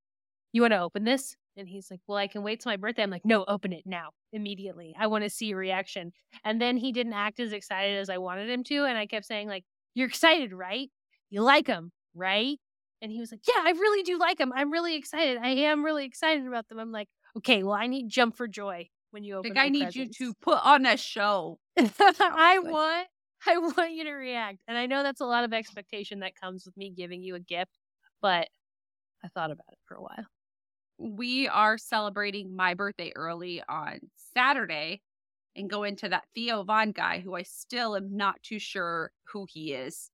"You 0.52 0.62
want 0.62 0.72
to 0.72 0.80
open 0.80 1.04
this?" 1.04 1.36
And 1.58 1.68
he's 1.68 1.90
like, 1.90 2.00
Well, 2.06 2.16
I 2.16 2.28
can 2.28 2.42
wait 2.42 2.60
till 2.60 2.70
my 2.70 2.76
birthday. 2.76 3.02
I'm 3.02 3.10
like, 3.10 3.24
No, 3.24 3.44
open 3.46 3.72
it 3.72 3.82
now, 3.84 4.10
immediately. 4.32 4.94
I 4.98 5.08
want 5.08 5.24
to 5.24 5.30
see 5.30 5.46
your 5.46 5.58
reaction. 5.58 6.12
And 6.44 6.62
then 6.62 6.76
he 6.76 6.92
didn't 6.92 7.14
act 7.14 7.40
as 7.40 7.52
excited 7.52 7.98
as 7.98 8.08
I 8.08 8.18
wanted 8.18 8.48
him 8.48 8.62
to. 8.64 8.84
And 8.84 8.96
I 8.96 9.06
kept 9.06 9.26
saying, 9.26 9.48
like, 9.48 9.64
You're 9.94 10.06
excited, 10.06 10.52
right? 10.52 10.88
You 11.30 11.42
like 11.42 11.66
him, 11.66 11.90
right? 12.14 12.58
And 13.02 13.10
he 13.10 13.18
was 13.20 13.32
like, 13.32 13.40
Yeah, 13.46 13.62
I 13.64 13.72
really 13.72 14.04
do 14.04 14.18
like 14.18 14.38
him. 14.38 14.52
I'm 14.54 14.70
really 14.70 14.94
excited. 14.94 15.38
I 15.38 15.48
am 15.48 15.84
really 15.84 16.04
excited 16.04 16.46
about 16.46 16.68
them. 16.68 16.78
I'm 16.78 16.92
like, 16.92 17.08
Okay, 17.36 17.64
well, 17.64 17.74
I 17.74 17.88
need 17.88 18.08
jump 18.08 18.36
for 18.36 18.46
joy 18.46 18.88
when 19.10 19.24
you 19.24 19.36
open 19.36 19.50
Like, 19.54 19.58
I 19.58 19.68
need 19.68 19.94
you 19.96 20.08
to 20.08 20.34
put 20.40 20.64
on 20.64 20.86
a 20.86 20.96
show. 20.96 21.58
I 21.76 22.60
want 22.60 23.08
I 23.46 23.58
want 23.58 23.92
you 23.92 24.04
to 24.04 24.12
react. 24.12 24.58
And 24.68 24.78
I 24.78 24.86
know 24.86 25.02
that's 25.02 25.20
a 25.20 25.26
lot 25.26 25.44
of 25.44 25.52
expectation 25.52 26.20
that 26.20 26.32
comes 26.40 26.64
with 26.66 26.76
me 26.76 26.92
giving 26.96 27.22
you 27.22 27.34
a 27.34 27.40
gift, 27.40 27.70
but 28.20 28.48
I 29.24 29.28
thought 29.28 29.50
about 29.50 29.66
it 29.72 29.78
for 29.86 29.96
a 29.96 30.02
while. 30.02 30.26
We 30.98 31.48
are 31.48 31.78
celebrating 31.78 32.54
my 32.54 32.74
birthday 32.74 33.12
early 33.14 33.62
on 33.68 34.00
Saturday 34.34 35.00
and 35.54 35.70
go 35.70 35.84
into 35.84 36.08
that 36.08 36.24
Theo 36.34 36.62
Von 36.64 36.92
guy 36.92 37.20
who 37.20 37.34
I 37.34 37.42
still 37.42 37.96
am 37.96 38.16
not 38.16 38.42
too 38.42 38.58
sure 38.58 39.12
who 39.32 39.46
he 39.48 39.72
is. 39.72 40.10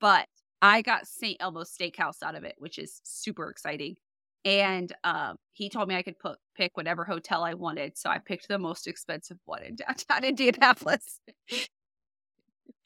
But 0.00 0.28
I 0.60 0.82
got 0.82 1.06
St. 1.06 1.36
Elmo's 1.40 1.74
Steakhouse 1.76 2.22
out 2.22 2.34
of 2.34 2.44
it, 2.44 2.54
which 2.58 2.78
is 2.78 3.00
super 3.04 3.50
exciting. 3.50 3.96
And 4.44 4.92
um, 5.04 5.36
he 5.52 5.68
told 5.68 5.88
me 5.88 5.94
I 5.94 6.02
could 6.02 6.18
put 6.18 6.38
pick 6.56 6.76
whatever 6.76 7.04
hotel 7.04 7.44
I 7.44 7.54
wanted. 7.54 7.96
So 7.96 8.10
I 8.10 8.18
picked 8.18 8.48
the 8.48 8.58
most 8.58 8.86
expensive 8.86 9.38
one 9.44 9.62
in 9.62 9.76
downtown 9.76 10.24
Indianapolis. 10.28 11.20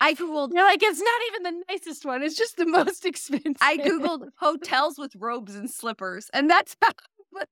I 0.01 0.15
Googled 0.15 0.53
You're 0.53 0.65
like, 0.65 0.83
it's 0.83 1.01
not 1.01 1.21
even 1.29 1.43
the 1.43 1.65
nicest 1.71 2.05
one. 2.05 2.23
It's 2.23 2.37
just 2.37 2.57
the 2.57 2.67
most 2.67 3.07
expensive. 3.07 3.57
I 3.61 3.79
Googled 3.79 4.29
hotels 4.39 4.99
with 4.99 5.15
robes 5.17 5.55
and 5.55 5.71
slippers, 5.71 6.31
and 6.35 6.51
that's 6.51 6.77
how 6.83 6.91
but 7.37 7.49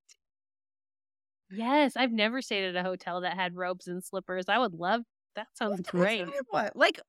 Yes, 1.51 1.95
I've 1.95 2.11
never 2.11 2.41
stayed 2.41 2.65
at 2.65 2.75
a 2.75 2.83
hotel 2.83 3.21
that 3.21 3.35
had 3.35 3.55
robes 3.55 3.87
and 3.87 4.03
slippers. 4.03 4.45
I 4.49 4.57
would 4.57 4.73
love 4.73 5.01
that. 5.35 5.47
Sounds 5.53 5.81
great. 5.81 6.27
What? 6.49 6.75
Like, 6.75 6.99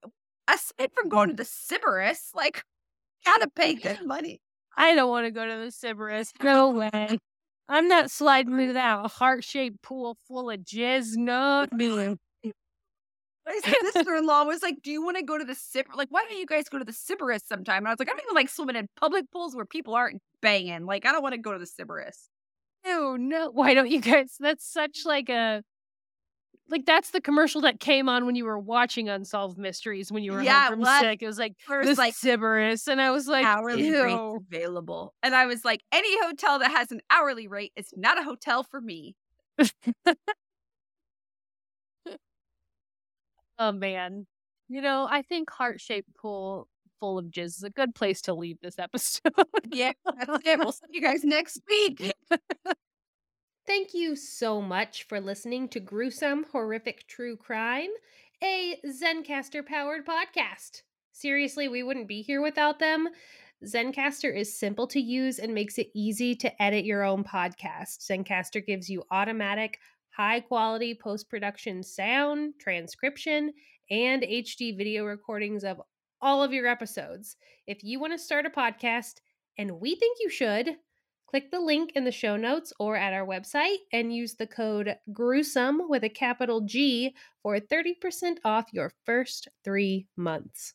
aside 0.49 0.91
from 0.95 1.09
going 1.09 1.31
to 1.31 1.35
the 1.35 1.45
Sybaris, 1.45 2.35
like, 2.35 2.63
gotta 3.25 3.49
pay 3.49 3.75
good 3.75 4.05
money. 4.05 4.41
I 4.77 4.95
don't 4.95 5.09
want 5.09 5.27
to 5.27 5.31
go 5.31 5.47
to 5.47 5.65
the 5.65 5.73
Sybaris. 5.73 6.33
No 6.43 6.71
way. 6.71 7.19
I'm 7.69 7.89
not 7.89 8.11
sliding 8.11 8.59
into 8.61 8.75
that 8.75 9.11
heart 9.13 9.43
shaped 9.43 9.83
pool 9.83 10.17
full 10.29 10.51
of 10.51 10.61
jizz. 10.61 11.17
No. 11.17 11.67
My 13.47 13.61
sister-in-law 13.93 14.45
was 14.45 14.63
like, 14.63 14.83
"Do 14.83 14.91
you 14.91 15.05
want 15.05 15.17
to 15.17 15.23
go 15.23 15.39
to 15.39 15.45
the 15.45 15.55
Sib? 15.55 15.87
Like, 15.95 16.09
why 16.11 16.25
don't 16.29 16.37
you 16.39 16.47
guys 16.47 16.69
go 16.69 16.79
to 16.79 16.85
the 16.85 16.93
Sybaris 16.93 17.43
sometime?" 17.47 17.79
And 17.79 17.89
I 17.89 17.93
was 17.93 18.01
like, 18.01 18.09
"I 18.09 18.13
don't 18.13 18.23
even 18.25 18.35
like 18.35 18.49
swimming 18.49 18.77
in 18.77 18.89
public 18.97 19.31
pools 19.31 19.55
where 19.55 19.65
people 19.65 19.95
aren't 19.95 20.21
banging. 20.43 20.85
Like, 20.85 21.07
I 21.07 21.13
don't 21.13 21.23
want 21.23 21.35
to 21.35 21.41
go 21.41 21.53
to 21.53 21.59
the 21.59 21.65
Sybaris." 21.65 22.29
No, 22.87 23.17
no. 23.17 23.51
Why 23.51 23.75
don't 23.75 23.91
you 23.91 24.01
guys? 24.01 24.37
That's 24.41 24.65
such 24.67 25.05
like 25.05 25.29
a 25.29 25.63
like 26.69 26.85
that's 26.85 27.11
the 27.11 27.21
commercial 27.21 27.61
that 27.63 27.81
came 27.81 28.09
on 28.09 28.27
when 28.27 28.35
you 28.35 28.45
were 28.45 28.59
watching 28.59 29.09
Unsolved 29.09 29.59
Mysteries 29.59 30.11
when 30.11 30.23
you 30.25 30.33
were 30.33 30.43
Yeah, 30.43 30.45
home 30.45 30.65
from 30.65 30.85
what? 30.85 31.03
sick. 31.03 31.23
It 31.23 31.27
was 31.27 31.39
like 31.39 31.55
First, 31.67 31.87
this 31.87 31.99
like 31.99 32.17
Sybaris, 32.17 32.89
and 32.89 33.01
I 33.01 33.11
was 33.11 33.29
like, 33.29 33.51
hourly 33.51 33.93
rates 33.93 34.27
ew. 34.31 34.47
available, 34.51 35.15
and 35.23 35.35
I 35.35 35.47
was 35.47 35.65
like, 35.65 35.83
"Any 35.93 36.19
hotel 36.23 36.59
that 36.61 36.71
has 36.71 36.93
an 36.93 37.01
hourly 37.11 37.49
rate 37.49 37.73
is 37.77 37.91
not 37.97 38.19
a 38.19 38.23
hotel 38.25 38.63
for 38.65 38.81
me." 38.81 39.17
Oh 43.59 43.73
man. 43.73 44.27
You 44.69 44.81
know, 44.81 45.07
I 45.11 45.23
think 45.23 45.51
heart 45.51 45.81
shaped 45.81 46.15
pool 46.17 46.69
full 46.99 47.19
of 47.19 47.27
jizz 47.27 47.57
is 47.57 47.63
a 47.63 47.71
good 47.71 47.95
place 47.95 48.21
to 48.23 48.35
leave 48.35 48.59
this 48.61 48.79
episode. 48.79 49.33
Yeah, 49.71 49.93
that's 50.05 50.47
it. 50.47 50.59
We'll 50.59 50.73
see 50.73 50.87
you 50.91 51.03
guys 51.03 51.25
next 51.25 51.61
week. 51.69 52.13
Thank 53.67 53.95
you 53.95 54.15
so 54.15 54.63
much 54.63 55.09
for 55.09 55.21
listening 55.21 55.69
to 55.71 55.81
Gruesome 55.81 56.45
Horrific 56.53 57.07
True 57.09 57.37
Crime, 57.37 57.91
a 58.43 58.79
Zencastr 58.87 59.67
powered 59.67 60.07
podcast. 60.07 60.83
Seriously, 61.13 61.69
we 61.69 61.83
wouldn't 61.83 62.07
be 62.07 62.23
here 62.23 62.43
without 62.43 62.79
them. 62.79 63.09
Zencastr 63.65 64.37
is 64.37 64.59
simple 64.59 64.87
to 64.89 65.01
use 65.01 65.39
and 65.39 65.55
makes 65.55 65.79
it 65.79 65.89
easy 65.95 66.35
to 66.37 66.63
edit 66.63 66.85
your 66.85 67.03
own 67.03 67.25
podcast. 67.25 68.07
Zencastr 68.09 68.65
gives 68.65 68.89
you 68.89 69.03
automatic, 69.11 69.81
high 70.11 70.41
quality 70.41 70.95
post 70.95 71.29
production 71.29 71.83
sound, 71.83 72.55
transcription, 72.61 73.53
and 73.91 74.23
HD 74.23 74.77
video 74.77 75.05
recordings 75.05 75.65
of 75.65 75.81
all 76.27 76.43
of 76.43 76.53
your 76.53 76.67
episodes. 76.67 77.37
If 77.69 77.85
you 77.85 78.01
want 78.01 78.13
to 78.13 78.19
start 78.19 78.47
a 78.47 78.51
podcast, 78.51 79.21
and 79.59 79.81
we 79.81 79.95
think 79.95 80.19
you 80.21 80.29
should, 80.29 80.71
click 81.29 81.53
the 81.53 81.61
link 81.61 81.93
in 81.95 82.03
the 82.03 82.11
show 82.11 82.37
notes 82.37 82.73
or 82.81 82.97
at 82.97 83.13
our 83.13 83.25
website 83.25 83.77
and 83.93 84.13
use 84.13 84.35
the 84.35 84.49
code 84.49 84.97
gruesome 85.13 85.83
with 85.89 86.03
a 86.03 86.09
capital 86.09 86.63
G 86.63 87.15
for 87.45 87.61
30% 87.61 88.39
off 88.45 88.67
your 88.73 88.91
first 89.05 89.47
three 89.63 90.09
months. 90.17 90.75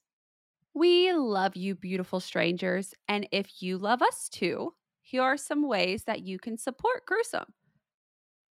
We 0.74 1.12
love 1.12 1.58
you, 1.58 1.76
beautiful 1.76 2.22
strangers. 2.22 2.94
And 3.10 3.28
if 3.34 3.62
you 3.62 3.78
love 3.78 4.02
us 4.02 4.30
too, 4.30 4.74
here 5.02 5.22
are 5.22 5.36
some 5.36 5.68
ways 5.68 6.06
that 6.06 6.22
you 6.22 6.40
can 6.40 6.58
support 6.58 7.06
Gruesome. 7.06 7.54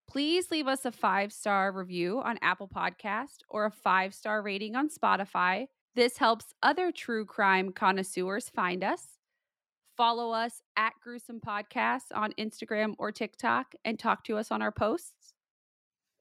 Please 0.06 0.50
leave 0.50 0.66
us 0.66 0.84
a 0.84 0.92
five 0.92 1.32
star 1.32 1.72
review 1.72 2.20
on 2.20 2.38
Apple 2.42 2.68
Podcast 2.68 3.38
or 3.48 3.64
a 3.64 3.70
five 3.70 4.12
star 4.12 4.42
rating 4.42 4.76
on 4.76 4.90
Spotify. 4.90 5.64
This 5.94 6.18
helps 6.18 6.54
other 6.62 6.92
true 6.92 7.24
crime 7.24 7.72
connoisseurs 7.72 8.48
find 8.48 8.84
us. 8.84 9.18
Follow 9.96 10.30
us 10.30 10.62
at 10.76 10.94
Gruesome 11.02 11.40
Podcasts 11.40 12.12
on 12.14 12.32
Instagram 12.38 12.94
or 12.98 13.12
TikTok 13.12 13.74
and 13.84 13.98
talk 13.98 14.24
to 14.24 14.36
us 14.36 14.50
on 14.50 14.62
our 14.62 14.72
posts. 14.72 15.34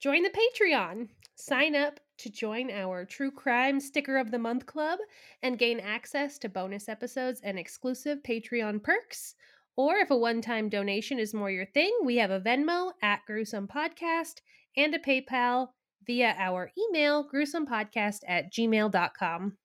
Join 0.02 0.24
the 0.24 0.32
Patreon. 0.32 1.10
Sign 1.36 1.76
up 1.76 2.00
to 2.18 2.30
join 2.30 2.72
our 2.72 3.06
True 3.06 3.32
Crime 3.32 3.80
Sticker 3.80 4.18
of 4.18 4.32
the 4.32 4.40
Month 4.40 4.66
Club 4.66 5.00
and 5.44 5.60
gain 5.60 5.80
access 5.80 6.38
to 6.40 6.50
bonus 6.50 6.90
episodes 6.90 7.40
and 7.44 7.58
exclusive 7.58 8.24
Patreon 8.24 8.84
perks. 8.84 9.36
Or 9.78 9.96
if 9.98 10.10
a 10.12 10.18
one 10.18 10.42
time 10.42 10.68
donation 10.68 11.20
is 11.20 11.34
more 11.34 11.52
your 11.52 11.66
thing, 11.66 11.92
we 12.04 12.18
have 12.18 12.32
a 12.32 12.42
Venmo 12.42 12.92
at 13.02 13.22
Gruesome 13.26 13.68
Podcast 13.68 14.42
and 14.76 14.94
a 14.94 15.00
PayPal 15.00 15.70
via 16.06 16.36
our 16.38 16.72
email, 16.78 17.28
gruesomepodcast 17.28 18.20
at 18.28 18.52
gmail.com. 18.52 19.58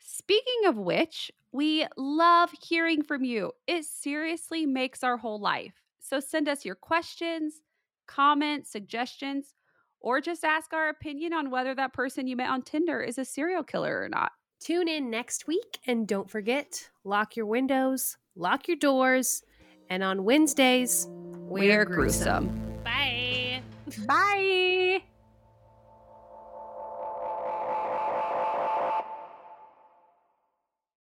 Speaking 0.00 0.66
of 0.66 0.76
which, 0.76 1.30
we 1.52 1.86
love 1.96 2.50
hearing 2.62 3.02
from 3.02 3.24
you. 3.24 3.52
It 3.66 3.84
seriously 3.84 4.66
makes 4.66 5.02
our 5.02 5.16
whole 5.16 5.40
life. 5.40 5.74
So 6.00 6.20
send 6.20 6.48
us 6.48 6.64
your 6.64 6.74
questions, 6.74 7.62
comments, 8.06 8.70
suggestions, 8.70 9.54
or 10.00 10.20
just 10.20 10.44
ask 10.44 10.74
our 10.74 10.90
opinion 10.90 11.32
on 11.32 11.50
whether 11.50 11.74
that 11.74 11.94
person 11.94 12.26
you 12.26 12.36
met 12.36 12.50
on 12.50 12.62
Tinder 12.62 13.00
is 13.00 13.18
a 13.18 13.24
serial 13.24 13.62
killer 13.62 14.02
or 14.02 14.08
not. 14.08 14.32
Tune 14.60 14.88
in 14.88 15.10
next 15.10 15.46
week 15.46 15.78
and 15.86 16.06
don't 16.06 16.30
forget 16.30 16.88
lock 17.04 17.36
your 17.36 17.46
windows, 17.46 18.16
lock 18.36 18.68
your 18.68 18.76
doors, 18.76 19.42
and 19.90 20.02
on 20.02 20.24
Wednesdays, 20.24 21.06
We're 21.10 21.84
gruesome. 21.84 22.48
Bye. 22.84 23.62
Bye. 24.06 25.02